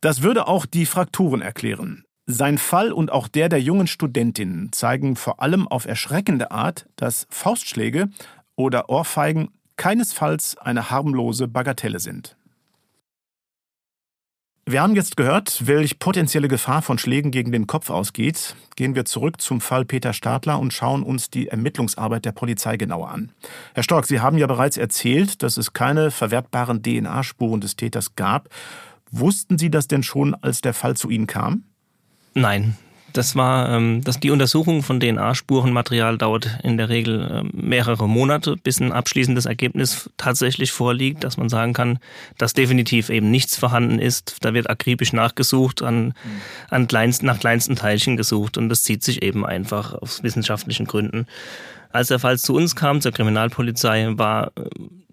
Das 0.00 0.22
würde 0.22 0.48
auch 0.48 0.66
die 0.66 0.86
Frakturen 0.86 1.42
erklären. 1.42 2.04
Sein 2.26 2.58
Fall 2.58 2.92
und 2.92 3.12
auch 3.12 3.28
der 3.28 3.48
der 3.48 3.60
jungen 3.60 3.86
Studentin 3.86 4.70
zeigen 4.72 5.16
vor 5.16 5.40
allem 5.40 5.68
auf 5.68 5.86
erschreckende 5.86 6.50
Art, 6.50 6.86
dass 6.96 7.26
Faustschläge 7.30 8.08
oder 8.56 8.88
Ohrfeigen 8.88 9.50
keinesfalls 9.76 10.56
eine 10.58 10.90
harmlose 10.90 11.46
Bagatelle 11.46 12.00
sind. 12.00 12.36
Wir 14.64 14.80
haben 14.80 14.94
jetzt 14.94 15.16
gehört, 15.16 15.66
welch 15.66 15.98
potenzielle 15.98 16.46
Gefahr 16.46 16.82
von 16.82 16.96
Schlägen 16.96 17.32
gegen 17.32 17.50
den 17.50 17.66
Kopf 17.66 17.90
ausgeht. 17.90 18.54
Gehen 18.76 18.94
wir 18.94 19.04
zurück 19.04 19.40
zum 19.40 19.60
Fall 19.60 19.84
Peter 19.84 20.12
Stadler 20.12 20.60
und 20.60 20.72
schauen 20.72 21.02
uns 21.02 21.30
die 21.30 21.48
Ermittlungsarbeit 21.48 22.24
der 22.24 22.30
Polizei 22.30 22.76
genauer 22.76 23.10
an. 23.10 23.32
Herr 23.74 23.82
Stork, 23.82 24.06
Sie 24.06 24.20
haben 24.20 24.38
ja 24.38 24.46
bereits 24.46 24.76
erzählt, 24.76 25.42
dass 25.42 25.56
es 25.56 25.72
keine 25.72 26.12
verwertbaren 26.12 26.80
DNA-Spuren 26.80 27.60
des 27.60 27.74
Täters 27.74 28.14
gab. 28.14 28.50
Wussten 29.10 29.58
Sie 29.58 29.68
das 29.68 29.88
denn 29.88 30.04
schon, 30.04 30.34
als 30.36 30.60
der 30.60 30.74
Fall 30.74 30.96
zu 30.96 31.10
Ihnen 31.10 31.26
kam? 31.26 31.64
Nein, 32.34 32.76
das 33.12 33.36
war, 33.36 33.68
ähm, 33.70 34.02
dass 34.04 34.20
die 34.20 34.30
Untersuchung 34.30 34.82
von 34.82 35.00
DNA-Spurenmaterial 35.00 36.18
dauert 36.18 36.58
in 36.62 36.76
der 36.76 36.88
Regel 36.88 37.22
äh, 37.22 37.56
mehrere 37.56 38.08
Monate, 38.08 38.56
bis 38.56 38.80
ein 38.80 38.92
abschließendes 38.92 39.46
Ergebnis 39.46 40.10
tatsächlich 40.16 40.72
vorliegt, 40.72 41.24
dass 41.24 41.36
man 41.36 41.48
sagen 41.48 41.72
kann, 41.72 41.98
dass 42.38 42.54
definitiv 42.54 43.08
eben 43.08 43.30
nichts 43.30 43.56
vorhanden 43.56 43.98
ist. 43.98 44.38
Da 44.40 44.54
wird 44.54 44.70
akribisch 44.70 45.12
nachgesucht, 45.12 45.82
an, 45.82 46.14
an 46.70 46.88
kleinsten, 46.88 47.26
nach 47.26 47.38
kleinsten 47.38 47.76
Teilchen 47.76 48.16
gesucht 48.16 48.58
und 48.58 48.68
das 48.68 48.82
zieht 48.82 49.02
sich 49.02 49.22
eben 49.22 49.44
einfach 49.46 49.94
aus 49.94 50.22
wissenschaftlichen 50.22 50.86
Gründen. 50.86 51.26
Als 51.90 52.08
der 52.08 52.18
Fall 52.18 52.38
zu 52.38 52.54
uns 52.54 52.74
kam, 52.74 53.00
zur 53.00 53.12
Kriminalpolizei, 53.12 54.08
war 54.12 54.52
äh, 54.56 54.62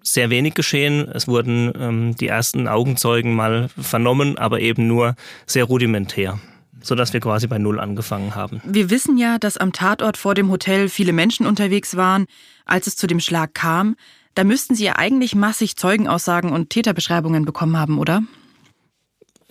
sehr 0.02 0.30
wenig 0.30 0.54
geschehen. 0.54 1.08
Es 1.08 1.28
wurden 1.28 1.72
ähm, 1.78 2.16
die 2.16 2.28
ersten 2.28 2.68
Augenzeugen 2.68 3.34
mal 3.34 3.68
vernommen, 3.78 4.38
aber 4.38 4.60
eben 4.60 4.86
nur 4.86 5.14
sehr 5.46 5.64
rudimentär 5.64 6.38
sodass 6.82 7.12
wir 7.12 7.20
quasi 7.20 7.46
bei 7.46 7.58
Null 7.58 7.80
angefangen 7.80 8.34
haben. 8.34 8.60
Wir 8.64 8.90
wissen 8.90 9.18
ja, 9.18 9.38
dass 9.38 9.56
am 9.56 9.72
Tatort 9.72 10.16
vor 10.16 10.34
dem 10.34 10.50
Hotel 10.50 10.88
viele 10.88 11.12
Menschen 11.12 11.46
unterwegs 11.46 11.96
waren, 11.96 12.26
als 12.64 12.86
es 12.86 12.96
zu 12.96 13.06
dem 13.06 13.20
Schlag 13.20 13.54
kam. 13.54 13.96
Da 14.34 14.44
müssten 14.44 14.74
Sie 14.74 14.84
ja 14.84 14.96
eigentlich 14.96 15.34
massig 15.34 15.76
Zeugenaussagen 15.76 16.52
und 16.52 16.70
Täterbeschreibungen 16.70 17.44
bekommen 17.44 17.76
haben, 17.76 17.98
oder? 17.98 18.22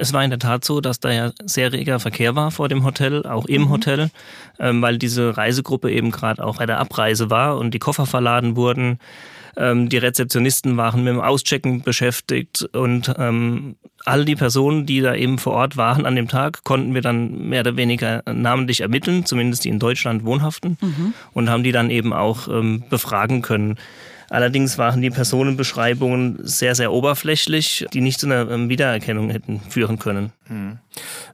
Es 0.02 0.13
war 0.13 0.24
in 0.24 0.30
der 0.30 0.39
Tat 0.39 0.63
so, 0.63 0.80
dass 0.80 1.02
da 1.02 1.12
ja 1.12 1.32
sehr 1.44 1.74
reger 1.74 2.00
Verkehr 2.00 2.34
war 2.34 2.52
vor 2.52 2.70
dem 2.70 2.86
Hotel, 2.86 3.26
auch 3.26 3.46
im 3.46 3.63
mhm. 3.63 3.70
Hotel, 3.70 4.12
ähm, 4.58 4.82
weil 4.82 4.98
diese 4.98 5.36
Reisegruppe 5.36 5.92
eben 5.92 6.12
gerade 6.12 6.42
auch 6.42 6.58
bei 6.58 6.65
der 6.65 6.80
Abreise 6.80 7.30
war 7.30 7.58
und 7.58 7.74
die 7.74 7.80
Koffer 7.80 8.06
verladen 8.06 8.56
wurden. 8.56 9.00
Ähm, 9.58 9.90
die 9.90 9.98
Rezeptionisten 9.98 10.78
waren 10.78 11.04
mit 11.04 11.14
dem 11.14 11.22
Auschecken 11.22 11.82
beschäftigt 11.82 12.64
und 12.74 13.14
ähm, 13.18 13.76
all 14.06 14.26
die 14.26 14.36
Personen, 14.36 14.86
die 14.86 15.02
da 15.02 15.16
eben 15.16 15.38
vor 15.38 15.54
Ort 15.54 15.78
waren 15.78 16.06
an 16.06 16.16
dem 16.16 16.28
Tag, 16.28 16.64
konnten 16.64 16.94
wir 16.94 17.02
dann 17.02 17.50
mehr 17.50 17.62
oder 17.62 17.78
weniger 17.78 18.24
namentlich 18.32 18.82
ermitteln, 18.82 19.26
zumindest 19.26 19.66
die 19.66 19.70
in 19.70 19.80
Deutschland 19.80 20.24
wohnhaften, 20.24 20.78
mhm. 20.82 21.14
und 21.34 21.50
haben 21.50 21.64
die 21.64 21.72
dann 21.72 21.90
eben 21.90 22.14
auch 22.14 22.48
ähm, 22.48 22.84
befragen 22.90 23.42
können. 23.42 23.78
Allerdings 24.30 24.78
waren 24.78 25.02
die 25.02 25.10
Personenbeschreibungen 25.10 26.39
sehr, 26.44 26.76
sehr 26.76 26.92
oberflächlich, 26.92 27.86
die 27.94 28.02
nicht 28.02 28.20
zu 28.20 28.28
einer 28.28 28.50
ähm, 28.50 28.70
Wiedererkennung 28.70 29.30
hätten 29.30 29.60
führen 29.70 30.00
können. 30.00 30.32
Hm. 30.46 30.80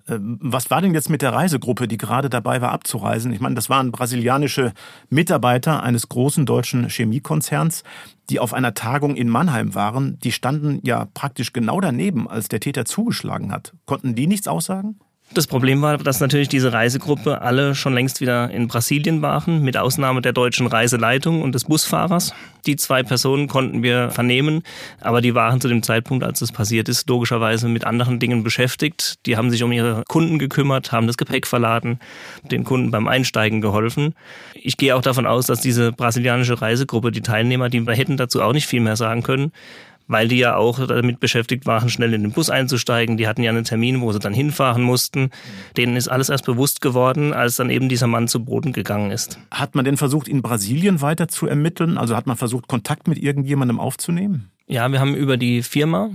Was 0.08 0.70
war 0.70 0.82
denn 0.82 0.94
jetzt 0.94 1.10
mit 1.10 1.22
der 1.22 1.34
Reisegruppe, 1.34 1.88
die 1.88 1.98
gerade 1.98 2.30
dabei 2.30 2.62
war 2.62 2.72
abzureisen? 2.72 3.34
Ich 3.34 3.40
meine, 3.40 3.56
das 3.56 3.70
waren 3.70 3.92
brasilianische 3.92 4.74
Mitarbeiter 5.10 5.84
eines 5.84 6.10
großen 6.10 6.46
deutschen 6.46 6.90
Chemiekonzerns, 6.90 7.84
die 8.30 8.40
auf 8.40 8.54
einer 8.54 8.74
Tagung 8.74 9.16
in 9.16 9.30
Mannheim 9.30 9.76
waren. 9.76 10.20
Die 10.20 10.32
standen 10.32 10.80
ja 10.84 11.08
praktisch 11.14 11.54
genau 11.54 11.82
daneben, 11.82 12.30
als 12.30 12.50
der 12.50 12.60
Täter 12.60 12.86
zugeschlagen 12.86 13.52
hat. 13.52 13.74
Konnten 13.86 14.16
die 14.16 14.28
nichts 14.28 14.48
aussagen? 14.48 15.00
Das 15.34 15.48
Problem 15.48 15.82
war, 15.82 15.98
dass 15.98 16.20
natürlich 16.20 16.50
diese 16.50 16.72
Reisegruppe 16.72 17.42
alle 17.42 17.74
schon 17.74 17.94
längst 17.94 18.22
wieder 18.22 18.52
in 18.52 18.68
Brasilien 18.68 19.22
waren, 19.22 19.64
mit 19.64 19.76
Ausnahme 19.76 20.22
der 20.22 20.34
deutschen 20.34 20.68
Reiseleitung 20.68 21.42
und 21.42 21.56
des 21.56 21.66
Busfahrers. 21.66 22.34
Die 22.68 22.76
zwei 22.76 23.04
Personen 23.04 23.48
konnten 23.48 23.84
wir 23.84 24.12
vernehmen, 24.12 24.62
aber 25.02 25.22
die 25.22 25.36
waren 25.36 25.60
zu 25.60 25.68
dem 25.68 25.84
Zeitpunkt, 25.84 26.24
als 26.24 26.42
es 26.42 26.52
passiert 26.52 26.90
ist, 26.90 27.10
logischerweise 27.10 27.68
mit 27.68 27.86
anderen 27.86 28.20
Dingen 28.20 28.44
beschäftigt. 28.44 29.16
Die 29.26 29.36
haben 29.36 29.50
sich 29.50 29.64
um 29.64 29.72
ihre 29.72 30.04
Kunden 30.08 30.40
gekümmert, 30.40 30.92
haben 30.92 31.08
das 31.08 31.18
Gepäck 31.18 31.48
verladen, 31.48 32.00
den 32.44 32.64
Kunden 32.64 32.92
beim 32.92 33.08
Einsteigen 33.08 33.62
geholfen. 33.62 34.14
Ich 34.54 34.78
gehe 34.78 34.96
auch 34.96 35.02
davon 35.02 35.26
aus, 35.26 35.48
dass 35.48 35.60
diese 35.60 35.92
brasilianische 35.92 36.62
Reisegruppe, 36.62 37.12
die 37.12 37.22
Teilnehmer, 37.22 37.70
die 37.70 37.86
hätten 37.86 38.16
dazu 38.18 38.42
auch 38.42 38.54
nicht 38.54 38.68
viel 38.68 38.82
mehr 38.82 38.96
sagen 38.96 39.24
können, 39.24 39.52
weil 40.08 40.28
die 40.28 40.38
ja 40.38 40.56
auch 40.56 40.86
damit 40.88 41.20
beschäftigt 41.20 41.66
waren, 41.66 41.90
schnell 41.90 42.14
in 42.14 42.22
den 42.22 42.32
Bus 42.32 42.50
einzusteigen. 42.50 43.18
Die 43.18 43.28
hatten 43.28 43.44
ja 43.44 43.52
einen 43.52 43.64
Termin, 43.64 44.02
wo 44.02 44.12
sie 44.12 44.20
dann 44.20 44.34
hinfahren 44.34 44.84
mussten. 44.84 45.32
Denen 45.78 45.96
ist 45.96 46.08
alles 46.08 46.30
erst 46.30 46.46
bewusst 46.46 46.82
geworden, 46.82 47.34
als 47.34 47.56
dann 47.56 47.70
eben 47.70 47.90
dieser 47.90 48.08
Mann 48.08 48.28
zu 48.28 48.44
Boden 48.44 48.74
gegangen 48.74 49.12
ist. 49.12 49.40
Hat 49.52 49.76
man 49.76 49.86
denn 49.86 49.98
versucht, 49.98 50.28
in 50.28 50.42
Brasilien 50.42 51.02
weiter 51.02 51.28
zu 51.28 51.48
ermitteln? 51.48 51.98
Also 51.98 52.16
hat 52.16 52.28
man 52.28 52.38
versucht, 52.38 52.68
Kontakt 52.68 53.08
mit 53.08 53.18
irgendjemandem 53.18 53.80
aufzunehmen? 53.80 54.52
Ja, 54.68 54.92
wir 54.92 55.00
haben 55.00 55.14
über 55.14 55.38
die 55.38 55.62
Firma, 55.62 56.10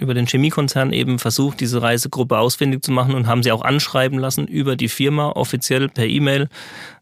über 0.00 0.12
den 0.12 0.26
Chemiekonzern 0.26 0.92
eben 0.92 1.20
versucht, 1.20 1.60
diese 1.60 1.80
Reisegruppe 1.82 2.36
ausfindig 2.36 2.82
zu 2.82 2.90
machen 2.90 3.14
und 3.14 3.28
haben 3.28 3.44
sie 3.44 3.52
auch 3.52 3.62
anschreiben 3.62 4.18
lassen 4.18 4.48
über 4.48 4.74
die 4.74 4.88
Firma 4.88 5.30
offiziell 5.30 5.88
per 5.88 6.06
E-Mail. 6.06 6.48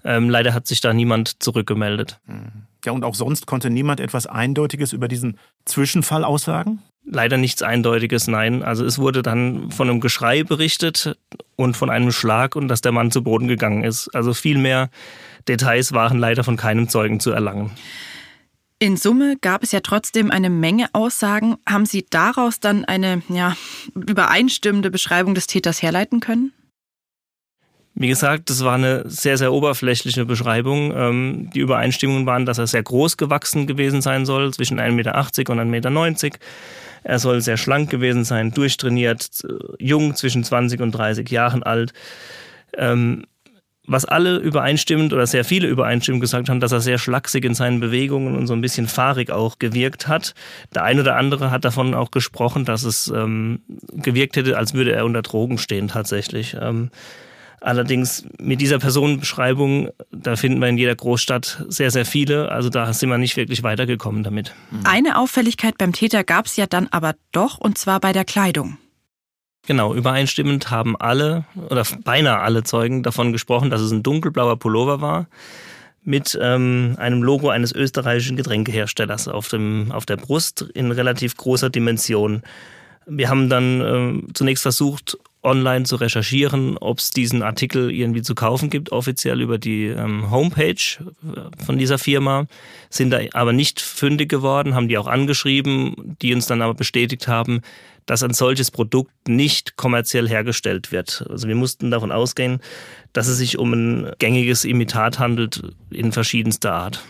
Ähm, 0.04 0.28
leider 0.28 0.52
hat 0.52 0.66
sich 0.66 0.82
da 0.82 0.92
niemand 0.92 1.42
zurückgemeldet. 1.42 2.20
Mhm. 2.26 2.66
Ja, 2.84 2.92
und 2.92 3.04
auch 3.04 3.14
sonst 3.14 3.46
konnte 3.46 3.70
niemand 3.70 4.00
etwas 4.00 4.26
Eindeutiges 4.26 4.92
über 4.92 5.08
diesen 5.08 5.38
Zwischenfall 5.64 6.24
aussagen? 6.24 6.80
Leider 7.04 7.36
nichts 7.36 7.62
Eindeutiges, 7.62 8.28
nein. 8.28 8.62
Also 8.62 8.84
es 8.84 8.98
wurde 8.98 9.22
dann 9.22 9.70
von 9.70 9.88
einem 9.88 10.00
Geschrei 10.00 10.44
berichtet 10.44 11.16
und 11.56 11.76
von 11.76 11.90
einem 11.90 12.12
Schlag 12.12 12.56
und 12.56 12.68
dass 12.68 12.82
der 12.82 12.92
Mann 12.92 13.10
zu 13.10 13.22
Boden 13.22 13.48
gegangen 13.48 13.84
ist. 13.84 14.14
Also 14.14 14.34
viel 14.34 14.58
mehr 14.58 14.90
Details 15.48 15.92
waren 15.92 16.18
leider 16.18 16.44
von 16.44 16.56
keinem 16.56 16.88
Zeugen 16.88 17.18
zu 17.20 17.30
erlangen. 17.30 17.70
In 18.78 18.96
Summe 18.96 19.36
gab 19.40 19.62
es 19.62 19.72
ja 19.72 19.80
trotzdem 19.80 20.30
eine 20.30 20.48
Menge 20.48 20.88
Aussagen. 20.94 21.56
Haben 21.68 21.84
Sie 21.84 22.06
daraus 22.08 22.60
dann 22.60 22.86
eine 22.86 23.22
ja, 23.28 23.54
übereinstimmende 23.94 24.90
Beschreibung 24.90 25.34
des 25.34 25.46
Täters 25.46 25.82
herleiten 25.82 26.20
können? 26.20 26.52
Wie 27.94 28.08
gesagt, 28.08 28.50
das 28.50 28.64
war 28.64 28.74
eine 28.74 29.02
sehr, 29.08 29.36
sehr 29.36 29.52
oberflächliche 29.52 30.24
Beschreibung. 30.24 30.92
Ähm, 30.94 31.50
die 31.54 31.60
Übereinstimmungen 31.60 32.24
waren, 32.24 32.46
dass 32.46 32.58
er 32.58 32.66
sehr 32.66 32.82
groß 32.82 33.16
gewachsen 33.16 33.66
gewesen 33.66 34.00
sein 34.00 34.26
soll, 34.26 34.54
zwischen 34.54 34.78
1,80 34.78 34.92
Meter 34.92 35.14
und 35.52 35.60
1,90 35.60 36.24
Meter. 36.24 36.38
Er 37.02 37.18
soll 37.18 37.40
sehr 37.40 37.56
schlank 37.56 37.90
gewesen 37.90 38.24
sein, 38.24 38.52
durchtrainiert, 38.52 39.28
äh, 39.44 39.84
jung, 39.84 40.14
zwischen 40.14 40.44
20 40.44 40.80
und 40.80 40.92
30 40.92 41.30
Jahren 41.30 41.62
alt. 41.62 41.92
Ähm, 42.76 43.24
was 43.86 44.04
alle 44.04 44.36
übereinstimmend 44.36 45.12
oder 45.12 45.26
sehr 45.26 45.44
viele 45.44 45.66
übereinstimmend 45.66 46.20
gesagt 46.20 46.48
haben, 46.48 46.60
dass 46.60 46.70
er 46.70 46.80
sehr 46.80 46.98
schlaksig 46.98 47.44
in 47.44 47.54
seinen 47.54 47.80
Bewegungen 47.80 48.36
und 48.36 48.46
so 48.46 48.52
ein 48.52 48.60
bisschen 48.60 48.86
fahrig 48.86 49.32
auch 49.32 49.58
gewirkt 49.58 50.06
hat. 50.06 50.34
Der 50.72 50.84
eine 50.84 51.00
oder 51.00 51.16
andere 51.16 51.50
hat 51.50 51.64
davon 51.64 51.94
auch 51.94 52.12
gesprochen, 52.12 52.64
dass 52.64 52.84
es 52.84 53.08
ähm, 53.08 53.62
gewirkt 53.92 54.36
hätte, 54.36 54.56
als 54.56 54.74
würde 54.74 54.92
er 54.92 55.04
unter 55.04 55.22
Drogen 55.22 55.58
stehen 55.58 55.88
tatsächlich. 55.88 56.56
Ähm, 56.60 56.90
Allerdings 57.60 58.24
mit 58.38 58.60
dieser 58.60 58.78
Personenbeschreibung, 58.78 59.90
da 60.10 60.36
finden 60.36 60.60
wir 60.60 60.68
in 60.68 60.78
jeder 60.78 60.94
Großstadt 60.94 61.64
sehr, 61.68 61.90
sehr 61.90 62.06
viele. 62.06 62.50
Also 62.50 62.70
da 62.70 62.92
sind 62.92 63.10
wir 63.10 63.18
nicht 63.18 63.36
wirklich 63.36 63.62
weitergekommen 63.62 64.22
damit. 64.22 64.54
Eine 64.84 65.18
Auffälligkeit 65.18 65.76
beim 65.76 65.92
Täter 65.92 66.24
gab 66.24 66.46
es 66.46 66.56
ja 66.56 66.66
dann 66.66 66.88
aber 66.90 67.14
doch, 67.32 67.58
und 67.58 67.76
zwar 67.76 68.00
bei 68.00 68.12
der 68.12 68.24
Kleidung. 68.24 68.78
Genau, 69.66 69.94
übereinstimmend 69.94 70.70
haben 70.70 70.96
alle 70.96 71.44
oder 71.68 71.84
beinahe 72.02 72.38
alle 72.38 72.62
Zeugen 72.62 73.02
davon 73.02 73.32
gesprochen, 73.32 73.68
dass 73.68 73.82
es 73.82 73.90
ein 73.90 74.02
dunkelblauer 74.02 74.58
Pullover 74.58 75.02
war 75.02 75.26
mit 76.02 76.38
ähm, 76.40 76.94
einem 76.98 77.22
Logo 77.22 77.50
eines 77.50 77.72
österreichischen 77.72 78.36
Getränkeherstellers 78.36 79.28
auf, 79.28 79.48
dem, 79.48 79.92
auf 79.92 80.06
der 80.06 80.16
Brust 80.16 80.62
in 80.74 80.90
relativ 80.92 81.36
großer 81.36 81.68
Dimension. 81.68 82.42
Wir 83.06 83.28
haben 83.28 83.50
dann 83.50 83.80
äh, 84.28 84.32
zunächst 84.32 84.62
versucht, 84.62 85.18
online 85.42 85.84
zu 85.84 85.96
recherchieren, 85.96 86.76
ob 86.78 86.98
es 86.98 87.10
diesen 87.10 87.42
Artikel 87.42 87.90
irgendwie 87.90 88.22
zu 88.22 88.34
kaufen 88.34 88.70
gibt, 88.70 88.92
offiziell 88.92 89.40
über 89.40 89.58
die 89.58 89.86
ähm, 89.86 90.30
Homepage 90.30 90.74
äh, 90.74 91.64
von 91.64 91.78
dieser 91.78 91.98
Firma, 91.98 92.46
sind 92.90 93.10
da 93.10 93.20
aber 93.32 93.52
nicht 93.52 93.80
fündig 93.80 94.28
geworden, 94.28 94.74
haben 94.74 94.88
die 94.88 94.98
auch 94.98 95.06
angeschrieben, 95.06 96.16
die 96.20 96.34
uns 96.34 96.46
dann 96.46 96.62
aber 96.62 96.74
bestätigt 96.74 97.26
haben, 97.26 97.62
dass 98.06 98.22
ein 98.22 98.34
solches 98.34 98.70
Produkt 98.70 99.28
nicht 99.28 99.76
kommerziell 99.76 100.28
hergestellt 100.28 100.92
wird. 100.92 101.24
Also 101.30 101.48
wir 101.48 101.54
mussten 101.54 101.90
davon 101.90 102.12
ausgehen, 102.12 102.60
dass 103.12 103.28
es 103.28 103.38
sich 103.38 103.58
um 103.58 103.72
ein 103.72 104.12
gängiges 104.18 104.64
Imitat 104.64 105.18
handelt 105.18 105.62
in 105.90 106.12
verschiedenster 106.12 106.72
Art. 106.72 107.04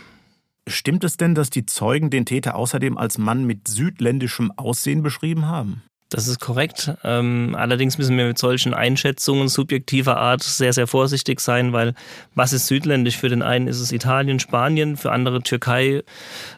Stimmt 0.68 1.02
es 1.04 1.16
denn, 1.16 1.34
dass 1.34 1.50
die 1.50 1.66
Zeugen 1.66 2.10
den 2.10 2.26
Täter 2.26 2.54
außerdem 2.54 2.96
als 2.96 3.18
Mann 3.18 3.44
mit 3.44 3.66
südländischem 3.66 4.52
Aussehen 4.56 5.02
beschrieben 5.02 5.46
haben? 5.46 5.82
Das 6.10 6.26
ist 6.26 6.40
korrekt. 6.40 6.92
Ähm, 7.04 7.54
allerdings 7.56 7.96
müssen 7.96 8.18
wir 8.18 8.26
mit 8.26 8.36
solchen 8.36 8.74
Einschätzungen 8.74 9.48
subjektiver 9.48 10.16
Art 10.16 10.42
sehr, 10.42 10.72
sehr 10.72 10.88
vorsichtig 10.88 11.38
sein, 11.38 11.72
weil 11.72 11.94
was 12.34 12.52
ist 12.52 12.66
südländisch? 12.66 13.16
Für 13.16 13.28
den 13.28 13.42
einen 13.42 13.68
ist 13.68 13.78
es 13.78 13.92
Italien, 13.92 14.40
Spanien, 14.40 14.96
für 14.96 15.12
andere 15.12 15.40
Türkei, 15.40 16.02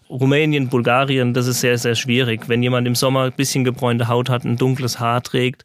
Rumänien, 0.09 0.71
Bulgarien. 0.71 1.35
Das 1.35 1.47
ist 1.47 1.61
sehr, 1.61 1.77
sehr 1.77 1.95
schwierig. 1.97 2.49
Wenn 2.49 2.63
jemand 2.63 2.87
im 2.87 2.95
Sommer 2.95 3.25
ein 3.25 3.33
bisschen 3.33 3.63
gebräunte 3.63 4.09
Haut 4.09 4.31
hat, 4.31 4.45
ein 4.45 4.57
dunkles 4.57 4.99
Haar 5.01 5.23
trägt, 5.23 5.65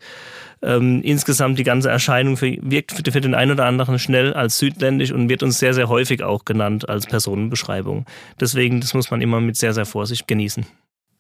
ähm, 0.62 1.02
insgesamt 1.02 1.58
die 1.58 1.64
ganze 1.64 1.90
Erscheinung 1.90 2.36
für, 2.36 2.58
wirkt 2.62 2.92
für, 2.92 3.10
für 3.10 3.22
den 3.22 3.36
einen 3.36 3.52
oder 3.52 3.66
anderen 3.66 4.00
schnell 4.00 4.34
als 4.34 4.58
südländisch 4.58 5.14
und 5.14 5.30
wird 5.30 5.44
uns 5.44 5.60
sehr, 5.60 5.74
sehr 5.74 5.88
häufig 5.88 6.24
auch 6.24 6.44
genannt 6.44 6.90
als 6.90 7.06
Personenbeschreibung. 7.06 8.06
Deswegen, 8.38 8.82
das 8.82 8.94
muss 8.94 9.12
man 9.12 9.22
immer 9.22 9.40
mit 9.40 9.56
sehr, 9.56 9.74
sehr 9.74 9.86
Vorsicht 9.86 10.28
genießen. 10.28 10.66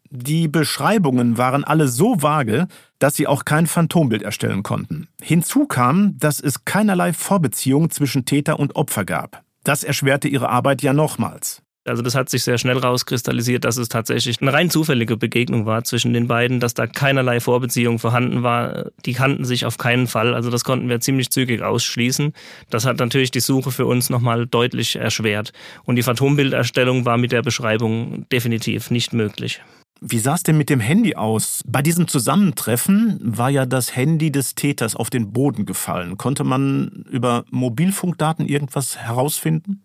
Die 0.09 0.47
Beschreibungen 0.47 1.37
waren 1.37 1.63
alle 1.63 1.87
so 1.87 2.21
vage, 2.21 2.67
dass 2.99 3.15
sie 3.15 3.27
auch 3.27 3.45
kein 3.45 3.67
Phantombild 3.67 4.21
erstellen 4.21 4.63
konnten. 4.63 5.07
Hinzu 5.21 5.65
kam, 5.65 6.17
dass 6.17 6.39
es 6.39 6.65
keinerlei 6.65 7.13
Vorbeziehung 7.13 7.89
zwischen 7.89 8.25
Täter 8.25 8.59
und 8.59 8.75
Opfer 8.75 9.05
gab. 9.05 9.43
Das 9.63 9.83
erschwerte 9.83 10.27
ihre 10.27 10.49
Arbeit 10.49 10.81
ja 10.81 10.93
nochmals. 10.93 11.61
Also 11.87 12.03
das 12.03 12.15
hat 12.15 12.29
sich 12.29 12.43
sehr 12.43 12.57
schnell 12.57 12.77
rauskristallisiert, 12.77 13.63
dass 13.63 13.77
es 13.77 13.87
tatsächlich 13.87 14.41
eine 14.41 14.51
rein 14.51 14.69
zufällige 14.69 15.15
Begegnung 15.17 15.65
war 15.65 15.83
zwischen 15.83 16.13
den 16.13 16.27
beiden, 16.27 16.59
dass 16.59 16.73
da 16.73 16.85
keinerlei 16.85 17.39
Vorbeziehung 17.39 17.97
vorhanden 17.99 18.43
war. 18.43 18.91
Die 19.05 19.13
kannten 19.13 19.45
sich 19.45 19.65
auf 19.65 19.77
keinen 19.77 20.07
Fall. 20.07 20.33
Also 20.33 20.49
das 20.49 20.63
konnten 20.63 20.89
wir 20.89 20.99
ziemlich 20.99 21.29
zügig 21.29 21.61
ausschließen. 21.61 22.33
Das 22.69 22.85
hat 22.85 22.99
natürlich 22.99 23.31
die 23.31 23.39
Suche 23.39 23.71
für 23.71 23.85
uns 23.85 24.09
nochmal 24.09 24.47
deutlich 24.47 24.97
erschwert. 24.97 25.53
Und 25.85 25.95
die 25.95 26.03
Phantombilderstellung 26.03 27.05
war 27.05 27.17
mit 27.17 27.31
der 27.31 27.41
Beschreibung 27.41 28.27
definitiv 28.29 28.91
nicht 28.91 29.13
möglich. 29.13 29.61
Wie 30.01 30.19
sah 30.19 30.35
es 30.35 30.43
denn 30.43 30.57
mit 30.57 30.69
dem 30.69 30.79
Handy 30.79 31.15
aus? 31.15 31.63
Bei 31.65 31.81
diesem 31.81 32.07
Zusammentreffen 32.07 33.19
war 33.21 33.49
ja 33.49 33.65
das 33.65 33.95
Handy 33.95 34.31
des 34.31 34.55
Täters 34.55 34.95
auf 34.95 35.09
den 35.09 35.31
Boden 35.31 35.65
gefallen. 35.65 36.17
Konnte 36.17 36.43
man 36.43 37.05
über 37.09 37.45
Mobilfunkdaten 37.49 38.47
irgendwas 38.47 38.97
herausfinden? 38.97 39.81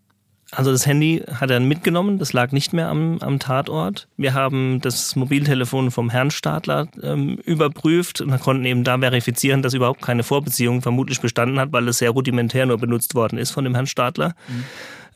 Also 0.54 0.70
das 0.70 0.86
Handy 0.86 1.24
hat 1.40 1.50
er 1.50 1.60
mitgenommen, 1.60 2.18
das 2.18 2.34
lag 2.34 2.52
nicht 2.52 2.74
mehr 2.74 2.88
am, 2.88 3.18
am 3.20 3.38
Tatort. 3.38 4.06
Wir 4.18 4.34
haben 4.34 4.80
das 4.82 5.16
Mobiltelefon 5.16 5.90
vom 5.90 6.10
Herrn 6.10 6.30
Stadler 6.30 6.88
ähm, 7.02 7.38
überprüft 7.46 8.20
und 8.20 8.38
konnten 8.38 8.66
eben 8.66 8.84
da 8.84 8.98
verifizieren, 8.98 9.62
dass 9.62 9.72
überhaupt 9.72 10.02
keine 10.02 10.22
Vorbeziehung 10.22 10.82
vermutlich 10.82 11.22
bestanden 11.22 11.58
hat, 11.58 11.72
weil 11.72 11.88
es 11.88 11.98
sehr 11.98 12.10
rudimentär 12.10 12.66
nur 12.66 12.76
benutzt 12.76 13.14
worden 13.14 13.38
ist 13.38 13.50
von 13.50 13.64
dem 13.64 13.74
Herrn 13.74 13.86
Stadler. 13.86 14.34
Mhm. 14.46 14.64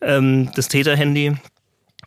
Ähm, 0.01 0.51
das 0.55 0.69
Täterhandy 0.69 1.37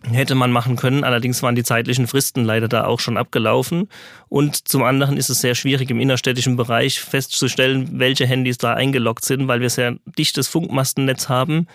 hätte 0.03 0.35
man 0.35 0.51
machen 0.51 0.75
können. 0.75 1.03
Allerdings 1.03 1.43
waren 1.43 1.55
die 1.55 1.63
zeitlichen 1.63 2.07
Fristen 2.07 2.45
leider 2.45 2.67
da 2.67 2.85
auch 2.85 2.99
schon 2.99 3.17
abgelaufen. 3.17 3.89
Und 4.29 4.67
zum 4.67 4.83
anderen 4.83 5.17
ist 5.17 5.29
es 5.29 5.41
sehr 5.41 5.55
schwierig 5.55 5.89
im 5.89 5.99
innerstädtischen 5.99 6.55
Bereich 6.55 6.99
festzustellen, 7.01 7.99
welche 7.99 8.25
Handys 8.25 8.57
da 8.57 8.73
eingeloggt 8.73 9.25
sind, 9.25 9.47
weil 9.47 9.61
wir 9.61 9.69
sehr 9.69 9.97
dichtes 10.17 10.47
Funkmastennetz 10.47 11.29
haben. 11.29 11.67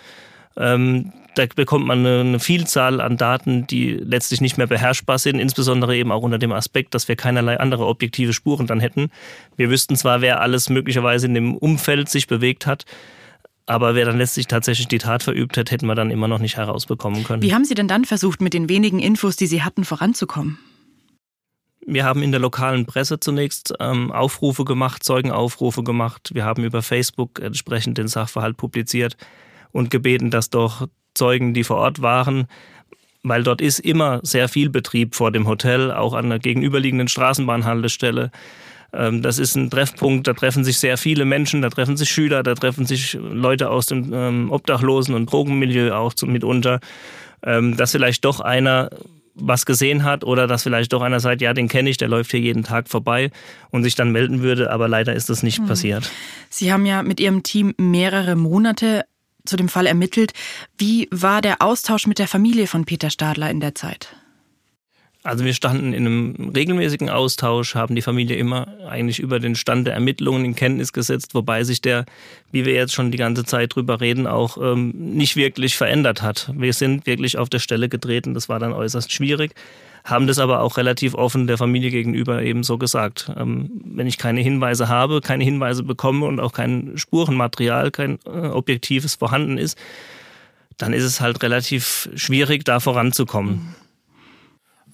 Ähm, 0.57 1.11
da 1.35 1.45
bekommt 1.53 1.85
man 1.85 1.99
eine, 1.99 2.21
eine, 2.21 2.39
Vielzahl 2.39 3.01
an 3.01 3.17
Daten, 3.17 3.67
die 3.67 3.91
letztlich 3.91 4.39
nicht 4.39 4.57
mehr 4.57 4.67
beherrschbar 4.67 5.19
sind, 5.19 5.37
insbesondere 5.37 5.95
eben 5.95 6.11
auch 6.11 6.21
unter 6.21 6.37
dem 6.37 6.53
Aspekt, 6.53 6.93
dass 6.93 7.09
wir 7.09 7.17
keinerlei 7.17 7.59
andere 7.59 7.85
objektive 7.87 8.31
Spuren 8.31 8.65
dann 8.65 8.79
hätten. 8.79 9.11
Wir 9.57 9.69
wüssten 9.69 9.97
zwar, 9.97 10.21
wer 10.21 10.39
alles 10.39 10.69
möglicherweise 10.69 11.27
in 11.27 11.33
dem 11.33 11.55
Umfeld 11.57 12.07
sich 12.07 12.27
bewegt 12.27 12.65
hat, 12.65 12.85
Aber 13.65 13.95
wer 13.95 14.05
dann 14.05 14.17
letztlich 14.17 14.47
tatsächlich 14.47 14.87
die 14.87 14.99
Tat 14.99 15.23
verübt 15.23 15.57
hat, 15.57 15.71
hätten 15.71 15.87
wir 15.87 15.95
dann 15.95 16.11
immer 16.11 16.27
noch 16.27 16.39
nicht 16.39 16.57
herausbekommen 16.57 17.23
können. 17.23 17.41
Wie 17.41 17.53
haben 17.53 17.65
Sie 17.65 17.73
denn 17.73 17.87
dann 17.87 18.05
versucht, 18.05 18.41
mit 18.41 18.53
den 18.53 18.69
wenigen 18.69 18.99
Infos, 18.99 19.35
die 19.35 19.47
Sie 19.47 19.63
hatten, 19.63 19.85
voranzukommen? 19.85 20.59
Wir 21.87 22.03
haben 22.03 22.23
in 22.23 22.31
der 22.31 22.39
lokalen 22.39 22.85
Presse 22.85 23.19
zunächst 23.19 23.73
ähm, 23.79 24.11
Aufrufe 24.11 24.65
gemacht, 24.65 25.03
Zeugenaufrufe 25.03 25.83
gemacht. 25.83 26.31
Wir 26.33 26.43
haben 26.43 26.63
über 26.63 26.81
Facebook 26.81 27.39
entsprechend 27.39 27.97
den 27.97 28.07
Sachverhalt 28.07 28.57
publiziert 28.57 29.17
und 29.71 29.91
gebeten, 29.91 30.31
dass 30.31 30.49
doch 30.49 30.87
Zeugen, 31.13 31.53
die 31.53 31.63
vor 31.63 31.77
Ort 31.77 32.01
waren, 32.01 32.47
weil 33.23 33.43
dort 33.43 33.61
ist 33.61 33.79
immer 33.79 34.19
sehr 34.23 34.49
viel 34.49 34.69
Betrieb 34.69 35.15
vor 35.15 35.31
dem 35.31 35.47
Hotel, 35.47 35.91
auch 35.91 36.13
an 36.13 36.29
der 36.29 36.39
gegenüberliegenden 36.39 37.07
Straßenbahnhaltestelle. 37.07 38.31
Ähm, 38.95 39.21
das 39.21 39.39
ist 39.39 39.55
ein 39.55 39.69
Treffpunkt, 39.69 40.27
da 40.27 40.33
treffen 40.33 40.63
sich 40.63 40.77
sehr 40.77 40.97
viele 40.97 41.25
Menschen, 41.25 41.61
da 41.61 41.69
treffen 41.69 41.97
sich 41.97 42.09
Schüler, 42.09 42.43
da 42.43 42.55
treffen 42.55 42.85
sich 42.85 43.17
Leute 43.19 43.69
aus 43.69 43.87
dem 43.87 44.13
ähm, 44.13 44.51
Obdachlosen- 44.51 45.15
und 45.15 45.31
Drogenmilieu 45.31 45.93
auch 45.93 46.13
mitunter, 46.25 46.79
ähm, 47.43 47.75
dass 47.77 47.91
vielleicht 47.91 48.25
doch 48.25 48.39
einer 48.39 48.89
was 49.35 49.65
gesehen 49.65 50.03
hat 50.03 50.23
oder 50.23 50.47
dass 50.47 50.63
vielleicht 50.63 50.93
doch 50.93 51.01
einer 51.01 51.19
sagt, 51.19 51.41
ja, 51.41 51.53
den 51.53 51.67
kenne 51.67 51.89
ich, 51.89 51.97
der 51.97 52.07
läuft 52.07 52.31
hier 52.31 52.39
jeden 52.39 52.63
Tag 52.63 52.87
vorbei 52.87 53.31
und 53.69 53.83
sich 53.83 53.95
dann 53.95 54.11
melden 54.11 54.41
würde, 54.41 54.71
aber 54.71 54.87
leider 54.87 55.13
ist 55.13 55.29
das 55.29 55.43
nicht 55.43 55.59
mhm. 55.59 55.67
passiert. 55.67 56.09
Sie 56.49 56.71
haben 56.71 56.85
ja 56.85 57.03
mit 57.03 57.19
Ihrem 57.19 57.43
Team 57.43 57.73
mehrere 57.77 58.35
Monate 58.35 59.05
zu 59.45 59.57
dem 59.57 59.69
Fall 59.69 59.85
ermittelt. 59.85 60.31
Wie 60.77 61.07
war 61.11 61.41
der 61.41 61.61
Austausch 61.61 62.07
mit 62.07 62.17
der 62.17 62.27
Familie 62.27 62.65
von 62.67 62.85
Peter 62.85 63.09
Stadler 63.09 63.49
in 63.51 63.59
der 63.59 63.75
Zeit? 63.75 64.15
Also 65.25 65.43
wir 65.43 65.55
standen 65.55 65.91
in 65.93 66.05
einem 66.05 66.51
regelmäßigen 66.55 67.09
Austausch, 67.09 67.73
haben 67.73 67.95
die 67.95 68.03
Familie 68.03 68.35
immer 68.35 68.67
eigentlich 68.87 69.17
über 69.17 69.39
den 69.39 69.55
Stand 69.55 69.87
der 69.87 69.95
Ermittlungen 69.95 70.45
in 70.45 70.55
Kenntnis 70.55 70.93
gesetzt, 70.93 71.33
wobei 71.33 71.63
sich 71.63 71.81
der, 71.81 72.05
wie 72.51 72.63
wir 72.63 72.73
jetzt 72.73 72.93
schon 72.93 73.09
die 73.09 73.17
ganze 73.17 73.43
Zeit 73.43 73.73
drüber 73.73 74.01
reden, 74.01 74.27
auch 74.27 74.59
ähm, 74.61 74.91
nicht 74.95 75.35
wirklich 75.35 75.77
verändert 75.77 76.21
hat. 76.21 76.51
Wir 76.55 76.73
sind 76.73 77.07
wirklich 77.07 77.39
auf 77.39 77.49
der 77.49 77.57
Stelle 77.57 77.89
getreten, 77.89 78.35
das 78.35 78.49
war 78.49 78.59
dann 78.59 78.71
äußerst 78.71 79.11
schwierig, 79.11 79.55
haben 80.03 80.27
das 80.27 80.37
aber 80.37 80.61
auch 80.61 80.77
relativ 80.77 81.15
offen 81.15 81.47
der 81.47 81.57
Familie 81.57 81.89
gegenüber 81.89 82.43
eben 82.43 82.61
so 82.61 82.77
gesagt. 82.77 83.31
Ähm, 83.35 83.71
wenn 83.83 84.05
ich 84.05 84.19
keine 84.19 84.41
Hinweise 84.41 84.89
habe, 84.89 85.21
keine 85.21 85.43
Hinweise 85.43 85.81
bekomme 85.81 86.27
und 86.27 86.39
auch 86.39 86.53
kein 86.53 86.99
Spurenmaterial, 86.99 87.89
kein 87.89 88.19
äh, 88.27 88.49
objektives 88.49 89.15
vorhanden 89.15 89.57
ist, 89.57 89.75
dann 90.77 90.93
ist 90.93 91.03
es 91.03 91.19
halt 91.19 91.41
relativ 91.41 92.09
schwierig, 92.13 92.63
da 92.63 92.79
voranzukommen. 92.79 93.53
Mhm. 93.53 93.84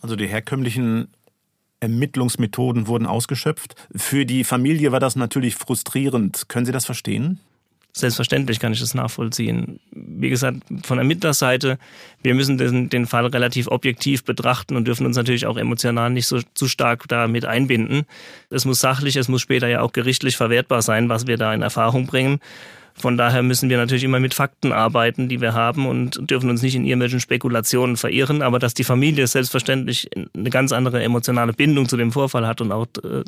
Also 0.02 0.16
die 0.16 0.28
herkömmlichen 0.28 1.08
Ermittlungsmethoden 1.80 2.88
wurden 2.88 3.06
ausgeschöpft. 3.06 3.76
Für 3.96 4.26
die 4.26 4.44
Familie 4.44 4.92
war 4.92 5.00
das 5.00 5.16
natürlich 5.16 5.56
frustrierend. 5.56 6.48
Können 6.48 6.66
Sie 6.66 6.72
das 6.72 6.86
verstehen? 6.86 7.40
Selbstverständlich 7.94 8.60
kann 8.60 8.72
ich 8.72 8.80
das 8.80 8.94
nachvollziehen. 8.94 9.82
Wie 9.92 10.30
gesagt, 10.30 10.60
von 10.84 10.98
Ermittlerseite, 10.98 11.78
wir 12.24 12.36
müssen 12.36 12.58
den, 12.58 12.90
den 12.90 13.06
Fall 13.06 13.26
relativ 13.26 13.68
objektiv 13.68 14.24
betrachten 14.24 14.78
und 14.78 14.86
dürfen 14.86 15.06
uns 15.06 15.18
natürlich 15.18 15.46
auch 15.46 15.58
emotional 15.58 16.10
nicht 16.10 16.28
so 16.28 16.40
zu 16.54 16.70
stark 16.70 17.10
damit 17.10 17.44
einbinden. 17.44 18.06
Es 18.50 18.64
muss 18.64 18.80
sachlich, 18.80 19.18
es 19.18 19.28
muss 19.28 19.42
später 19.42 19.68
ja 19.68 19.82
auch 19.82 19.92
gerichtlich 19.92 20.38
verwertbar 20.38 20.82
sein, 20.82 21.10
was 21.10 21.28
wir 21.28 21.36
da 21.36 21.54
in 21.54 21.64
Erfahrung 21.64 22.08
bringen. 22.08 22.40
Von 22.96 23.18
daher 23.18 23.42
müssen 23.42 23.70
wir 23.70 23.78
natürlich 23.78 24.04
immer 24.04 24.20
mit 24.20 24.34
Fakten 24.34 24.72
arbeiten, 24.72 25.30
die 25.30 25.42
wir 25.42 25.54
haben 25.54 25.88
und 25.88 26.30
dürfen 26.30 26.50
uns 26.50 26.62
nicht 26.62 26.76
in 26.76 26.86
irgendwelchen 26.86 27.20
Spekulationen 27.20 27.98
verirren. 27.98 28.42
Aber 28.42 28.60
dass 28.60 28.74
die 28.74 28.84
Familie 28.84 29.28
selbstverständlich 29.28 30.10
eine 30.16 30.50
ganz 30.50 30.72
andere 30.72 31.02
emotionale 31.04 31.54
Bindung 31.54 31.88
zu 31.88 31.98
dem 31.98 32.12
Vorfall 32.12 32.46
hat 32.46 32.62
und 32.62 32.72
auch 32.72 32.88
äh, 33.04 33.24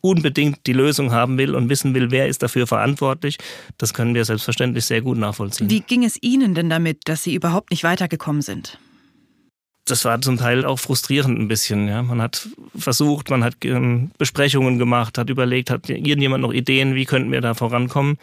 unbedingt 0.00 0.66
die 0.66 0.72
Lösung 0.72 1.12
haben 1.12 1.38
will 1.38 1.54
und 1.54 1.68
wissen 1.68 1.94
will, 1.94 2.10
wer 2.10 2.28
ist 2.28 2.42
dafür 2.42 2.66
verantwortlich, 2.66 3.38
das 3.78 3.94
können 3.94 4.14
wir 4.14 4.24
selbstverständlich 4.24 4.84
sehr 4.84 5.00
gut 5.00 5.18
nachvollziehen. 5.18 5.70
Wie 5.70 5.80
ging 5.80 6.04
es 6.04 6.18
Ihnen 6.22 6.54
denn 6.54 6.68
damit, 6.68 7.02
dass 7.04 7.22
Sie 7.22 7.34
überhaupt 7.34 7.70
nicht 7.70 7.84
weitergekommen 7.84 8.42
sind? 8.42 8.78
das 9.86 10.04
war 10.04 10.20
zum 10.20 10.38
Teil 10.38 10.64
auch 10.64 10.78
frustrierend 10.78 11.38
ein 11.38 11.48
bisschen. 11.48 11.88
Ja. 11.88 12.02
Man 12.02 12.22
hat 12.22 12.48
versucht, 12.74 13.30
man 13.30 13.44
hat 13.44 13.56
ähm, 13.64 14.10
Besprechungen 14.16 14.78
gemacht, 14.78 15.18
hat 15.18 15.28
überlegt, 15.28 15.70
hat 15.70 15.90
irgendjemand 15.90 16.42
noch 16.42 16.52
Ideen, 16.52 16.94
wie 16.94 17.04
könnten 17.04 17.30
wir 17.32 17.42
da 17.42 17.54
vorankommen 17.54 18.16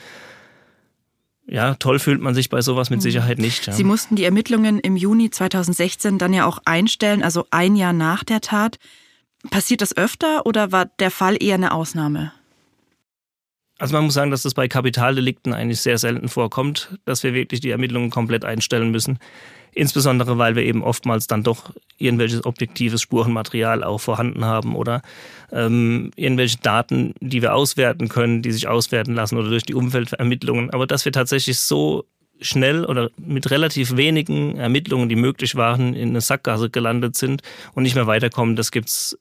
ja, 1.47 1.75
toll 1.75 1.99
fühlt 1.99 2.21
man 2.21 2.33
sich 2.33 2.49
bei 2.49 2.61
sowas 2.61 2.89
mit 2.89 2.99
mhm. 2.99 3.03
Sicherheit 3.03 3.39
nicht. 3.39 3.67
Ja. 3.67 3.73
Sie 3.73 3.83
mussten 3.83 4.15
die 4.15 4.23
Ermittlungen 4.23 4.79
im 4.79 4.95
Juni 4.95 5.29
2016 5.29 6.17
dann 6.17 6.33
ja 6.33 6.45
auch 6.45 6.59
einstellen, 6.65 7.23
also 7.23 7.45
ein 7.51 7.75
Jahr 7.75 7.93
nach 7.93 8.23
der 8.23 8.41
Tat. 8.41 8.77
Passiert 9.49 9.81
das 9.81 9.95
öfter 9.97 10.45
oder 10.45 10.71
war 10.71 10.85
der 10.85 11.11
Fall 11.11 11.41
eher 11.41 11.55
eine 11.55 11.73
Ausnahme? 11.73 12.31
Also 13.81 13.95
man 13.95 14.03
muss 14.03 14.13
sagen, 14.13 14.29
dass 14.29 14.43
das 14.43 14.53
bei 14.53 14.67
Kapitaldelikten 14.67 15.55
eigentlich 15.55 15.81
sehr 15.81 15.97
selten 15.97 16.29
vorkommt, 16.29 16.99
dass 17.05 17.23
wir 17.23 17.33
wirklich 17.33 17.61
die 17.61 17.71
Ermittlungen 17.71 18.11
komplett 18.11 18.45
einstellen 18.45 18.91
müssen. 18.91 19.17
Insbesondere, 19.71 20.37
weil 20.37 20.55
wir 20.55 20.61
eben 20.61 20.83
oftmals 20.83 21.25
dann 21.25 21.41
doch 21.41 21.73
irgendwelches 21.97 22.45
objektives 22.45 23.01
Spurenmaterial 23.01 23.83
auch 23.83 23.97
vorhanden 23.97 24.45
haben 24.45 24.75
oder 24.75 25.01
ähm, 25.51 26.11
irgendwelche 26.15 26.59
Daten, 26.59 27.15
die 27.21 27.41
wir 27.41 27.55
auswerten 27.55 28.07
können, 28.07 28.43
die 28.43 28.51
sich 28.51 28.67
auswerten 28.67 29.15
lassen 29.15 29.39
oder 29.39 29.49
durch 29.49 29.63
die 29.63 29.73
Umfeldermittlungen. 29.73 30.69
Aber 30.69 30.85
dass 30.85 31.05
wir 31.05 31.11
tatsächlich 31.11 31.57
so 31.57 32.05
schnell 32.39 32.85
oder 32.85 33.09
mit 33.17 33.49
relativ 33.49 33.97
wenigen 33.97 34.57
Ermittlungen, 34.57 35.09
die 35.09 35.15
möglich 35.15 35.55
waren, 35.55 35.95
in 35.95 36.09
eine 36.09 36.21
Sackgasse 36.21 36.69
gelandet 36.69 37.15
sind 37.15 37.41
und 37.73 37.81
nicht 37.81 37.95
mehr 37.95 38.05
weiterkommen, 38.05 38.55
das 38.55 38.69
gibt's 38.69 39.17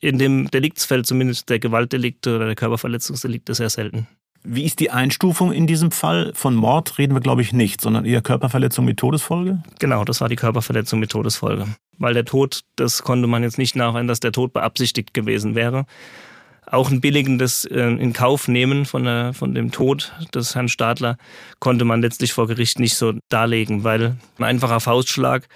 in 0.00 0.18
dem 0.18 0.50
Deliktsfeld, 0.50 1.06
zumindest 1.06 1.48
der 1.48 1.58
Gewaltdelikte 1.58 2.36
oder 2.36 2.46
der 2.46 2.54
Körperverletzungsdelikte, 2.54 3.54
sehr 3.54 3.70
selten. 3.70 4.06
Wie 4.46 4.64
ist 4.64 4.78
die 4.78 4.90
Einstufung 4.90 5.52
in 5.52 5.66
diesem 5.66 5.90
Fall? 5.90 6.32
Von 6.34 6.54
Mord 6.54 6.98
reden 6.98 7.14
wir, 7.14 7.22
glaube 7.22 7.40
ich, 7.40 7.54
nicht, 7.54 7.80
sondern 7.80 8.04
eher 8.04 8.20
Körperverletzung 8.20 8.84
mit 8.84 8.98
Todesfolge? 8.98 9.62
Genau, 9.78 10.04
das 10.04 10.20
war 10.20 10.28
die 10.28 10.36
Körperverletzung 10.36 11.00
mit 11.00 11.10
Todesfolge. 11.10 11.66
Weil 11.96 12.12
der 12.12 12.26
Tod, 12.26 12.60
das 12.76 13.02
konnte 13.02 13.26
man 13.26 13.42
jetzt 13.42 13.56
nicht 13.56 13.74
nachweisen, 13.74 14.06
dass 14.06 14.20
der 14.20 14.32
Tod 14.32 14.52
beabsichtigt 14.52 15.14
gewesen 15.14 15.54
wäre. 15.54 15.86
Auch 16.66 16.90
ein 16.90 17.00
billigendes 17.00 17.64
äh, 17.64 17.80
in 17.80 18.12
Kauf 18.12 18.46
nehmen 18.46 18.84
von, 18.84 19.04
der, 19.04 19.32
von 19.32 19.54
dem 19.54 19.70
Tod 19.70 20.12
des 20.34 20.54
Herrn 20.54 20.68
Stadler 20.68 21.16
konnte 21.58 21.86
man 21.86 22.02
letztlich 22.02 22.34
vor 22.34 22.46
Gericht 22.46 22.78
nicht 22.78 22.96
so 22.96 23.14
darlegen, 23.30 23.82
weil 23.82 24.16
ein 24.36 24.44
einfacher 24.44 24.80
Faustschlag 24.80 25.48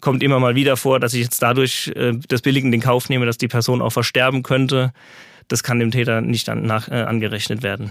kommt 0.00 0.22
immer 0.22 0.40
mal 0.40 0.54
wieder 0.54 0.76
vor, 0.76 1.00
dass 1.00 1.14
ich 1.14 1.22
jetzt 1.22 1.42
dadurch 1.42 1.92
äh, 1.96 2.14
das 2.28 2.42
Billigen 2.42 2.72
in 2.72 2.80
Kauf 2.80 3.08
nehme, 3.08 3.26
dass 3.26 3.38
die 3.38 3.48
Person 3.48 3.82
auch 3.82 3.90
versterben 3.90 4.42
könnte. 4.42 4.92
Das 5.48 5.62
kann 5.62 5.78
dem 5.78 5.90
Täter 5.90 6.20
nicht 6.20 6.48
an, 6.48 6.62
nach, 6.62 6.88
äh, 6.88 7.02
angerechnet 7.02 7.62
werden. 7.62 7.90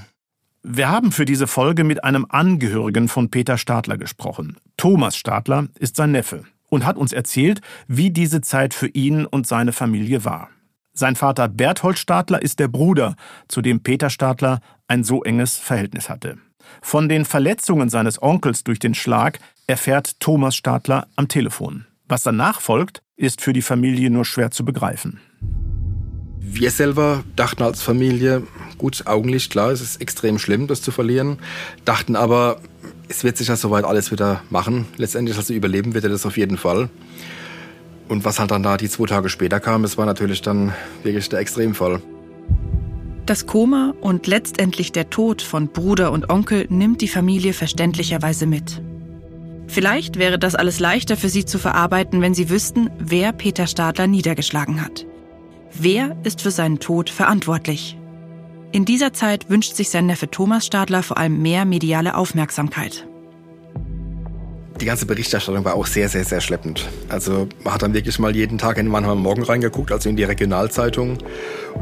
Wir 0.63 0.89
haben 0.89 1.11
für 1.11 1.25
diese 1.25 1.47
Folge 1.47 1.83
mit 1.83 2.03
einem 2.03 2.25
Angehörigen 2.29 3.07
von 3.07 3.31
Peter 3.31 3.57
Stadler 3.57 3.97
gesprochen. 3.97 4.57
Thomas 4.75 5.15
Stadler 5.15 5.67
ist 5.79 5.95
sein 5.95 6.11
Neffe 6.11 6.43
und 6.69 6.85
hat 6.85 6.97
uns 6.97 7.13
erzählt, 7.13 7.61
wie 7.87 8.09
diese 8.09 8.41
Zeit 8.41 8.73
für 8.73 8.87
ihn 8.87 9.25
und 9.25 9.47
seine 9.47 9.71
Familie 9.71 10.25
war. 10.25 10.49
Sein 10.93 11.15
Vater 11.15 11.47
Berthold 11.47 11.99
Stadler 11.99 12.41
ist 12.41 12.59
der 12.59 12.67
Bruder, 12.67 13.15
zu 13.47 13.61
dem 13.61 13.81
Peter 13.81 14.09
Stadler 14.09 14.61
ein 14.87 15.03
so 15.03 15.23
enges 15.23 15.55
Verhältnis 15.55 16.09
hatte. 16.09 16.37
Von 16.81 17.07
den 17.07 17.25
Verletzungen 17.25 17.89
seines 17.89 18.21
Onkels 18.21 18.63
durch 18.63 18.79
den 18.79 18.93
Schlag 18.93 19.39
erfährt 19.67 20.19
Thomas 20.19 20.55
Stadler 20.55 21.07
am 21.15 21.27
Telefon. 21.27 21.85
Was 22.09 22.23
danach 22.23 22.61
folgt, 22.61 23.01
ist 23.17 23.41
für 23.41 23.51
die 23.51 23.61
Familie 23.61 24.09
nur 24.09 24.23
schwer 24.23 24.49
zu 24.49 24.63
begreifen. 24.63 25.19
Wir 26.39 26.71
selber 26.71 27.25
dachten 27.35 27.63
als 27.63 27.81
Familie, 27.81 28.43
gut, 28.77 29.05
Augenlicht, 29.05 29.51
klar, 29.51 29.71
es 29.71 29.81
ist 29.81 29.99
extrem 29.99 30.39
schlimm, 30.39 30.67
das 30.67 30.81
zu 30.81 30.91
verlieren. 30.91 31.39
Dachten 31.83 32.15
aber, 32.15 32.61
es 33.09 33.25
wird 33.25 33.35
sich 33.35 33.49
ja 33.49 33.57
soweit 33.57 33.83
alles 33.83 34.11
wieder 34.11 34.41
machen. 34.49 34.85
Letztendlich, 34.95 35.35
also 35.35 35.53
überleben 35.53 35.93
wird 35.93 36.05
er 36.05 36.09
das 36.09 36.25
auf 36.25 36.37
jeden 36.37 36.57
Fall. 36.57 36.89
Und 38.07 38.23
was 38.23 38.39
halt 38.39 38.51
dann 38.51 38.63
da 38.63 38.77
die 38.77 38.87
zwei 38.87 39.05
Tage 39.05 39.27
später 39.27 39.59
kam, 39.59 39.81
das 39.81 39.97
war 39.97 40.05
natürlich 40.05 40.41
dann 40.41 40.73
wirklich 41.03 41.27
der 41.27 41.39
Extremfall. 41.39 42.01
Das 43.25 43.45
Koma 43.45 43.93
und 43.99 44.27
letztendlich 44.27 44.93
der 44.93 45.09
Tod 45.09 45.41
von 45.41 45.67
Bruder 45.67 46.13
und 46.13 46.29
Onkel 46.29 46.67
nimmt 46.69 47.01
die 47.01 47.09
Familie 47.09 47.51
verständlicherweise 47.51 48.45
mit. 48.45 48.81
Vielleicht 49.67 50.17
wäre 50.17 50.39
das 50.39 50.55
alles 50.55 50.79
leichter 50.79 51.17
für 51.17 51.29
sie 51.29 51.45
zu 51.45 51.59
verarbeiten, 51.59 52.21
wenn 52.21 52.33
sie 52.33 52.49
wüssten, 52.49 52.89
wer 52.97 53.33
Peter 53.33 53.67
Stadler 53.67 54.07
niedergeschlagen 54.07 54.83
hat. 54.83 55.05
Wer 55.73 56.15
ist 56.23 56.41
für 56.41 56.51
seinen 56.51 56.79
Tod 56.79 57.09
verantwortlich? 57.09 57.97
In 58.71 58.85
dieser 58.85 59.13
Zeit 59.13 59.49
wünscht 59.49 59.75
sich 59.75 59.89
sein 59.89 60.07
Neffe 60.07 60.29
Thomas 60.29 60.65
Stadler 60.65 61.03
vor 61.03 61.17
allem 61.17 61.41
mehr 61.41 61.65
mediale 61.65 62.15
Aufmerksamkeit. 62.15 63.07
Die 64.79 64.85
ganze 64.85 65.07
Berichterstattung 65.07 65.65
war 65.65 65.73
auch 65.73 65.87
sehr, 65.87 66.07
sehr, 66.07 66.23
sehr 66.23 66.39
schleppend. 66.39 66.87
Also 67.09 67.47
man 67.63 67.73
hat 67.73 67.81
dann 67.81 67.93
wirklich 67.95 68.19
mal 68.19 68.35
jeden 68.35 68.59
Tag 68.59 68.77
in 68.77 68.87
manchmal 68.87 69.15
Morgen 69.15 69.41
reingeguckt, 69.41 69.91
also 69.91 70.07
in 70.07 70.15
die 70.15 70.23
Regionalzeitung. 70.23 71.17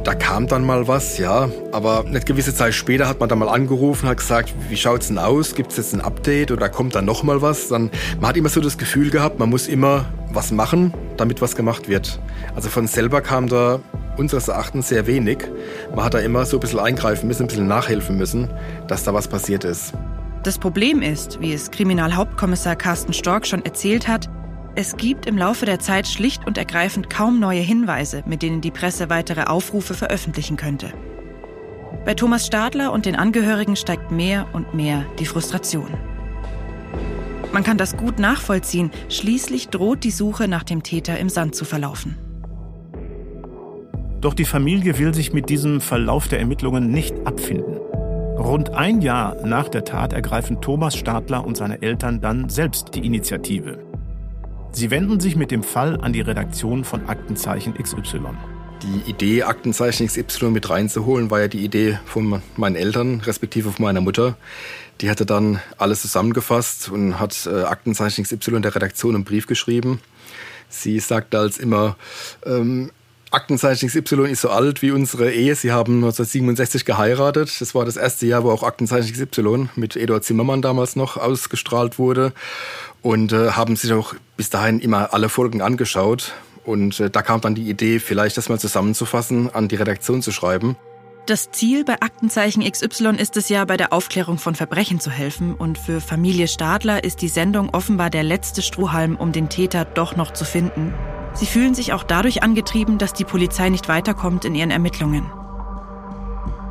Da 0.05 0.15
kam 0.15 0.47
dann 0.47 0.65
mal 0.65 0.87
was, 0.87 1.17
ja. 1.17 1.49
Aber 1.73 2.05
eine 2.05 2.21
gewisse 2.21 2.55
Zeit 2.55 2.73
später 2.73 3.09
hat 3.09 3.19
man 3.19 3.27
dann 3.27 3.39
mal 3.39 3.49
angerufen, 3.49 4.07
hat 4.07 4.17
gesagt, 4.17 4.53
wie 4.69 4.77
schaut's 4.77 5.07
denn 5.07 5.17
aus? 5.17 5.55
Gibt's 5.55 5.75
jetzt 5.75 5.93
ein 5.93 5.99
Update 5.99 6.51
oder 6.51 6.69
kommt 6.69 6.95
dann 6.95 7.03
noch 7.03 7.23
mal 7.23 7.41
was? 7.41 7.67
Dann, 7.67 7.91
man 8.21 8.29
hat 8.29 8.37
immer 8.37 8.49
so 8.49 8.61
das 8.61 8.77
Gefühl 8.77 9.09
gehabt, 9.09 9.39
man 9.39 9.49
muss 9.49 9.67
immer 9.67 10.05
was 10.31 10.51
machen, 10.51 10.93
damit 11.17 11.41
was 11.41 11.57
gemacht 11.57 11.89
wird. 11.89 12.19
Also 12.55 12.69
von 12.69 12.87
selber 12.87 13.19
kam 13.19 13.49
da 13.49 13.81
unseres 14.15 14.47
Erachtens 14.47 14.87
sehr 14.87 15.05
wenig. 15.05 15.39
Man 15.93 16.05
hat 16.05 16.13
da 16.13 16.19
immer 16.19 16.45
so 16.45 16.57
ein 16.57 16.59
bisschen 16.61 16.79
eingreifen 16.79 17.27
müssen, 17.27 17.43
ein 17.43 17.47
bisschen 17.47 17.67
nachhelfen 17.67 18.17
müssen, 18.17 18.49
dass 18.87 19.03
da 19.03 19.13
was 19.13 19.27
passiert 19.27 19.65
ist. 19.65 19.93
Das 20.45 20.59
Problem 20.59 21.01
ist, 21.01 21.41
wie 21.41 21.53
es 21.53 21.71
Kriminalhauptkommissar 21.71 22.75
Carsten 22.75 23.13
Stork 23.13 23.47
schon 23.47 23.65
erzählt 23.65 24.07
hat, 24.07 24.29
es 24.75 24.95
gibt 24.95 25.25
im 25.25 25.39
Laufe 25.39 25.65
der 25.65 25.79
Zeit 25.79 26.07
schlicht 26.07 26.45
und 26.45 26.59
ergreifend 26.59 27.09
kaum 27.09 27.39
neue 27.39 27.61
Hinweise, 27.61 28.21
mit 28.27 28.43
denen 28.43 28.61
die 28.61 28.69
Presse 28.69 29.09
weitere 29.09 29.45
Aufrufe 29.45 29.95
veröffentlichen 29.95 30.55
könnte. 30.55 30.93
Bei 32.05 32.13
Thomas 32.13 32.45
Stadler 32.45 32.91
und 32.91 33.07
den 33.07 33.15
Angehörigen 33.15 33.75
steigt 33.75 34.11
mehr 34.11 34.45
und 34.53 34.75
mehr 34.75 35.07
die 35.17 35.25
Frustration. 35.25 35.97
Man 37.51 37.63
kann 37.63 37.79
das 37.79 37.97
gut 37.97 38.19
nachvollziehen, 38.19 38.91
schließlich 39.09 39.69
droht 39.69 40.03
die 40.03 40.11
Suche 40.11 40.47
nach 40.47 40.63
dem 40.63 40.83
Täter 40.83 41.17
im 41.17 41.29
Sand 41.29 41.55
zu 41.55 41.65
verlaufen. 41.65 42.19
Doch 44.21 44.35
die 44.35 44.45
Familie 44.45 44.99
will 44.99 45.11
sich 45.15 45.33
mit 45.33 45.49
diesem 45.49 45.81
Verlauf 45.81 46.27
der 46.27 46.39
Ermittlungen 46.39 46.91
nicht 46.91 47.15
abfinden. 47.25 47.79
Rund 48.37 48.71
ein 48.71 49.01
Jahr 49.01 49.35
nach 49.45 49.69
der 49.69 49.85
Tat 49.85 50.11
ergreifen 50.11 50.59
Thomas 50.59 50.95
Stadler 50.95 51.45
und 51.45 51.55
seine 51.55 51.81
Eltern 51.81 52.19
dann 52.19 52.49
selbst 52.49 52.93
die 52.93 53.05
Initiative. 53.05 53.79
Sie 54.73 54.91
wenden 54.91 55.21
sich 55.21 55.37
mit 55.37 55.51
dem 55.51 55.63
Fall 55.63 55.99
an 56.01 56.11
die 56.11 56.19
Redaktion 56.19 56.83
von 56.83 57.07
Aktenzeichen 57.07 57.73
XY. 57.75 58.19
Die 58.83 59.09
Idee, 59.09 59.43
Aktenzeichen 59.43 60.07
XY 60.07 60.49
mit 60.49 60.69
reinzuholen, 60.69 61.31
war 61.31 61.39
ja 61.39 61.47
die 61.47 61.63
Idee 61.63 61.97
von 62.05 62.41
meinen 62.57 62.75
Eltern, 62.75 63.21
respektive 63.21 63.71
von 63.71 63.85
meiner 63.85 64.01
Mutter. 64.01 64.35
Die 64.99 65.09
hatte 65.09 65.25
dann 65.25 65.61
alles 65.77 66.01
zusammengefasst 66.01 66.89
und 66.89 67.19
hat 67.19 67.47
äh, 67.49 67.63
Aktenzeichen 67.63 68.25
XY 68.25 68.59
der 68.59 68.75
Redaktion 68.75 69.15
einen 69.15 69.23
Brief 69.23 69.47
geschrieben. 69.47 70.01
Sie 70.67 70.99
sagte 70.99 71.39
als 71.39 71.57
immer, 71.57 71.95
ähm, 72.45 72.91
Aktenzeichen 73.35 73.89
XY 73.89 74.31
ist 74.31 74.39
so 74.39 74.49
alt 74.49 74.81
wie 74.81 74.91
unsere 74.91 75.29
Ehe. 75.29 75.53
Sie 75.55 75.73
haben 75.73 75.95
1967 75.95 76.85
geheiratet. 76.85 77.59
Das 77.59 77.75
war 77.75 77.83
das 77.83 77.97
erste 77.97 78.25
Jahr, 78.25 78.45
wo 78.45 78.49
auch 78.49 78.63
Aktenzeichen 78.63 79.11
XY 79.11 79.67
mit 79.75 79.97
Eduard 79.97 80.23
Zimmermann 80.23 80.61
damals 80.61 80.95
noch 80.95 81.17
ausgestrahlt 81.17 81.99
wurde 81.99 82.31
und 83.01 83.33
äh, 83.33 83.51
haben 83.51 83.75
sich 83.75 83.91
auch 83.91 84.15
bis 84.37 84.49
dahin 84.49 84.79
immer 84.79 85.13
alle 85.13 85.27
Folgen 85.27 85.61
angeschaut. 85.61 86.31
Und 86.63 87.01
äh, 87.01 87.09
da 87.09 87.21
kam 87.21 87.41
dann 87.41 87.55
die 87.55 87.69
Idee, 87.69 87.99
vielleicht 87.99 88.37
das 88.37 88.47
mal 88.47 88.57
zusammenzufassen, 88.57 89.53
an 89.53 89.67
die 89.67 89.75
Redaktion 89.75 90.21
zu 90.21 90.31
schreiben. 90.31 90.77
Das 91.25 91.49
Ziel 91.49 91.83
bei 91.83 92.01
Aktenzeichen 92.01 92.61
XY 92.61 93.15
ist 93.17 93.35
es 93.35 93.49
ja, 93.49 93.65
bei 93.65 93.77
der 93.77 93.93
Aufklärung 93.93 94.37
von 94.37 94.53
Verbrechen 94.53 94.99
zu 94.99 95.09
helfen. 95.09 95.55
Und 95.55 95.79
für 95.79 95.99
Familie 95.99 96.47
Stadler 96.47 97.03
ist 97.03 97.23
die 97.23 97.29
Sendung 97.29 97.73
offenbar 97.73 98.11
der 98.11 98.21
letzte 98.21 98.61
Strohhalm, 98.61 99.15
um 99.15 99.31
den 99.31 99.49
Täter 99.49 99.85
doch 99.85 100.15
noch 100.15 100.33
zu 100.33 100.45
finden. 100.45 100.93
Sie 101.33 101.47
fühlen 101.47 101.73
sich 101.73 101.93
auch 101.93 102.03
dadurch 102.03 102.43
angetrieben, 102.43 102.99
dass 102.99 103.13
die 103.13 103.25
Polizei 103.25 103.69
nicht 103.69 103.87
weiterkommt 103.87 104.45
in 104.45 104.53
ihren 104.53 104.69
Ermittlungen. 104.69 105.31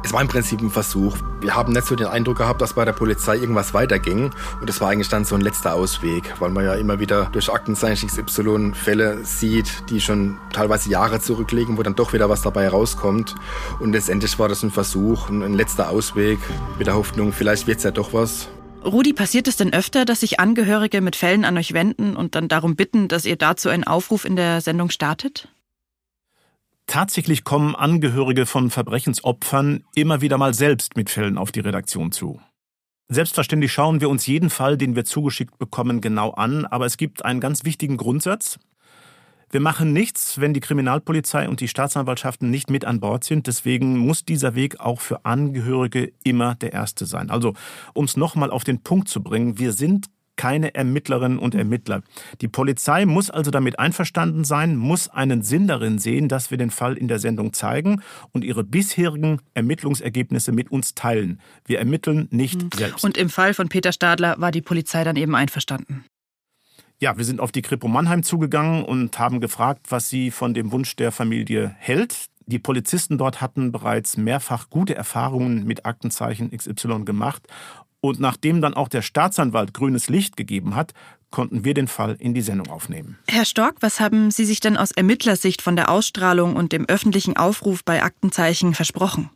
Es 0.04 0.12
war 0.12 0.20
im 0.20 0.28
Prinzip 0.28 0.60
ein 0.60 0.68
Versuch. 0.68 1.16
Wir 1.40 1.54
haben 1.54 1.72
nicht 1.72 1.86
so 1.86 1.96
den 1.96 2.08
Eindruck 2.08 2.36
gehabt, 2.36 2.60
dass 2.60 2.74
bei 2.74 2.84
der 2.84 2.92
Polizei 2.92 3.36
irgendwas 3.36 3.72
weiterging. 3.72 4.30
Und 4.60 4.68
es 4.68 4.78
war 4.82 4.90
eigentlich 4.90 5.08
dann 5.08 5.24
so 5.24 5.34
ein 5.34 5.40
letzter 5.40 5.74
Ausweg, 5.74 6.34
weil 6.40 6.50
man 6.50 6.62
ja 6.62 6.74
immer 6.74 7.00
wieder 7.00 7.30
durch 7.32 7.50
Aktenzeichen 7.50 8.10
XY 8.10 8.72
Fälle 8.74 9.24
sieht, 9.24 9.88
die 9.88 10.02
schon 10.02 10.36
teilweise 10.52 10.90
Jahre 10.90 11.20
zurückliegen, 11.20 11.78
wo 11.78 11.82
dann 11.82 11.94
doch 11.94 12.12
wieder 12.12 12.28
was 12.28 12.42
dabei 12.42 12.68
rauskommt. 12.68 13.34
Und 13.80 13.92
letztendlich 13.92 14.38
war 14.38 14.46
das 14.46 14.62
ein 14.62 14.70
Versuch, 14.70 15.30
ein 15.30 15.54
letzter 15.54 15.88
Ausweg 15.88 16.38
mit 16.76 16.86
der 16.86 16.96
Hoffnung, 16.96 17.32
vielleicht 17.32 17.66
wird 17.66 17.78
es 17.78 17.84
ja 17.84 17.90
doch 17.90 18.12
was. 18.12 18.48
Rudi, 18.84 19.14
passiert 19.14 19.48
es 19.48 19.56
denn 19.56 19.72
öfter, 19.72 20.04
dass 20.04 20.20
sich 20.20 20.38
Angehörige 20.38 21.00
mit 21.00 21.16
Fällen 21.16 21.46
an 21.46 21.56
euch 21.56 21.72
wenden 21.72 22.14
und 22.14 22.34
dann 22.34 22.48
darum 22.48 22.76
bitten, 22.76 23.08
dass 23.08 23.24
ihr 23.24 23.36
dazu 23.36 23.70
einen 23.70 23.84
Aufruf 23.84 24.26
in 24.26 24.36
der 24.36 24.60
Sendung 24.60 24.90
startet? 24.90 25.48
Tatsächlich 26.86 27.44
kommen 27.44 27.74
Angehörige 27.74 28.46
von 28.46 28.70
Verbrechensopfern 28.70 29.84
immer 29.94 30.20
wieder 30.20 30.38
mal 30.38 30.54
selbst 30.54 30.96
mit 30.96 31.10
Fällen 31.10 31.38
auf 31.38 31.50
die 31.50 31.60
Redaktion 31.60 32.12
zu. 32.12 32.40
Selbstverständlich 33.08 33.72
schauen 33.72 34.00
wir 34.00 34.08
uns 34.08 34.26
jeden 34.26 34.50
Fall, 34.50 34.78
den 34.78 34.96
wir 34.96 35.04
zugeschickt 35.04 35.58
bekommen, 35.58 36.00
genau 36.00 36.30
an, 36.30 36.64
aber 36.64 36.86
es 36.86 36.96
gibt 36.96 37.24
einen 37.24 37.40
ganz 37.40 37.64
wichtigen 37.64 37.96
Grundsatz. 37.96 38.58
Wir 39.50 39.60
machen 39.60 39.92
nichts, 39.92 40.40
wenn 40.40 40.52
die 40.52 40.60
Kriminalpolizei 40.60 41.48
und 41.48 41.60
die 41.60 41.68
Staatsanwaltschaften 41.68 42.50
nicht 42.50 42.70
mit 42.70 42.84
an 42.84 42.98
Bord 42.98 43.22
sind. 43.22 43.46
Deswegen 43.46 43.96
muss 43.98 44.24
dieser 44.24 44.54
Weg 44.54 44.80
auch 44.80 45.00
für 45.00 45.24
Angehörige 45.24 46.12
immer 46.24 46.56
der 46.56 46.72
erste 46.72 47.06
sein. 47.06 47.30
Also, 47.30 47.52
um 47.92 48.06
es 48.06 48.16
nochmal 48.16 48.50
auf 48.50 48.64
den 48.64 48.82
Punkt 48.82 49.08
zu 49.08 49.22
bringen, 49.22 49.58
wir 49.58 49.72
sind 49.72 50.06
keine 50.36 50.74
Ermittlerinnen 50.74 51.38
und 51.38 51.54
Ermittler. 51.54 52.02
Die 52.40 52.48
Polizei 52.48 53.06
muss 53.06 53.30
also 53.30 53.50
damit 53.50 53.78
einverstanden 53.78 54.44
sein, 54.44 54.76
muss 54.76 55.08
einen 55.08 55.42
Sinn 55.42 55.66
darin 55.66 55.98
sehen, 55.98 56.28
dass 56.28 56.50
wir 56.50 56.58
den 56.58 56.70
Fall 56.70 56.96
in 56.96 57.08
der 57.08 57.18
Sendung 57.18 57.52
zeigen 57.52 58.02
und 58.32 58.44
ihre 58.44 58.64
bisherigen 58.64 59.40
Ermittlungsergebnisse 59.54 60.52
mit 60.52 60.70
uns 60.70 60.94
teilen. 60.94 61.40
Wir 61.64 61.78
ermitteln 61.78 62.28
nicht 62.30 62.62
mhm. 62.62 62.70
selbst. 62.74 63.04
Und 63.04 63.16
im 63.16 63.30
Fall 63.30 63.54
von 63.54 63.68
Peter 63.68 63.92
Stadler 63.92 64.36
war 64.38 64.50
die 64.50 64.62
Polizei 64.62 65.04
dann 65.04 65.16
eben 65.16 65.34
einverstanden. 65.34 66.04
Ja, 67.00 67.18
wir 67.18 67.24
sind 67.24 67.40
auf 67.40 67.52
die 67.52 67.62
Kripo 67.62 67.88
Mannheim 67.88 68.22
zugegangen 68.22 68.84
und 68.84 69.18
haben 69.18 69.40
gefragt, 69.40 69.86
was 69.90 70.08
sie 70.08 70.30
von 70.30 70.54
dem 70.54 70.72
Wunsch 70.72 70.96
der 70.96 71.12
Familie 71.12 71.74
hält. 71.78 72.28
Die 72.46 72.58
Polizisten 72.58 73.16
dort 73.16 73.40
hatten 73.40 73.72
bereits 73.72 74.16
mehrfach 74.16 74.68
gute 74.68 74.94
Erfahrungen 74.94 75.64
mit 75.64 75.86
Aktenzeichen 75.86 76.50
XY 76.50 77.04
gemacht 77.04 77.48
und 78.04 78.20
nachdem 78.20 78.60
dann 78.60 78.74
auch 78.74 78.88
der 78.88 79.00
Staatsanwalt 79.00 79.72
grünes 79.72 80.10
Licht 80.10 80.36
gegeben 80.36 80.76
hat, 80.76 80.92
konnten 81.30 81.64
wir 81.64 81.72
den 81.72 81.88
Fall 81.88 82.16
in 82.18 82.34
die 82.34 82.42
Sendung 82.42 82.68
aufnehmen. 82.68 83.18
Herr 83.28 83.46
Stork, 83.46 83.76
was 83.80 83.98
haben 83.98 84.30
Sie 84.30 84.44
sich 84.44 84.60
denn 84.60 84.76
aus 84.76 84.90
Ermittlersicht 84.90 85.62
von 85.62 85.74
der 85.74 85.88
Ausstrahlung 85.90 86.54
und 86.54 86.72
dem 86.72 86.84
öffentlichen 86.84 87.38
Aufruf 87.38 87.82
bei 87.82 88.02
Aktenzeichen 88.02 88.74
versprochen? 88.74 89.30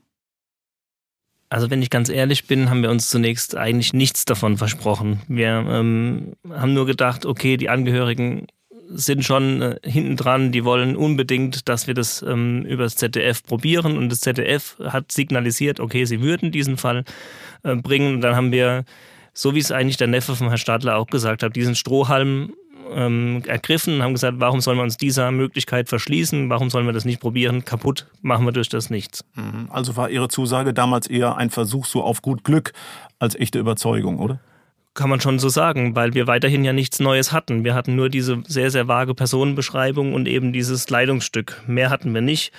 Also 1.49 1.71
wenn 1.71 1.81
ich 1.81 1.89
ganz 1.89 2.11
ehrlich 2.11 2.47
bin, 2.47 2.69
haben 2.69 2.83
wir 2.83 2.91
uns 2.91 3.09
zunächst 3.09 3.57
eigentlich 3.57 3.95
nichts 3.95 4.27
davon 4.27 4.59
versprochen. 4.59 5.23
Wir 5.29 5.65
ähm, 5.67 6.35
haben 6.51 6.75
nur 6.75 6.85
gedacht, 6.85 7.25
okay, 7.25 7.57
die 7.57 7.71
Angehörigen 7.71 8.49
sind 8.90 9.24
schon 9.24 9.62
äh, 9.62 9.77
hinten 9.83 10.16
dran, 10.16 10.53
die 10.53 10.64
wollen 10.64 10.96
unbedingt, 10.96 11.68
dass 11.68 11.87
wir 11.87 11.94
das 11.94 12.22
ähm, 12.22 12.64
über 12.64 12.85
das 12.85 12.96
ZDF 12.96 13.42
probieren 13.42 13.96
und 13.98 14.09
das 14.09 14.20
ZDF 14.20 14.77
hat 14.83 15.12
signalisiert, 15.12 15.81
okay, 15.81 16.05
sie 16.05 16.22
würden 16.22 16.53
diesen 16.53 16.77
Fall 16.77 17.05
äh, 17.62 17.77
bringen. 17.77 18.14
Und 18.14 18.20
dann 18.22 18.35
haben 18.35 18.53
wir, 18.53 18.85
so 19.35 19.55
wie 19.55 19.59
es 19.59 19.72
eigentlich 19.72 19.96
der 19.96 20.09
Neffe 20.09 20.37
von 20.37 20.48
Herrn 20.48 20.59
Stadler 20.59 20.96
auch 20.96 21.07
gesagt 21.07 21.42
hat, 21.42 21.57
diesen 21.57 21.74
Strohhalm 21.74 22.55
ähm, 22.90 23.42
ergriffen 23.46 23.96
und 23.96 24.03
haben 24.03 24.14
gesagt, 24.14 24.40
warum 24.40 24.61
sollen 24.61 24.79
wir 24.79 24.83
uns 24.83 24.96
dieser 24.96 25.31
Möglichkeit 25.31 25.88
verschließen? 25.88 26.48
Warum 26.48 26.70
sollen 26.70 26.87
wir 26.87 26.92
das 26.92 27.05
nicht 27.05 27.20
probieren? 27.20 27.64
Kaputt 27.64 28.07
machen 28.22 28.44
wir 28.44 28.53
durch 28.53 28.68
das 28.68 28.90
nichts. 28.90 29.24
Mhm. 29.35 29.68
Also 29.70 29.96
war 29.96 30.11
Ihre 30.11 30.29
Zusage 30.29 30.72
damals 30.72 31.07
eher 31.07 31.37
ein 31.37 31.51
Versuch 31.51 31.85
so 31.85 32.03
auf 32.03 32.22
gut 32.22 32.44
Glück 32.44 32.72
als 33.18 33.35
echte 33.35 33.59
Überzeugung, 33.59 34.18
oder? 34.18 34.40
Kann 34.99 35.11
man 35.11 35.21
schon 35.21 35.39
so 35.39 35.49
sagen, 35.49 35.95
weil 35.95 36.15
wir 36.15 36.27
weiterhin 36.27 36.65
ja 36.65 36.73
nichts 36.73 36.99
Neues 36.99 37.31
hatten. 37.31 37.63
Wir 37.63 37.77
hatten 37.77 37.95
nur 37.95 38.09
diese 38.09 38.43
sehr, 38.49 38.73
sehr 38.73 38.89
vage 38.89 39.15
Personenbeschreibung 39.15 40.13
und 40.13 40.27
eben 40.27 40.53
dieses 40.53 40.87
Kleidungsstück. 40.87 41.63
Mehr 41.69 41.91
hatten 41.91 42.13
wir 42.15 42.21
nicht. 42.21 42.53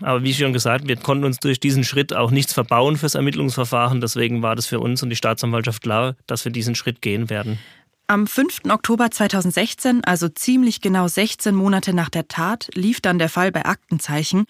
Aber 0.00 0.22
wie 0.22 0.32
schon 0.32 0.52
gesagt, 0.52 0.86
wir 0.86 0.94
konnten 0.94 1.24
uns 1.24 1.40
durch 1.40 1.58
diesen 1.58 1.82
Schritt 1.82 2.14
auch 2.14 2.30
nichts 2.30 2.52
verbauen 2.52 2.96
fürs 2.96 3.16
Ermittlungsverfahren. 3.16 4.00
Deswegen 4.00 4.40
war 4.40 4.54
das 4.54 4.66
für 4.66 4.78
uns 4.78 5.02
und 5.02 5.10
die 5.10 5.16
Staatsanwaltschaft 5.16 5.82
klar, 5.82 6.14
dass 6.28 6.44
wir 6.44 6.52
diesen 6.52 6.76
Schritt 6.76 7.02
gehen 7.02 7.28
werden. 7.28 7.58
Am 8.06 8.28
5. 8.28 8.66
Oktober 8.68 9.10
2016, 9.10 10.04
also 10.04 10.28
ziemlich 10.28 10.80
genau 10.80 11.08
16 11.08 11.56
Monate 11.56 11.92
nach 11.92 12.08
der 12.08 12.28
Tat, 12.28 12.70
lief 12.74 13.00
dann 13.00 13.18
der 13.18 13.28
Fall 13.28 13.50
bei 13.50 13.64
Aktenzeichen. 13.64 14.44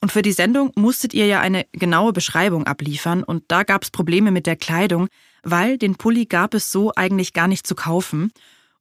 Und 0.00 0.10
für 0.10 0.22
die 0.22 0.32
Sendung 0.32 0.72
musstet 0.74 1.14
ihr 1.14 1.26
ja 1.26 1.40
eine 1.40 1.66
genaue 1.70 2.12
Beschreibung 2.12 2.66
abliefern. 2.66 3.22
Und 3.22 3.44
da 3.46 3.62
gab 3.62 3.84
es 3.84 3.92
Probleme 3.92 4.32
mit 4.32 4.48
der 4.48 4.56
Kleidung 4.56 5.06
weil 5.44 5.78
den 5.78 5.96
Pulli 5.96 6.26
gab 6.26 6.54
es 6.54 6.72
so 6.72 6.92
eigentlich 6.94 7.32
gar 7.32 7.48
nicht 7.48 7.66
zu 7.66 7.74
kaufen. 7.74 8.32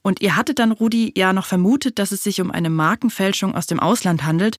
Und 0.01 0.21
ihr 0.21 0.35
hattet 0.35 0.59
dann, 0.59 0.71
Rudi, 0.71 1.13
ja 1.15 1.33
noch 1.33 1.45
vermutet, 1.45 1.99
dass 1.99 2.11
es 2.11 2.23
sich 2.23 2.41
um 2.41 2.51
eine 2.51 2.69
Markenfälschung 2.69 3.55
aus 3.55 3.67
dem 3.67 3.79
Ausland 3.79 4.25
handelt. 4.25 4.57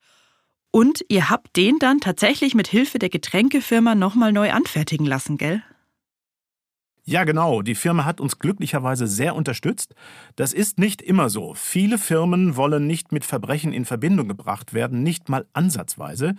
Und 0.70 1.04
ihr 1.08 1.30
habt 1.30 1.56
den 1.56 1.78
dann 1.78 2.00
tatsächlich 2.00 2.54
mit 2.54 2.66
Hilfe 2.66 2.98
der 2.98 3.10
Getränkefirma 3.10 3.94
nochmal 3.94 4.32
neu 4.32 4.50
anfertigen 4.50 5.06
lassen, 5.06 5.36
gell? 5.36 5.62
Ja, 7.06 7.24
genau. 7.24 7.60
Die 7.60 7.74
Firma 7.74 8.06
hat 8.06 8.18
uns 8.18 8.38
glücklicherweise 8.38 9.06
sehr 9.06 9.36
unterstützt. 9.36 9.94
Das 10.36 10.54
ist 10.54 10.78
nicht 10.78 11.02
immer 11.02 11.28
so. 11.28 11.52
Viele 11.52 11.98
Firmen 11.98 12.56
wollen 12.56 12.86
nicht 12.86 13.12
mit 13.12 13.26
Verbrechen 13.26 13.74
in 13.74 13.84
Verbindung 13.84 14.26
gebracht 14.26 14.72
werden, 14.72 15.02
nicht 15.02 15.28
mal 15.28 15.46
ansatzweise. 15.52 16.34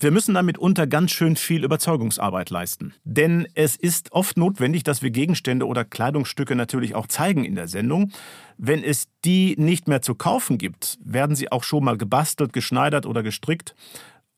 Wir 0.00 0.12
müssen 0.12 0.34
damit 0.34 0.58
unter 0.58 0.86
ganz 0.86 1.10
schön 1.10 1.34
viel 1.34 1.64
Überzeugungsarbeit 1.64 2.50
leisten. 2.50 2.94
Denn 3.02 3.48
es 3.54 3.74
ist 3.74 4.12
oft 4.12 4.36
notwendig, 4.36 4.84
dass 4.84 5.02
wir 5.02 5.10
Gegenstände 5.10 5.66
oder 5.66 5.84
Kleidungsstücke 5.84 6.54
natürlich 6.54 6.94
auch 6.94 7.08
zeigen 7.08 7.44
in 7.44 7.56
der 7.56 7.66
Sendung. 7.66 8.12
Wenn 8.58 8.84
es 8.84 9.08
die 9.24 9.56
nicht 9.58 9.88
mehr 9.88 10.00
zu 10.00 10.14
kaufen 10.14 10.56
gibt, 10.56 10.98
werden 11.04 11.34
sie 11.34 11.50
auch 11.50 11.64
schon 11.64 11.82
mal 11.82 11.98
gebastelt, 11.98 12.52
geschneidert 12.52 13.06
oder 13.06 13.24
gestrickt. 13.24 13.74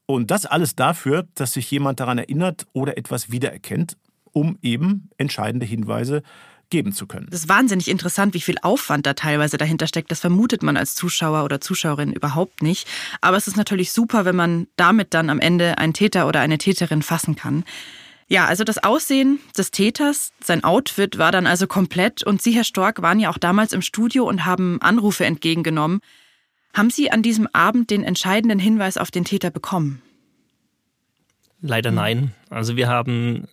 Und 0.07 0.31
das 0.31 0.47
alles 0.47 0.77
dafür, 0.77 1.29
dass 1.35 1.53
sich 1.53 1.71
jemand 1.71 2.01
daran 2.01 2.17
erinnert 2.17 2.67
oder 2.73 2.97
etwas 2.97 3.31
wiedererkennt, 3.31 3.99
um 4.33 4.57
eben 4.63 5.11
entscheidende 5.19 5.67
Hinweise 5.67 6.23
geben 6.71 6.93
zu 6.93 7.07
können. 7.07 7.27
Das 7.31 7.41
ist 7.41 7.49
wahnsinnig 7.49 7.89
interessant, 7.89 8.35
wie 8.35 8.41
viel 8.41 8.57
Aufwand 8.63 9.07
da 9.07 9.15
teilweise 9.15 9.59
dahinter 9.59 9.87
steckt. 9.87 10.11
Das 10.11 10.21
vermutet 10.21 10.63
man 10.63 10.77
als 10.77 10.95
Zuschauer 10.95 11.45
oder 11.45 11.61
Zuschauerin 11.61 12.13
überhaupt 12.13 12.63
nicht. 12.63 12.89
Aber 13.21 13.37
es 13.37 13.47
ist 13.47 13.57
natürlich 13.57 13.93
super, 13.93 14.25
wenn 14.25 14.37
man 14.37 14.67
damit 14.77 15.13
dann 15.15 15.31
am 15.31 15.41
Ende 15.41 15.79
einen 15.79 15.93
Täter 15.93 16.27
oder 16.27 16.41
eine 16.41 16.59
Täterin 16.59 17.03
fassen 17.03 17.37
kann. 17.37 17.65
Ja, 18.29 18.47
also 18.47 18.63
das 18.63 18.79
Aussehen 18.79 19.41
des 19.59 19.73
Täters, 19.73 20.33
sein 20.43 20.63
Outfit 20.63 21.19
war 21.19 21.33
dann 21.33 21.49
also 21.49 21.67
komplett 21.67 22.23
und 22.23 22.41
Sie, 22.41 22.53
Herr 22.53 22.63
Stork, 22.63 23.03
waren 23.03 23.19
ja 23.19 23.29
auch 23.29 23.39
damals 23.39 23.73
im 23.73 23.83
Studio 23.83 24.25
und 24.29 24.45
haben 24.45 24.81
Anrufe 24.81 25.25
entgegengenommen. 25.25 26.01
Haben 26.73 26.91
Sie 26.91 27.11
an 27.11 27.23
diesem 27.23 27.49
Abend 27.53 27.91
den 27.91 28.05
entscheidenden 28.05 28.61
Hinweis 28.61 28.99
auf 28.99 29.11
den 29.11 29.25
Täter 29.25 29.51
bekommen? 29.51 30.01
Leider 31.61 31.91
nein. 31.91 32.33
Also 32.49 32.77
wir 32.77 32.87
haben 32.87 33.49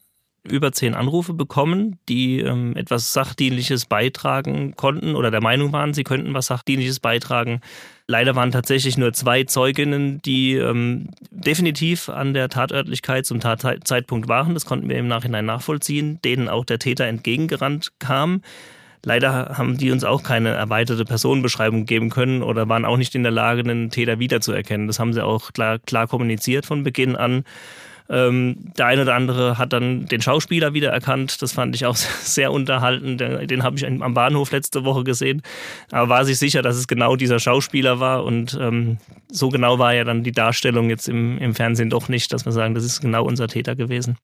über 0.49 0.71
zehn 0.71 0.93
Anrufe 0.93 1.33
bekommen, 1.33 1.99
die 2.09 2.39
ähm, 2.39 2.75
etwas 2.75 3.13
Sachdienliches 3.13 3.85
beitragen 3.85 4.75
konnten 4.75 5.15
oder 5.15 5.31
der 5.31 5.41
Meinung 5.41 5.71
waren, 5.73 5.93
sie 5.93 6.03
könnten 6.03 6.33
was 6.33 6.47
Sachdienliches 6.47 6.99
beitragen. 6.99 7.61
Leider 8.07 8.35
waren 8.35 8.51
tatsächlich 8.51 8.97
nur 8.97 9.11
zwei 9.13 9.43
Zeuginnen, 9.43 10.21
die 10.21 10.55
ähm, 10.55 11.09
definitiv 11.29 12.07
an 12.07 12.33
der 12.33 12.47
Tatörtlichkeit 12.47 13.25
zum 13.25 13.41
Tatzeitpunkt 13.41 14.29
waren. 14.29 14.53
Das 14.53 14.65
konnten 14.65 14.87
wir 14.87 14.97
im 14.97 15.09
Nachhinein 15.09 15.45
nachvollziehen, 15.45 16.19
denen 16.23 16.47
auch 16.47 16.63
der 16.63 16.79
Täter 16.79 17.05
entgegengerannt 17.05 17.91
kam. 17.99 18.41
Leider 19.03 19.57
haben 19.57 19.77
die 19.77 19.91
uns 19.91 20.03
auch 20.03 20.23
keine 20.23 20.49
erweiterte 20.49 21.05
Personenbeschreibung 21.05 21.85
geben 21.85 22.09
können 22.09 22.43
oder 22.43 22.67
waren 22.67 22.85
auch 22.85 22.97
nicht 22.97 23.15
in 23.15 23.23
der 23.23 23.31
Lage, 23.31 23.61
einen 23.61 23.89
Täter 23.89 24.19
wiederzuerkennen. 24.19 24.87
Das 24.87 24.99
haben 24.99 25.13
sie 25.13 25.23
auch 25.23 25.53
klar, 25.53 25.79
klar 25.79 26.07
kommuniziert 26.07 26.65
von 26.65 26.83
Beginn 26.83 27.15
an. 27.15 27.43
Ähm, 28.10 28.72
der 28.78 28.86
eine 28.86 29.01
oder 29.01 29.16
andere 29.16 29.58
hat 29.58 29.74
dann 29.74 30.05
den 30.05 30.22
Schauspieler 30.22 30.74
wiedererkannt. 30.74 31.41
Das 31.41 31.53
fand 31.53 31.76
ich 31.76 31.86
auch 31.86 31.95
sehr 32.22 32.51
unterhaltend. 32.51 33.20
Den, 33.20 33.47
den 33.47 33.64
habe 33.64 33.76
ich 33.76 33.86
am 33.86 34.14
Bahnhof 34.14 34.51
letzte 34.51 34.86
Woche 34.86 35.03
gesehen. 35.03 35.41
Aber 35.91 36.10
war 36.10 36.26
sich 36.26 36.39
sicher, 36.39 36.62
dass 36.62 36.78
es 36.78 36.88
genau 36.88 37.16
dieser 37.16 37.39
Schauspieler 37.39 37.99
war. 37.99 38.24
Und 38.24 38.58
ähm, 38.60 38.97
so 39.30 39.49
genau 39.49 39.80
war 39.80 39.93
ja 39.93 40.03
dann 40.03 40.24
die 40.24 40.32
Darstellung 40.32 40.89
jetzt 40.89 41.10
im, 41.10 41.38
im 41.38 41.53
Fernsehen 41.53 41.89
doch 41.89 42.08
nicht, 42.10 42.32
dass 42.32 42.45
wir 42.45 42.51
sagen, 42.51 42.76
das 42.76 42.84
ist 42.84 43.01
genau 43.01 43.26
unser 43.26 43.47
Täter 43.47 43.76
gewesen. 43.76 44.18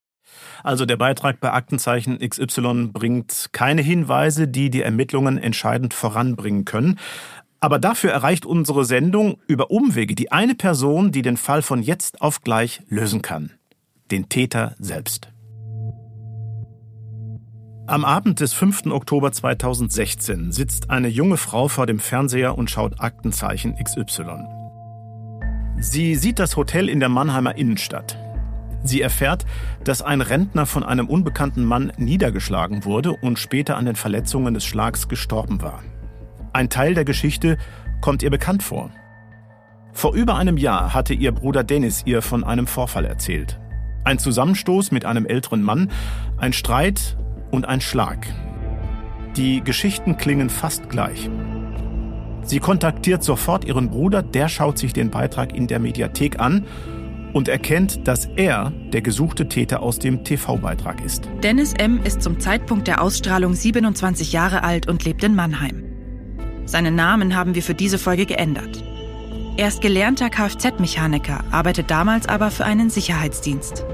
Also 0.64 0.86
der 0.86 0.96
Beitrag 0.96 1.42
bei 1.42 1.52
Aktenzeichen 1.52 2.18
XY 2.20 2.90
bringt 2.94 3.50
keine 3.52 3.82
Hinweise, 3.82 4.48
die 4.48 4.70
die 4.70 4.82
Ermittlungen 4.82 5.38
entscheidend 5.38 5.94
voranbringen 5.94 6.64
können. 6.64 7.00
Aber 7.60 7.80
dafür 7.80 8.12
erreicht 8.12 8.46
unsere 8.46 8.84
Sendung 8.84 9.40
über 9.48 9.72
Umwege 9.72 10.16
die 10.16 10.32
eine 10.32 10.56
Person, 10.56 11.12
die 11.12 11.22
den 11.22 11.38
Fall 11.38 11.62
von 11.62 11.82
jetzt 11.82 12.22
auf 12.22 12.42
gleich 12.42 12.82
lösen 12.88 13.22
kann 13.22 13.52
den 14.14 14.30
Täter 14.30 14.76
selbst. 14.78 15.34
Am 17.88 18.06
Abend 18.06 18.40
des 18.40 18.54
5. 18.54 18.86
Oktober 18.92 19.32
2016 19.32 20.52
sitzt 20.52 20.92
eine 20.92 21.08
junge 21.08 21.38
Frau 21.38 21.68
vor 21.68 21.88
dem 21.88 21.98
Fernseher 22.00 22.56
und 22.56 22.70
schaut 22.70 23.02
Aktenzeichen 23.02 23.76
XY. 23.76 24.46
Sie 25.80 26.14
sieht 26.14 26.38
das 26.38 26.56
Hotel 26.56 26.90
in 26.90 27.00
der 27.00 27.10
Mannheimer 27.10 27.58
Innenstadt. 27.58 28.20
Sie 28.84 29.02
erfährt, 29.02 29.46
dass 29.84 30.04
ein 30.04 30.22
Rentner 30.22 30.68
von 30.68 30.84
einem 30.84 31.08
unbekannten 31.08 31.66
Mann 31.66 31.92
niedergeschlagen 31.98 32.86
wurde 32.86 33.14
und 33.14 33.40
später 33.40 33.78
an 33.78 33.86
den 33.86 33.96
Verletzungen 33.96 34.54
des 34.54 34.64
Schlags 34.64 35.08
gestorben 35.08 35.64
war. 35.64 35.82
Ein 36.54 36.70
Teil 36.70 36.94
der 36.94 37.06
Geschichte 37.06 37.58
kommt 38.00 38.22
ihr 38.22 38.30
bekannt 38.30 38.62
vor. 38.62 38.92
Vor 39.92 40.14
über 40.14 40.36
einem 40.36 40.58
Jahr 40.58 40.94
hatte 40.94 41.16
ihr 41.16 41.32
Bruder 41.32 41.64
Dennis 41.64 42.04
ihr 42.06 42.22
von 42.22 42.44
einem 42.44 42.68
Vorfall 42.68 43.06
erzählt. 43.06 43.60
Ein 44.04 44.20
Zusammenstoß 44.20 44.92
mit 44.92 45.06
einem 45.06 45.26
älteren 45.26 45.62
Mann, 45.62 45.90
ein 46.38 46.54
Streit 46.54 47.18
und 47.52 47.68
ein 47.68 47.82
Schlag. 47.82 48.28
Die 49.38 49.64
Geschichten 49.64 50.18
klingen 50.18 50.50
fast 50.50 50.90
gleich. 50.90 51.30
Sie 52.44 52.60
kontaktiert 52.60 53.24
sofort 53.24 53.66
ihren 53.66 53.90
Bruder, 53.90 54.22
der 54.22 54.50
schaut 54.50 54.78
sich 54.78 54.92
den 54.92 55.10
Beitrag 55.10 55.56
in 55.56 55.68
der 55.68 55.80
Mediathek 55.80 56.40
an 56.40 56.66
und 57.32 57.48
erkennt, 57.48 58.08
dass 58.08 58.26
er 58.36 58.72
der 58.92 59.02
gesuchte 59.02 59.48
Täter 59.48 59.82
aus 59.82 60.00
dem 60.00 60.24
TV-Beitrag 60.24 61.04
ist. 61.04 61.28
Dennis 61.42 61.74
M. 61.74 62.02
ist 62.04 62.22
zum 62.22 62.40
Zeitpunkt 62.40 62.88
der 62.88 63.02
Ausstrahlung 63.02 63.54
27 63.54 64.34
Jahre 64.34 64.64
alt 64.64 64.88
und 64.88 65.06
lebt 65.06 65.24
in 65.24 65.34
Mannheim. 65.34 65.84
Seinen 66.66 66.96
Namen 66.96 67.36
haben 67.36 67.56
wir 67.56 67.64
für 67.64 67.74
diese 67.74 67.98
Folge 67.98 68.26
geändert. 68.26 68.84
Er 69.56 69.68
ist 69.68 69.82
gelernter 69.82 70.32
Kfz-Mechaniker, 70.32 71.44
arbeitet 71.52 71.92
damals 71.92 72.28
aber 72.28 72.50
für 72.50 72.66
einen 72.66 72.90
Sicherheitsdienst. 72.90 73.86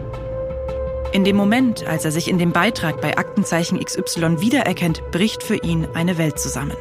In 1.12 1.26
dem 1.26 1.36
Moment, 1.36 1.86
als 1.86 2.06
er 2.06 2.12
sich 2.12 2.30
in 2.30 2.38
dem 2.38 2.54
Beitrag 2.54 3.02
bei 3.02 3.18
Aktenzeichen 3.18 3.78
XY 3.78 4.40
wiedererkennt, 4.40 5.04
bricht 5.12 5.44
für 5.44 5.58
ihn 5.58 5.86
eine 5.94 6.18
Welt 6.18 6.40
zusammen. 6.40 6.78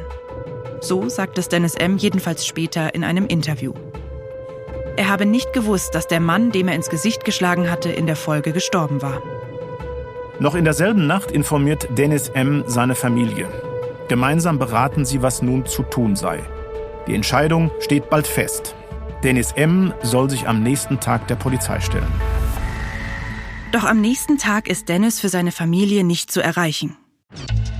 So 0.79 1.09
sagt 1.09 1.37
es 1.37 1.49
Dennis 1.49 1.75
M. 1.75 1.97
jedenfalls 1.97 2.45
später 2.45 2.95
in 2.95 3.03
einem 3.03 3.25
Interview. 3.25 3.73
Er 4.95 5.09
habe 5.09 5.25
nicht 5.25 5.51
gewusst, 5.51 5.93
dass 5.93 6.07
der 6.07 6.21
Mann, 6.21 6.51
dem 6.51 6.69
er 6.69 6.75
ins 6.75 6.89
Gesicht 6.89 7.25
geschlagen 7.25 7.69
hatte, 7.69 7.89
in 7.89 8.05
der 8.05 8.15
Folge 8.15 8.53
gestorben 8.53 9.01
war. 9.01 9.21
Noch 10.39 10.55
in 10.55 10.63
derselben 10.63 11.05
Nacht 11.05 11.31
informiert 11.31 11.89
Dennis 11.97 12.29
M. 12.29 12.63
seine 12.65 12.95
Familie. 12.95 13.49
Gemeinsam 14.07 14.57
beraten 14.57 15.03
sie, 15.03 15.21
was 15.21 15.41
nun 15.41 15.65
zu 15.65 15.83
tun 15.83 16.15
sei. 16.15 16.45
Die 17.09 17.15
Entscheidung 17.15 17.71
steht 17.79 18.11
bald 18.11 18.27
fest. 18.27 18.75
Dennis 19.23 19.51
M. 19.53 19.95
soll 20.03 20.29
sich 20.29 20.47
am 20.47 20.61
nächsten 20.61 20.99
Tag 20.99 21.27
der 21.27 21.37
Polizei 21.37 21.79
stellen. 21.79 22.11
Doch 23.71 23.83
am 23.83 23.99
nächsten 23.99 24.37
Tag 24.37 24.67
ist 24.67 24.89
Dennis 24.89 25.19
für 25.19 25.27
seine 25.27 25.51
Familie 25.51 26.03
nicht 26.03 26.31
zu 26.31 26.39
erreichen. 26.39 26.97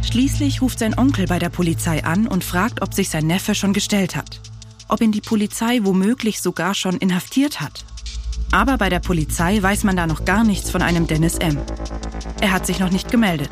Schließlich 0.04 0.64
ruft 0.64 0.80
sein 0.80 0.98
Onkel 0.98 1.28
bei 1.28 1.38
der 1.38 1.50
Polizei 1.50 2.04
an 2.04 2.26
und 2.26 2.44
fragt, 2.44 2.82
ob 2.82 2.96
sich 2.96 3.10
sein 3.10 3.28
Neffe 3.28 3.54
schon 3.54 3.72
gestellt 3.72 4.16
hat. 4.16 4.42
Ob 4.88 5.00
ihn 5.00 5.12
die 5.12 5.22
Polizei 5.22 5.82
womöglich 5.84 6.42
sogar 6.42 6.74
schon 6.74 6.98
inhaftiert 6.98 7.62
hat. 7.62 7.86
Aber 8.52 8.80
bei 8.80 8.90
der 8.90 9.00
Polizei 9.00 9.62
weiß 9.62 9.84
man 9.84 9.96
da 9.96 10.08
noch 10.08 10.26
gar 10.26 10.44
nichts 10.44 10.72
von 10.72 10.82
einem 10.82 11.06
Dennis 11.06 11.38
M. 11.38 11.56
Er 12.42 12.52
hat 12.52 12.66
sich 12.66 12.80
noch 12.80 12.90
nicht 12.90 13.12
gemeldet. 13.12 13.52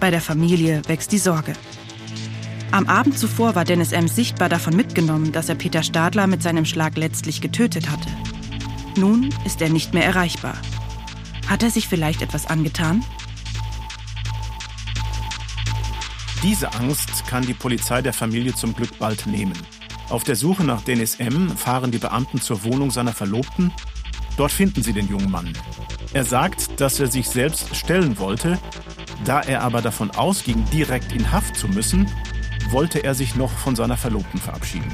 Bei 0.00 0.10
der 0.10 0.20
Familie 0.20 0.82
wächst 0.86 1.12
die 1.12 1.18
Sorge. 1.18 1.54
Am 2.72 2.88
Abend 2.88 3.18
zuvor 3.18 3.54
war 3.54 3.66
Dennis 3.66 3.92
M. 3.92 4.08
sichtbar 4.08 4.48
davon 4.48 4.74
mitgenommen, 4.74 5.30
dass 5.30 5.50
er 5.50 5.56
Peter 5.56 5.82
Stadler 5.82 6.26
mit 6.26 6.42
seinem 6.42 6.64
Schlag 6.64 6.96
letztlich 6.96 7.42
getötet 7.42 7.90
hatte. 7.90 8.08
Nun 8.96 9.28
ist 9.44 9.60
er 9.60 9.68
nicht 9.68 9.92
mehr 9.92 10.06
erreichbar. 10.06 10.56
Hat 11.46 11.62
er 11.62 11.70
sich 11.70 11.86
vielleicht 11.86 12.22
etwas 12.22 12.46
angetan? 12.46 13.04
Diese 16.42 16.72
Angst 16.72 17.26
kann 17.26 17.44
die 17.44 17.52
Polizei 17.52 18.00
der 18.00 18.14
Familie 18.14 18.54
zum 18.54 18.74
Glück 18.74 18.98
bald 18.98 19.26
nehmen. 19.26 19.52
Auf 20.08 20.24
der 20.24 20.36
Suche 20.36 20.64
nach 20.64 20.80
Dennis 20.80 21.16
M. 21.16 21.54
fahren 21.54 21.90
die 21.90 21.98
Beamten 21.98 22.40
zur 22.40 22.64
Wohnung 22.64 22.90
seiner 22.90 23.12
Verlobten. 23.12 23.70
Dort 24.38 24.50
finden 24.50 24.82
sie 24.82 24.94
den 24.94 25.08
jungen 25.08 25.30
Mann. 25.30 25.52
Er 26.14 26.24
sagt, 26.24 26.80
dass 26.80 26.98
er 27.00 27.08
sich 27.08 27.28
selbst 27.28 27.76
stellen 27.76 28.18
wollte. 28.18 28.58
Da 29.26 29.40
er 29.40 29.60
aber 29.62 29.82
davon 29.82 30.10
ausging, 30.10 30.64
direkt 30.72 31.12
in 31.12 31.30
Haft 31.30 31.54
zu 31.54 31.68
müssen, 31.68 32.10
wollte 32.72 33.04
er 33.04 33.14
sich 33.14 33.36
noch 33.36 33.50
von 33.50 33.76
seiner 33.76 33.96
Verlobten 33.96 34.40
verabschieden. 34.40 34.90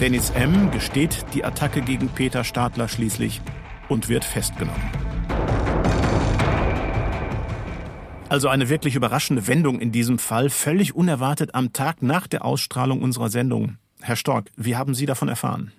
Dennis 0.00 0.30
M. 0.30 0.70
gesteht 0.72 1.24
die 1.32 1.44
Attacke 1.44 1.80
gegen 1.80 2.08
Peter 2.08 2.42
Stadler 2.42 2.88
schließlich 2.88 3.40
und 3.88 4.08
wird 4.08 4.24
festgenommen. 4.24 4.82
Also 8.28 8.48
eine 8.48 8.68
wirklich 8.68 8.94
überraschende 8.94 9.46
Wendung 9.46 9.78
in 9.78 9.92
diesem 9.92 10.18
Fall, 10.18 10.48
völlig 10.50 10.94
unerwartet 10.94 11.54
am 11.54 11.72
Tag 11.72 12.02
nach 12.02 12.26
der 12.26 12.44
Ausstrahlung 12.44 13.02
unserer 13.02 13.28
Sendung. 13.28 13.76
Herr 14.00 14.16
Stork, 14.16 14.50
wie 14.56 14.74
haben 14.74 14.94
Sie 14.94 15.06
davon 15.06 15.28
erfahren? 15.28 15.70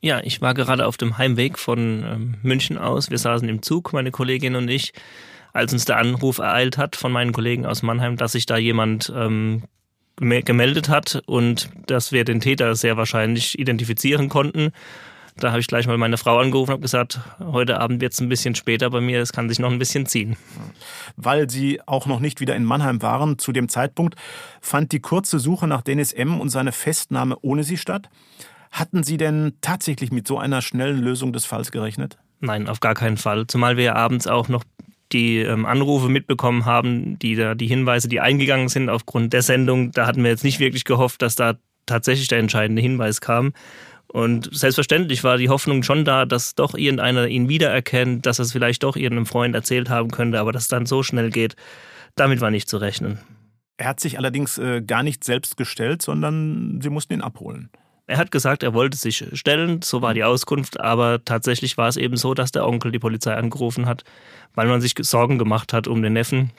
Ja, 0.00 0.20
ich 0.22 0.40
war 0.40 0.54
gerade 0.54 0.86
auf 0.86 0.96
dem 0.96 1.18
Heimweg 1.18 1.58
von 1.58 2.04
ähm, 2.04 2.34
München 2.42 2.78
aus. 2.78 3.10
Wir 3.10 3.18
saßen 3.18 3.48
im 3.48 3.62
Zug, 3.62 3.92
meine 3.92 4.12
Kollegin 4.12 4.54
und 4.54 4.68
ich, 4.68 4.92
als 5.52 5.72
uns 5.72 5.86
der 5.86 5.98
Anruf 5.98 6.38
ereilt 6.38 6.78
hat 6.78 6.94
von 6.94 7.10
meinen 7.10 7.32
Kollegen 7.32 7.66
aus 7.66 7.82
Mannheim, 7.82 8.16
dass 8.16 8.32
sich 8.32 8.46
da 8.46 8.56
jemand 8.56 9.12
ähm, 9.14 9.64
gemeldet 10.18 10.88
hat 10.88 11.22
und 11.26 11.70
dass 11.86 12.12
wir 12.12 12.24
den 12.24 12.40
Täter 12.40 12.74
sehr 12.74 12.96
wahrscheinlich 12.96 13.58
identifizieren 13.58 14.28
konnten. 14.28 14.72
Da 15.36 15.50
habe 15.50 15.60
ich 15.60 15.68
gleich 15.68 15.86
mal 15.86 15.96
meine 15.98 16.18
Frau 16.18 16.38
angerufen 16.38 16.70
und 16.70 16.74
habe 16.74 16.82
gesagt, 16.82 17.20
heute 17.38 17.80
Abend 17.80 18.00
wird 18.00 18.12
es 18.12 18.20
ein 18.20 18.28
bisschen 18.28 18.56
später 18.56 18.90
bei 18.90 19.00
mir, 19.00 19.20
es 19.20 19.32
kann 19.32 19.48
sich 19.48 19.60
noch 19.60 19.70
ein 19.70 19.78
bisschen 19.78 20.06
ziehen. 20.06 20.36
Weil 21.16 21.48
Sie 21.48 21.80
auch 21.86 22.06
noch 22.06 22.18
nicht 22.18 22.40
wieder 22.40 22.56
in 22.56 22.64
Mannheim 22.64 23.02
waren, 23.02 23.38
zu 23.38 23.52
dem 23.52 23.68
Zeitpunkt 23.68 24.16
fand 24.60 24.90
die 24.90 25.00
kurze 25.00 25.38
Suche 25.38 25.68
nach 25.68 25.82
Dennis 25.82 26.12
M. 26.12 26.40
und 26.40 26.48
seine 26.48 26.72
Festnahme 26.72 27.36
ohne 27.40 27.62
Sie 27.62 27.76
statt. 27.76 28.08
Hatten 28.72 29.04
Sie 29.04 29.16
denn 29.16 29.52
tatsächlich 29.60 30.10
mit 30.10 30.26
so 30.26 30.38
einer 30.38 30.60
schnellen 30.60 30.98
Lösung 30.98 31.32
des 31.32 31.44
Falls 31.44 31.70
gerechnet? 31.70 32.18
Nein, 32.40 32.68
auf 32.68 32.80
gar 32.80 32.94
keinen 32.94 33.16
Fall. 33.16 33.46
Zumal 33.46 33.76
wir 33.76 33.84
ja 33.84 33.94
abends 33.94 34.26
auch 34.26 34.48
noch 34.48 34.64
die 35.12 35.38
ähm, 35.38 35.66
Anrufe 35.66 36.08
mitbekommen 36.08 36.64
haben, 36.64 37.18
die 37.18 37.34
da 37.34 37.54
die 37.54 37.66
Hinweise, 37.66 38.08
die 38.08 38.20
eingegangen 38.20 38.68
sind 38.68 38.88
aufgrund 38.88 39.32
der 39.32 39.42
Sendung, 39.42 39.92
da 39.92 40.06
hatten 40.06 40.22
wir 40.22 40.30
jetzt 40.30 40.44
nicht 40.44 40.60
wirklich 40.60 40.84
gehofft, 40.84 41.22
dass 41.22 41.34
da 41.34 41.54
tatsächlich 41.86 42.28
der 42.28 42.38
entscheidende 42.38 42.82
Hinweis 42.82 43.20
kam. 43.20 43.52
Und 44.06 44.48
selbstverständlich 44.52 45.22
war 45.22 45.36
die 45.36 45.50
Hoffnung 45.50 45.82
schon 45.82 46.04
da, 46.04 46.24
dass 46.24 46.54
doch 46.54 46.74
irgendeiner 46.74 47.28
ihn 47.28 47.48
wiedererkennt, 47.48 48.24
dass 48.24 48.38
er 48.38 48.44
es 48.44 48.52
vielleicht 48.52 48.82
doch 48.82 48.96
irgendeinem 48.96 49.26
Freund 49.26 49.54
erzählt 49.54 49.90
haben 49.90 50.10
könnte, 50.10 50.40
aber 50.40 50.52
dass 50.52 50.62
es 50.62 50.68
dann 50.68 50.86
so 50.86 51.02
schnell 51.02 51.30
geht, 51.30 51.56
damit 52.14 52.40
war 52.40 52.50
nicht 52.50 52.68
zu 52.68 52.78
rechnen. 52.78 53.18
Er 53.76 53.88
hat 53.88 54.00
sich 54.00 54.18
allerdings 54.18 54.58
äh, 54.58 54.82
gar 54.82 55.02
nicht 55.02 55.24
selbst 55.24 55.56
gestellt, 55.56 56.02
sondern 56.02 56.80
sie 56.82 56.90
mussten 56.90 57.12
ihn 57.12 57.20
abholen. 57.20 57.70
Er 58.08 58.16
hat 58.16 58.30
gesagt, 58.30 58.62
er 58.62 58.72
wollte 58.72 58.96
sich 58.96 59.22
stellen, 59.34 59.82
so 59.82 60.00
war 60.00 60.14
die 60.14 60.24
Auskunft, 60.24 60.80
aber 60.80 61.22
tatsächlich 61.26 61.76
war 61.76 61.88
es 61.88 61.98
eben 61.98 62.16
so, 62.16 62.32
dass 62.32 62.50
der 62.50 62.66
Onkel 62.66 62.90
die 62.90 62.98
Polizei 62.98 63.34
angerufen 63.34 63.84
hat, 63.84 64.02
weil 64.54 64.66
man 64.66 64.80
sich 64.80 64.94
Sorgen 64.98 65.38
gemacht 65.38 65.74
hat 65.74 65.86
um 65.86 66.00
den 66.00 66.14
Neffen, 66.14 66.50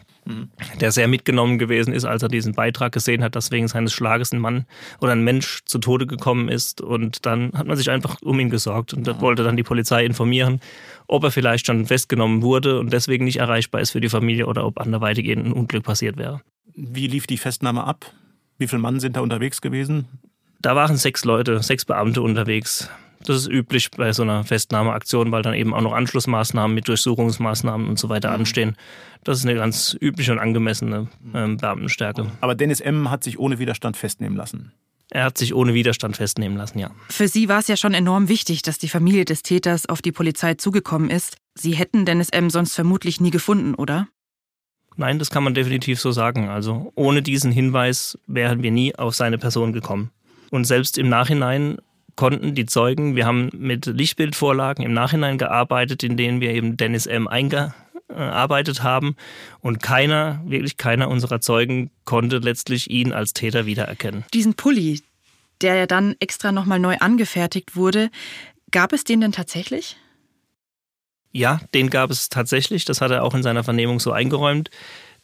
der 0.79 0.91
sehr 0.91 1.07
mitgenommen 1.07 1.57
gewesen 1.57 1.91
ist, 1.91 2.05
als 2.05 2.21
er 2.21 2.29
diesen 2.29 2.53
Beitrag 2.53 2.91
gesehen 2.91 3.23
hat, 3.23 3.35
dass 3.35 3.49
wegen 3.49 3.67
seines 3.67 3.93
Schlages 3.93 4.31
ein 4.31 4.39
Mann 4.39 4.65
oder 5.01 5.13
ein 5.13 5.23
Mensch 5.23 5.61
zu 5.65 5.79
Tode 5.79 6.05
gekommen 6.05 6.49
ist. 6.49 6.81
Und 6.81 7.25
dann 7.25 7.51
hat 7.55 7.65
man 7.65 7.77
sich 7.77 7.89
einfach 7.89 8.21
um 8.21 8.39
ihn 8.39 8.51
gesorgt 8.51 8.93
und 8.93 9.07
ja. 9.07 9.19
wollte 9.19 9.43
dann 9.43 9.57
die 9.57 9.63
Polizei 9.63 10.05
informieren, 10.05 10.61
ob 11.07 11.23
er 11.23 11.31
vielleicht 11.31 11.65
schon 11.65 11.87
festgenommen 11.87 12.43
wurde 12.43 12.79
und 12.79 12.93
deswegen 12.93 13.25
nicht 13.25 13.37
erreichbar 13.37 13.81
ist 13.81 13.89
für 13.89 14.01
die 14.01 14.09
Familie 14.09 14.45
oder 14.45 14.67
ob 14.67 14.79
anderweitig 14.79 15.27
ein 15.31 15.51
Unglück 15.51 15.83
passiert 15.83 16.17
wäre. 16.17 16.41
Wie 16.75 17.07
lief 17.07 17.25
die 17.25 17.37
Festnahme 17.37 17.85
ab? 17.85 18.05
Wie 18.59 18.67
viele 18.67 18.83
Mann 18.83 18.99
sind 18.99 19.15
da 19.15 19.21
unterwegs 19.21 19.61
gewesen? 19.61 20.07
Da 20.61 20.75
waren 20.75 20.97
sechs 20.97 21.23
Leute, 21.23 21.63
sechs 21.63 21.85
Beamte 21.85 22.21
unterwegs. 22.21 22.89
Das 23.25 23.37
ist 23.37 23.47
üblich 23.47 23.91
bei 23.91 24.13
so 24.13 24.23
einer 24.23 24.43
Festnahmeaktion, 24.43 25.31
weil 25.31 25.41
dann 25.41 25.53
eben 25.53 25.73
auch 25.73 25.81
noch 25.81 25.93
Anschlussmaßnahmen 25.93 26.73
mit 26.73 26.87
Durchsuchungsmaßnahmen 26.87 27.87
und 27.87 27.99
so 27.99 28.09
weiter 28.09 28.29
mhm. 28.29 28.35
anstehen. 28.35 28.75
Das 29.23 29.39
ist 29.39 29.45
eine 29.45 29.55
ganz 29.55 29.97
übliche 29.99 30.31
und 30.31 30.39
angemessene 30.39 31.07
ähm, 31.33 31.57
Beamtenstärke. 31.57 32.27
Aber 32.41 32.55
Dennis 32.55 32.79
M. 32.79 33.09
hat 33.09 33.23
sich 33.23 33.39
ohne 33.39 33.59
Widerstand 33.59 33.97
festnehmen 33.97 34.37
lassen. 34.37 34.71
Er 35.11 35.23
hat 35.23 35.37
sich 35.37 35.53
ohne 35.55 35.73
Widerstand 35.73 36.17
festnehmen 36.17 36.57
lassen, 36.57 36.77
ja. 36.77 36.91
Für 37.09 37.27
Sie 37.27 37.49
war 37.49 37.59
es 37.59 37.67
ja 37.67 37.75
schon 37.75 37.93
enorm 37.93 38.29
wichtig, 38.29 38.61
dass 38.61 38.77
die 38.77 38.89
Familie 38.89 39.25
des 39.25 39.41
Täters 39.41 39.87
auf 39.87 40.01
die 40.01 40.11
Polizei 40.11 40.53
zugekommen 40.53 41.09
ist. 41.09 41.37
Sie 41.55 41.71
hätten 41.71 42.05
Dennis 42.05 42.29
M. 42.29 42.49
sonst 42.49 42.75
vermutlich 42.75 43.19
nie 43.19 43.31
gefunden, 43.31 43.73
oder? 43.73 44.07
Nein, 44.97 45.17
das 45.17 45.31
kann 45.31 45.43
man 45.43 45.53
definitiv 45.53 45.99
so 45.99 46.11
sagen. 46.11 46.49
Also 46.49 46.91
ohne 46.95 47.21
diesen 47.21 47.51
Hinweis 47.51 48.19
wären 48.27 48.61
wir 48.61 48.71
nie 48.71 48.95
auf 48.95 49.15
seine 49.15 49.37
Person 49.37 49.73
gekommen. 49.73 50.11
Und 50.51 50.65
selbst 50.65 50.97
im 50.97 51.09
Nachhinein 51.09 51.77
konnten 52.15 52.53
die 52.53 52.65
Zeugen, 52.65 53.15
wir 53.15 53.25
haben 53.25 53.49
mit 53.53 53.85
Lichtbildvorlagen 53.85 54.83
im 54.83 54.93
Nachhinein 54.93 55.37
gearbeitet, 55.37 56.03
in 56.03 56.17
denen 56.17 56.41
wir 56.41 56.51
eben 56.51 56.75
Dennis 56.75 57.05
M. 57.05 57.27
eingearbeitet 57.27 58.83
haben. 58.83 59.15
Und 59.61 59.81
keiner, 59.81 60.41
wirklich 60.45 60.75
keiner 60.77 61.07
unserer 61.07 61.39
Zeugen 61.39 61.91
konnte 62.03 62.39
letztlich 62.39 62.89
ihn 62.89 63.13
als 63.13 63.33
Täter 63.33 63.65
wiedererkennen. 63.65 64.25
Diesen 64.33 64.55
Pulli, 64.55 65.01
der 65.61 65.75
ja 65.75 65.85
dann 65.85 66.15
extra 66.19 66.51
nochmal 66.51 66.79
neu 66.79 66.97
angefertigt 66.99 67.75
wurde, 67.75 68.09
gab 68.71 68.91
es 68.91 69.03
den 69.05 69.21
denn 69.21 69.31
tatsächlich? 69.31 69.95
Ja, 71.31 71.61
den 71.73 71.89
gab 71.89 72.09
es 72.09 72.29
tatsächlich. 72.29 72.85
Das 72.85 73.01
hat 73.01 73.11
er 73.11 73.23
auch 73.23 73.35
in 73.35 73.43
seiner 73.43 73.63
Vernehmung 73.63 73.99
so 73.99 74.11
eingeräumt. 74.11 74.69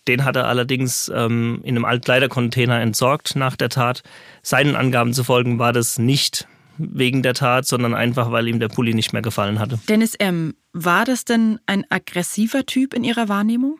Den 0.07 0.23
hat 0.23 0.35
er 0.35 0.47
allerdings 0.47 1.11
ähm, 1.13 1.59
in 1.63 1.75
einem 1.75 1.85
Altkleidercontainer 1.85 2.79
entsorgt 2.79 3.35
nach 3.35 3.55
der 3.55 3.69
Tat. 3.69 4.03
Seinen 4.43 4.75
Angaben 4.75 5.13
zu 5.13 5.23
folgen 5.23 5.57
war 5.57 5.73
das 5.73 5.97
nicht 5.97 6.47
wegen 6.77 7.23
der 7.23 7.33
Tat, 7.33 7.65
sondern 7.65 7.93
einfach, 7.93 8.31
weil 8.31 8.47
ihm 8.47 8.59
der 8.59 8.67
Pulli 8.67 8.93
nicht 8.93 9.13
mehr 9.13 9.21
gefallen 9.21 9.59
hatte. 9.59 9.79
Dennis 9.89 10.15
M., 10.15 10.55
war 10.73 11.05
das 11.05 11.23
denn 11.23 11.59
ein 11.65 11.85
aggressiver 11.89 12.65
Typ 12.65 12.93
in 12.93 13.03
Ihrer 13.03 13.29
Wahrnehmung? 13.29 13.79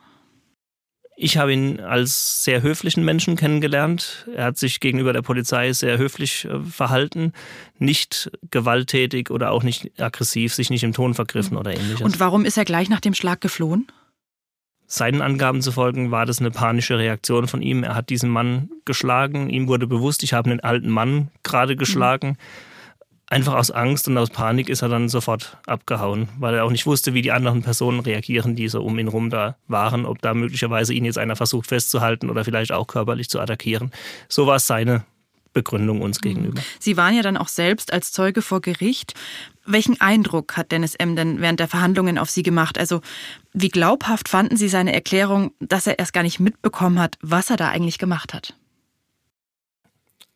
Ich 1.18 1.38
habe 1.38 1.54
ihn 1.54 1.80
als 1.80 2.44
sehr 2.44 2.62
höflichen 2.62 3.06
Menschen 3.06 3.38
kennengelernt. 3.38 4.28
Er 4.36 4.46
hat 4.46 4.58
sich 4.58 4.82
gegenüber 4.82 5.14
der 5.14 5.22
Polizei 5.22 5.72
sehr 5.72 5.98
höflich 5.98 6.46
äh, 6.46 6.60
verhalten, 6.60 7.32
nicht 7.78 8.32
gewalttätig 8.52 9.32
oder 9.32 9.52
auch 9.52 9.64
nicht 9.64 10.00
aggressiv, 10.00 10.54
sich 10.54 10.70
nicht 10.70 10.84
im 10.84 10.92
Ton 10.94 11.14
vergriffen 11.14 11.56
oder 11.56 11.74
ähnliches. 11.74 12.02
Und 12.02 12.20
warum 12.20 12.44
ist 12.44 12.58
er 12.58 12.66
gleich 12.66 12.90
nach 12.90 13.00
dem 13.00 13.14
Schlag 13.14 13.40
geflohen? 13.40 13.88
Seinen 14.88 15.22
Angaben 15.22 15.62
zu 15.62 15.72
folgen, 15.72 16.12
war 16.12 16.26
das 16.26 16.40
eine 16.40 16.52
panische 16.52 16.98
Reaktion 16.98 17.48
von 17.48 17.62
ihm. 17.62 17.84
Er 17.84 17.96
hat 17.96 18.10
diesen 18.10 18.30
Mann 18.30 18.70
geschlagen. 18.86 19.50
Ihm 19.50 19.68
wurde 19.68 19.88
bewusst, 19.88 20.22
ich 20.24 20.34
habe 20.34 20.52
einen 20.52 20.60
alten 20.60 20.90
Mann 20.90 21.30
gerade 21.44 21.76
geschlagen. 21.76 22.30
Mhm. 22.30 22.36
Einfach 23.28 23.56
aus 23.56 23.72
Angst 23.72 24.08
und 24.08 24.18
aus 24.20 24.30
Panik 24.30 24.70
ist 24.70 24.84
er 24.84 24.90
dann 24.90 25.10
sofort 25.10 25.58
abgehauen, 25.66 26.30
weil 26.38 26.54
er 26.54 26.64
auch 26.64 26.70
nicht 26.70 26.86
wusste, 26.86 27.16
wie 27.16 27.24
die 27.24 27.32
anderen 27.32 27.64
Personen 27.64 28.00
reagieren, 28.00 28.56
die 28.56 28.68
so 28.68 28.84
um 28.84 29.00
ihn 29.00 29.08
rum 29.08 29.32
da 29.32 29.58
waren, 29.68 30.06
ob 30.06 30.22
da 30.22 30.36
möglicherweise 30.36 30.94
ihn 30.94 31.06
jetzt 31.06 31.18
einer 31.18 31.36
versucht 31.36 31.68
festzuhalten 31.68 32.30
oder 32.30 32.46
vielleicht 32.46 32.72
auch 32.72 32.86
körperlich 32.86 33.28
zu 33.28 33.40
attackieren. 33.40 33.92
So 34.30 34.46
war 34.46 34.58
es 34.58 34.68
seine 34.68 35.06
Begründung 35.56 36.02
uns 36.02 36.20
mhm. 36.20 36.28
gegenüber. 36.28 36.62
Sie 36.80 36.98
waren 36.98 37.16
ja 37.16 37.24
dann 37.24 37.38
auch 37.38 37.48
selbst 37.48 37.92
als 37.92 38.12
Zeuge 38.12 38.44
vor 38.44 38.62
Gericht. 38.62 39.16
Welchen 39.66 40.00
Eindruck 40.00 40.58
hat 40.58 40.72
Dennis 40.72 40.96
M. 40.96 41.16
denn 41.16 41.42
während 41.42 41.60
der 41.60 41.68
Verhandlungen 41.68 42.18
auf 42.18 42.30
Sie 42.30 42.44
gemacht? 42.44 42.78
Also 42.78 43.02
wie 43.54 43.70
glaubhaft 43.70 44.30
fanden 44.30 44.58
Sie 44.58 44.70
seine 44.70 44.94
Erklärung, 44.94 45.52
dass 45.60 45.88
er 45.88 46.00
erst 46.00 46.14
gar 46.14 46.24
nicht 46.24 46.40
mitbekommen 46.40 47.00
hat, 47.00 47.18
was 47.22 47.50
er 47.50 47.58
da 47.58 47.70
eigentlich 47.70 47.98
gemacht 47.98 48.34
hat? 48.34 48.56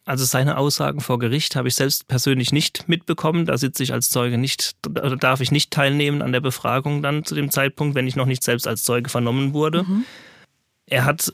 Also 0.05 0.25
seine 0.25 0.57
Aussagen 0.57 1.01
vor 1.01 1.19
Gericht 1.19 1.55
habe 1.55 1.67
ich 1.67 1.75
selbst 1.75 2.07
persönlich 2.07 2.51
nicht 2.51 2.89
mitbekommen. 2.89 3.45
Da 3.45 3.59
sitze 3.59 3.83
ich 3.83 3.93
als 3.93 4.09
Zeuge 4.09 4.39
nicht, 4.39 4.75
darf 4.81 5.39
ich 5.39 5.51
nicht 5.51 5.69
teilnehmen 5.69 6.23
an 6.23 6.31
der 6.31 6.41
Befragung 6.41 7.03
dann 7.03 7.23
zu 7.25 7.35
dem 7.35 7.51
Zeitpunkt, 7.51 7.93
wenn 7.93 8.07
ich 8.07 8.15
noch 8.15 8.25
nicht 8.25 8.43
selbst 8.43 8.67
als 8.67 8.81
Zeuge 8.81 9.09
vernommen 9.09 9.53
wurde. 9.53 9.83
Mhm. 9.83 10.05
Er 10.87 11.05
hat 11.05 11.31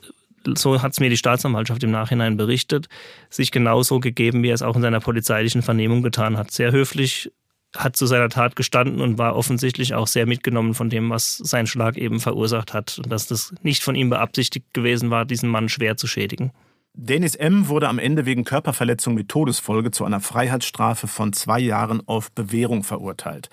so 0.58 0.82
hat 0.82 0.92
es 0.92 1.00
mir 1.00 1.10
die 1.10 1.18
Staatsanwaltschaft 1.18 1.84
im 1.84 1.92
Nachhinein 1.92 2.38
berichtet, 2.38 2.88
sich 3.30 3.52
genauso 3.52 4.00
gegeben, 4.00 4.44
wie 4.44 4.50
er 4.50 4.56
es 4.56 4.62
auch 4.62 4.76
in 4.76 4.82
seiner 4.82 5.00
polizeilichen 5.00 5.62
Vernehmung 5.62 6.04
getan 6.04 6.38
hat. 6.38 6.52
Sehr 6.52 6.72
höflich, 6.72 7.32
hat 7.78 7.96
zu 7.96 8.06
seiner 8.06 8.30
Tat 8.30 8.56
gestanden 8.56 9.02
und 9.02 9.18
war 9.18 9.36
offensichtlich 9.36 9.94
auch 9.94 10.08
sehr 10.08 10.26
mitgenommen 10.26 10.74
von 10.74 10.90
dem, 10.90 11.10
was 11.10 11.38
sein 11.38 11.68
Schlag 11.68 11.98
eben 11.98 12.20
verursacht 12.20 12.74
hat 12.74 13.00
und 13.00 13.12
dass 13.12 13.28
das 13.28 13.54
nicht 13.62 13.84
von 13.84 13.96
ihm 13.96 14.10
beabsichtigt 14.10 14.74
gewesen 14.74 15.10
war, 15.10 15.26
diesen 15.26 15.50
Mann 15.50 15.70
schwer 15.70 15.98
zu 15.98 16.08
schädigen. 16.08 16.52
Dennis 16.98 17.36
M. 17.36 17.68
wurde 17.68 17.90
am 17.90 18.00
Ende 18.00 18.26
wegen 18.26 18.46
Körperverletzung 18.46 19.16
mit 19.16 19.28
Todesfolge 19.28 19.92
zu 19.92 20.06
einer 20.06 20.22
Freiheitsstrafe 20.22 21.08
von 21.08 21.34
zwei 21.34 21.60
Jahren 21.60 22.02
auf 22.08 22.32
Bewährung 22.32 22.84
verurteilt. 22.84 23.50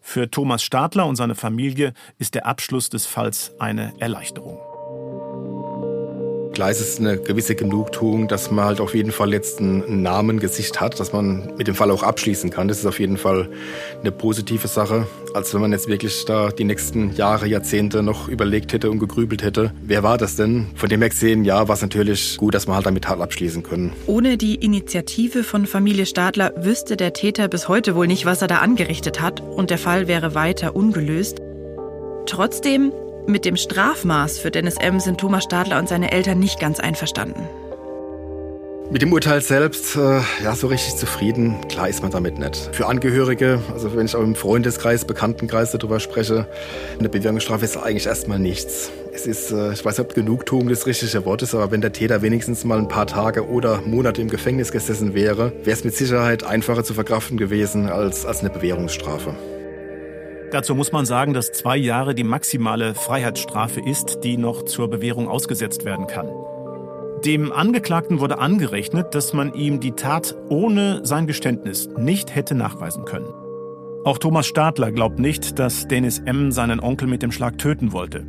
Für 0.00 0.30
Thomas 0.30 0.62
Stadler 0.62 1.06
und 1.06 1.16
seine 1.16 1.34
Familie 1.34 1.92
ist 2.18 2.34
der 2.34 2.46
Abschluss 2.46 2.90
des 2.90 3.06
Falls 3.06 3.52
eine 3.58 3.94
Erleichterung. 3.98 4.58
Klar 6.54 6.70
ist 6.70 6.80
es 6.80 7.00
eine 7.00 7.18
gewisse 7.18 7.56
Genugtuung, 7.56 8.28
dass 8.28 8.52
man 8.52 8.64
halt 8.64 8.80
auf 8.80 8.94
jeden 8.94 9.10
Fall 9.10 9.32
jetzt 9.32 9.58
ein 9.58 10.02
Namen, 10.02 10.38
Gesicht 10.38 10.80
hat, 10.80 11.00
dass 11.00 11.12
man 11.12 11.52
mit 11.58 11.66
dem 11.66 11.74
Fall 11.74 11.90
auch 11.90 12.04
abschließen 12.04 12.50
kann. 12.50 12.68
Das 12.68 12.78
ist 12.78 12.86
auf 12.86 13.00
jeden 13.00 13.16
Fall 13.16 13.48
eine 14.00 14.12
positive 14.12 14.68
Sache, 14.68 15.08
als 15.34 15.52
wenn 15.52 15.60
man 15.60 15.72
jetzt 15.72 15.88
wirklich 15.88 16.24
da 16.26 16.50
die 16.50 16.62
nächsten 16.62 17.12
Jahre, 17.16 17.48
Jahrzehnte 17.48 18.04
noch 18.04 18.28
überlegt 18.28 18.72
hätte 18.72 18.88
und 18.92 19.00
gegrübelt 19.00 19.42
hätte. 19.42 19.72
Wer 19.82 20.04
war 20.04 20.16
das 20.16 20.36
denn? 20.36 20.68
Von 20.76 20.88
dem 20.88 21.00
her 21.00 21.08
gesehen, 21.08 21.44
ja, 21.44 21.66
war 21.66 21.74
es 21.74 21.82
natürlich 21.82 22.36
gut, 22.36 22.54
dass 22.54 22.68
man 22.68 22.76
halt 22.76 22.86
damit 22.86 23.08
halt 23.08 23.20
abschließen 23.20 23.64
können. 23.64 23.92
Ohne 24.06 24.36
die 24.36 24.54
Initiative 24.54 25.42
von 25.42 25.66
Familie 25.66 26.06
Stadler 26.06 26.52
wüsste 26.56 26.96
der 26.96 27.14
Täter 27.14 27.48
bis 27.48 27.66
heute 27.66 27.96
wohl 27.96 28.06
nicht, 28.06 28.26
was 28.26 28.42
er 28.42 28.48
da 28.48 28.58
angerichtet 28.58 29.20
hat 29.20 29.40
und 29.40 29.70
der 29.70 29.78
Fall 29.78 30.06
wäre 30.06 30.36
weiter 30.36 30.76
ungelöst. 30.76 31.40
Trotzdem 32.26 32.92
mit 33.26 33.44
dem 33.44 33.56
Strafmaß 33.56 34.38
für 34.38 34.50
Dennis 34.50 34.76
M. 34.76 35.00
sind 35.00 35.18
Thomas 35.18 35.44
Stadler 35.44 35.78
und 35.78 35.88
seine 35.88 36.12
Eltern 36.12 36.38
nicht 36.38 36.60
ganz 36.60 36.80
einverstanden. 36.80 37.48
Mit 38.90 39.00
dem 39.00 39.12
Urteil 39.14 39.40
selbst, 39.40 39.96
äh, 39.96 40.20
ja, 40.42 40.54
so 40.54 40.66
richtig 40.66 40.96
zufrieden, 40.96 41.56
klar 41.70 41.88
ist 41.88 42.02
man 42.02 42.10
damit 42.10 42.38
nicht. 42.38 42.68
Für 42.72 42.86
Angehörige, 42.86 43.60
also 43.72 43.96
wenn 43.96 44.04
ich 44.04 44.14
auch 44.14 44.22
im 44.22 44.34
Freundeskreis, 44.34 45.06
Bekanntenkreis 45.06 45.70
darüber 45.70 46.00
spreche, 46.00 46.46
eine 46.98 47.08
Bewährungsstrafe 47.08 47.64
ist 47.64 47.78
eigentlich 47.78 48.06
erstmal 48.06 48.38
nichts. 48.38 48.90
Es 49.12 49.26
ist, 49.26 49.52
äh, 49.52 49.72
ich 49.72 49.82
weiß 49.82 49.98
nicht, 49.98 50.06
ob 50.06 50.14
Genugtuung 50.14 50.68
das 50.68 50.86
richtige 50.86 51.24
Wort 51.24 51.40
ist, 51.40 51.54
aber 51.54 51.70
wenn 51.70 51.80
der 51.80 51.92
Täter 51.92 52.20
wenigstens 52.20 52.64
mal 52.64 52.78
ein 52.78 52.88
paar 52.88 53.06
Tage 53.06 53.48
oder 53.48 53.80
Monate 53.86 54.20
im 54.20 54.28
Gefängnis 54.28 54.70
gesessen 54.70 55.14
wäre, 55.14 55.52
wäre 55.64 55.76
es 55.76 55.82
mit 55.82 55.96
Sicherheit 55.96 56.44
einfacher 56.44 56.84
zu 56.84 56.92
verkraften 56.92 57.38
gewesen 57.38 57.88
als, 57.88 58.26
als 58.26 58.40
eine 58.40 58.50
Bewährungsstrafe. 58.50 59.34
Dazu 60.54 60.76
muss 60.76 60.92
man 60.92 61.04
sagen, 61.04 61.34
dass 61.34 61.50
zwei 61.50 61.76
Jahre 61.76 62.14
die 62.14 62.22
maximale 62.22 62.94
Freiheitsstrafe 62.94 63.80
ist, 63.80 64.20
die 64.22 64.36
noch 64.36 64.62
zur 64.62 64.88
Bewährung 64.88 65.26
ausgesetzt 65.26 65.84
werden 65.84 66.06
kann. 66.06 66.28
Dem 67.24 67.50
Angeklagten 67.50 68.20
wurde 68.20 68.38
angerechnet, 68.38 69.16
dass 69.16 69.32
man 69.32 69.52
ihm 69.54 69.80
die 69.80 69.90
Tat 69.90 70.36
ohne 70.48 71.00
sein 71.04 71.26
Geständnis 71.26 71.88
nicht 71.98 72.36
hätte 72.36 72.54
nachweisen 72.54 73.04
können. 73.04 73.26
Auch 74.04 74.18
Thomas 74.18 74.46
Stadler 74.46 74.92
glaubt 74.92 75.18
nicht, 75.18 75.58
dass 75.58 75.88
Dennis 75.88 76.20
M. 76.20 76.52
seinen 76.52 76.78
Onkel 76.78 77.08
mit 77.08 77.24
dem 77.24 77.32
Schlag 77.32 77.58
töten 77.58 77.92
wollte. 77.92 78.24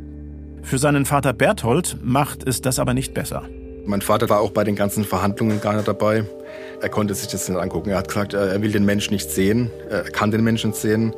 Für 0.62 0.78
seinen 0.78 1.04
Vater 1.04 1.32
Berthold 1.32 1.98
macht 2.02 2.42
es 2.44 2.60
das 2.60 2.80
aber 2.80 2.92
nicht 2.92 3.14
besser. 3.14 3.44
Mein 3.84 4.02
Vater 4.02 4.28
war 4.28 4.40
auch 4.40 4.50
bei 4.50 4.64
den 4.64 4.74
ganzen 4.74 5.04
Verhandlungen 5.04 5.60
gar 5.60 5.74
nicht 5.74 5.86
dabei. 5.86 6.24
Er 6.82 6.88
konnte 6.88 7.14
sich 7.14 7.28
das 7.28 7.48
nicht 7.48 7.56
angucken. 7.56 7.90
Er 7.90 7.98
hat 7.98 8.08
gesagt, 8.08 8.34
er 8.34 8.60
will 8.60 8.72
den 8.72 8.84
Menschen 8.84 9.12
nicht 9.12 9.30
sehen, 9.30 9.70
er 9.88 10.02
kann 10.02 10.32
den 10.32 10.42
Menschen 10.42 10.72
sehen. 10.72 11.14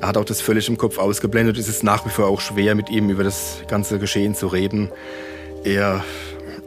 Er 0.00 0.08
hat 0.08 0.16
auch 0.16 0.24
das 0.24 0.40
völlig 0.40 0.68
im 0.68 0.76
Kopf 0.76 0.98
ausgeblendet. 0.98 1.56
Es 1.56 1.68
ist 1.68 1.82
nach 1.82 2.04
wie 2.04 2.10
vor 2.10 2.26
auch 2.26 2.40
schwer, 2.40 2.74
mit 2.74 2.90
ihm 2.90 3.08
über 3.08 3.24
das 3.24 3.62
ganze 3.68 3.98
Geschehen 3.98 4.34
zu 4.34 4.46
reden. 4.46 4.90
Er, 5.64 6.04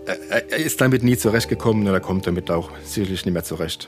er, 0.06 0.52
er 0.52 0.58
ist 0.58 0.82
damit 0.82 1.04
nie 1.04 1.18
zurechtgekommen 1.18 1.88
und 1.88 1.94
er 1.94 2.00
kommt 2.00 2.26
damit 2.26 2.50
auch 2.50 2.72
sicherlich 2.84 3.26
nicht 3.26 3.34
mehr 3.34 3.44
zurecht. 3.44 3.88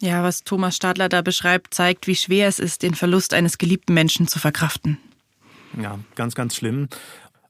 Ja, 0.00 0.22
was 0.22 0.44
Thomas 0.44 0.76
Stadler 0.76 1.08
da 1.08 1.22
beschreibt, 1.22 1.72
zeigt, 1.72 2.06
wie 2.06 2.16
schwer 2.16 2.48
es 2.48 2.58
ist, 2.58 2.82
den 2.82 2.94
Verlust 2.94 3.32
eines 3.32 3.58
geliebten 3.58 3.94
Menschen 3.94 4.28
zu 4.28 4.38
verkraften. 4.38 4.98
Ja, 5.80 5.98
ganz, 6.16 6.34
ganz 6.34 6.56
schlimm. 6.56 6.88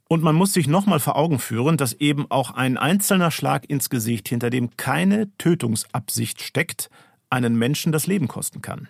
Und 0.08 0.22
man 0.22 0.36
muss 0.36 0.52
sich 0.52 0.68
nochmal 0.68 1.00
vor 1.00 1.16
Augen 1.16 1.40
führen, 1.40 1.76
dass 1.76 1.94
eben 1.94 2.30
auch 2.30 2.52
ein 2.52 2.76
einzelner 2.76 3.32
Schlag 3.32 3.68
ins 3.68 3.90
Gesicht, 3.90 4.28
hinter 4.28 4.50
dem 4.50 4.76
keine 4.76 5.36
Tötungsabsicht 5.38 6.42
steckt, 6.42 6.90
einen 7.28 7.56
Menschen 7.56 7.90
das 7.90 8.06
Leben 8.06 8.28
kosten 8.28 8.62
kann. 8.62 8.88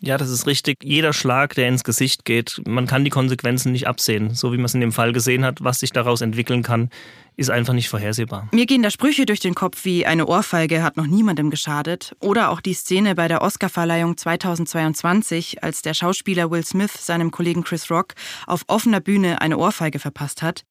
Ja, 0.00 0.16
das 0.16 0.30
ist 0.30 0.46
richtig. 0.46 0.84
Jeder 0.84 1.12
Schlag, 1.12 1.54
der 1.54 1.68
ins 1.68 1.82
Gesicht 1.82 2.24
geht, 2.24 2.60
man 2.66 2.86
kann 2.86 3.04
die 3.04 3.10
Konsequenzen 3.10 3.72
nicht 3.72 3.88
absehen. 3.88 4.32
So 4.32 4.52
wie 4.52 4.56
man 4.56 4.66
es 4.66 4.74
in 4.74 4.80
dem 4.80 4.92
Fall 4.92 5.12
gesehen 5.12 5.44
hat, 5.44 5.64
was 5.64 5.80
sich 5.80 5.90
daraus 5.90 6.20
entwickeln 6.20 6.62
kann, 6.62 6.90
ist 7.36 7.50
einfach 7.50 7.72
nicht 7.72 7.88
vorhersehbar. 7.88 8.48
Mir 8.52 8.66
gehen 8.66 8.82
da 8.82 8.90
Sprüche 8.90 9.26
durch 9.26 9.40
den 9.40 9.54
Kopf 9.54 9.84
wie 9.84 10.06
eine 10.06 10.26
Ohrfeige 10.26 10.82
hat 10.82 10.96
noch 10.96 11.06
niemandem 11.06 11.50
geschadet 11.50 12.14
oder 12.20 12.50
auch 12.50 12.60
die 12.60 12.74
Szene 12.74 13.16
bei 13.16 13.26
der 13.26 13.42
Oscarverleihung 13.42 14.16
2022, 14.16 15.64
als 15.64 15.82
der 15.82 15.94
Schauspieler 15.94 16.50
Will 16.50 16.64
Smith 16.64 16.92
seinem 16.94 17.32
Kollegen 17.32 17.64
Chris 17.64 17.90
Rock 17.90 18.14
auf 18.46 18.62
offener 18.68 19.00
Bühne 19.00 19.40
eine 19.40 19.58
Ohrfeige 19.58 19.98
verpasst 19.98 20.42
hat. 20.42 20.64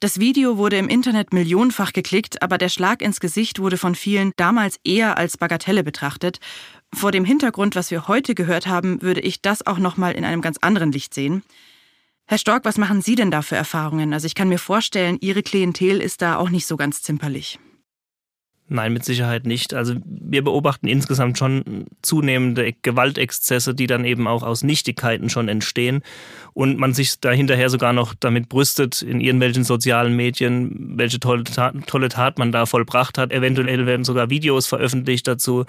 Das 0.00 0.18
Video 0.18 0.58
wurde 0.58 0.78
im 0.78 0.88
Internet 0.88 1.32
millionenfach 1.32 1.92
geklickt, 1.92 2.42
aber 2.42 2.58
der 2.58 2.68
Schlag 2.68 3.02
ins 3.02 3.20
Gesicht 3.20 3.60
wurde 3.60 3.76
von 3.76 3.94
vielen 3.94 4.32
damals 4.36 4.80
eher 4.82 5.16
als 5.16 5.36
Bagatelle 5.36 5.84
betrachtet 5.84 6.40
vor 6.94 7.12
dem 7.12 7.24
Hintergrund, 7.24 7.76
was 7.76 7.90
wir 7.90 8.08
heute 8.08 8.34
gehört 8.34 8.66
haben, 8.66 9.02
würde 9.02 9.20
ich 9.20 9.40
das 9.42 9.66
auch 9.66 9.78
noch 9.78 9.96
mal 9.96 10.12
in 10.12 10.24
einem 10.24 10.42
ganz 10.42 10.58
anderen 10.60 10.92
Licht 10.92 11.14
sehen. 11.14 11.42
Herr 12.26 12.38
Stork, 12.38 12.64
was 12.64 12.78
machen 12.78 13.02
Sie 13.02 13.14
denn 13.14 13.30
da 13.30 13.42
für 13.42 13.56
Erfahrungen? 13.56 14.12
Also 14.12 14.26
ich 14.26 14.34
kann 14.34 14.48
mir 14.48 14.58
vorstellen, 14.58 15.18
Ihre 15.20 15.42
Klientel 15.42 16.00
ist 16.00 16.22
da 16.22 16.36
auch 16.36 16.50
nicht 16.50 16.66
so 16.66 16.76
ganz 16.76 17.02
zimperlich. 17.02 17.58
Nein, 18.68 18.94
mit 18.94 19.04
Sicherheit 19.04 19.44
nicht. 19.44 19.74
Also 19.74 19.96
wir 20.06 20.42
beobachten 20.42 20.86
insgesamt 20.86 21.36
schon 21.36 21.86
zunehmende 22.00 22.72
Gewaltexzesse, 22.80 23.74
die 23.74 23.86
dann 23.86 24.06
eben 24.06 24.26
auch 24.26 24.42
aus 24.42 24.62
Nichtigkeiten 24.62 25.28
schon 25.28 25.48
entstehen 25.48 26.02
und 26.54 26.78
man 26.78 26.94
sich 26.94 27.20
da 27.20 27.32
hinterher 27.32 27.68
sogar 27.68 27.92
noch 27.92 28.14
damit 28.14 28.48
brüstet 28.48 29.02
in 29.02 29.20
irgendwelchen 29.20 29.64
sozialen 29.64 30.16
Medien, 30.16 30.96
welche 30.96 31.20
tolle 31.20 31.44
Tat, 31.44 31.74
tolle 31.86 32.08
Tat 32.08 32.38
man 32.38 32.50
da 32.50 32.64
vollbracht 32.64 33.18
hat. 33.18 33.30
Eventuell 33.30 33.84
werden 33.84 34.04
sogar 34.04 34.30
Videos 34.30 34.66
veröffentlicht 34.66 35.28
dazu. 35.28 35.66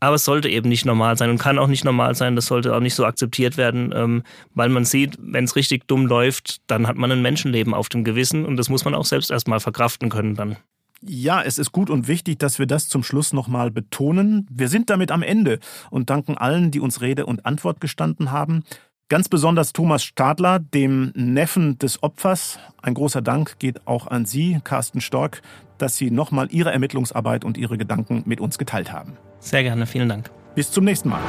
Aber 0.00 0.16
es 0.16 0.24
sollte 0.24 0.48
eben 0.48 0.68
nicht 0.68 0.86
normal 0.86 1.16
sein 1.16 1.30
und 1.30 1.38
kann 1.38 1.58
auch 1.58 1.66
nicht 1.66 1.84
normal 1.84 2.14
sein. 2.14 2.34
Das 2.34 2.46
sollte 2.46 2.74
auch 2.74 2.80
nicht 2.80 2.94
so 2.94 3.04
akzeptiert 3.04 3.56
werden, 3.56 3.92
ähm, 3.94 4.22
weil 4.54 4.70
man 4.70 4.84
sieht, 4.84 5.18
wenn 5.20 5.44
es 5.44 5.56
richtig 5.56 5.86
dumm 5.86 6.06
läuft, 6.06 6.62
dann 6.66 6.86
hat 6.86 6.96
man 6.96 7.12
ein 7.12 7.22
Menschenleben 7.22 7.74
auf 7.74 7.88
dem 7.90 8.02
Gewissen 8.02 8.44
und 8.46 8.56
das 8.56 8.70
muss 8.70 8.84
man 8.84 8.94
auch 8.94 9.04
selbst 9.04 9.30
erstmal 9.30 9.60
verkraften 9.60 10.08
können 10.08 10.34
dann. 10.34 10.56
Ja, 11.02 11.42
es 11.42 11.58
ist 11.58 11.72
gut 11.72 11.88
und 11.88 12.08
wichtig, 12.08 12.38
dass 12.38 12.58
wir 12.58 12.66
das 12.66 12.88
zum 12.88 13.02
Schluss 13.02 13.32
nochmal 13.32 13.70
betonen. 13.70 14.46
Wir 14.50 14.68
sind 14.68 14.90
damit 14.90 15.10
am 15.10 15.22
Ende 15.22 15.58
und 15.90 16.10
danken 16.10 16.36
allen, 16.36 16.70
die 16.70 16.80
uns 16.80 17.00
Rede 17.00 17.24
und 17.24 17.46
Antwort 17.46 17.80
gestanden 17.80 18.32
haben. 18.32 18.64
Ganz 19.08 19.28
besonders 19.28 19.72
Thomas 19.72 20.04
Stadler, 20.04 20.58
dem 20.58 21.10
Neffen 21.14 21.78
des 21.78 22.02
Opfers. 22.02 22.58
Ein 22.82 22.94
großer 22.94 23.22
Dank 23.22 23.58
geht 23.58 23.86
auch 23.86 24.06
an 24.06 24.26
Sie, 24.26 24.60
Carsten 24.62 25.00
Stork, 25.00 25.40
dass 25.82 25.96
Sie 25.96 26.10
nochmal 26.10 26.48
Ihre 26.50 26.72
Ermittlungsarbeit 26.72 27.44
und 27.44 27.58
Ihre 27.58 27.78
Gedanken 27.78 28.22
mit 28.26 28.40
uns 28.40 28.58
geteilt 28.58 28.92
haben. 28.92 29.16
Sehr 29.38 29.62
gerne, 29.62 29.86
vielen 29.86 30.08
Dank. 30.08 30.30
Bis 30.54 30.70
zum 30.70 30.84
nächsten 30.84 31.08
Mal. 31.08 31.20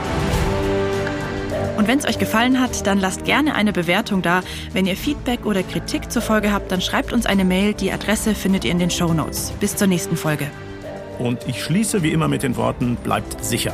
Und 1.78 1.88
wenn 1.88 1.98
es 1.98 2.06
euch 2.06 2.20
gefallen 2.20 2.60
hat, 2.60 2.86
dann 2.86 3.00
lasst 3.00 3.26
gerne 3.26 3.56
eine 3.56 3.74
Bewertung 3.74 4.22
da. 4.22 4.42
Wenn 4.74 4.86
ihr 4.86 4.96
Feedback 4.96 5.46
oder 5.46 5.64
Kritik 5.64 6.12
zur 6.12 6.22
Folge 6.22 6.52
habt, 6.52 6.72
dann 6.72 6.82
schreibt 6.82 7.12
uns 7.12 7.26
eine 7.26 7.44
Mail. 7.44 7.74
Die 7.74 7.92
Adresse 7.92 8.36
findet 8.36 8.66
ihr 8.66 8.72
in 8.72 8.80
den 8.80 8.92
Show 8.92 9.14
Notes. 9.14 9.52
Bis 9.60 9.76
zur 9.76 9.88
nächsten 9.88 10.16
Folge. 10.16 10.48
Und 11.18 11.48
ich 11.48 11.64
schließe 11.64 12.04
wie 12.04 12.12
immer 12.12 12.28
mit 12.28 12.44
den 12.44 12.56
Worten, 12.56 12.98
bleibt 12.98 13.44
sicher. 13.44 13.74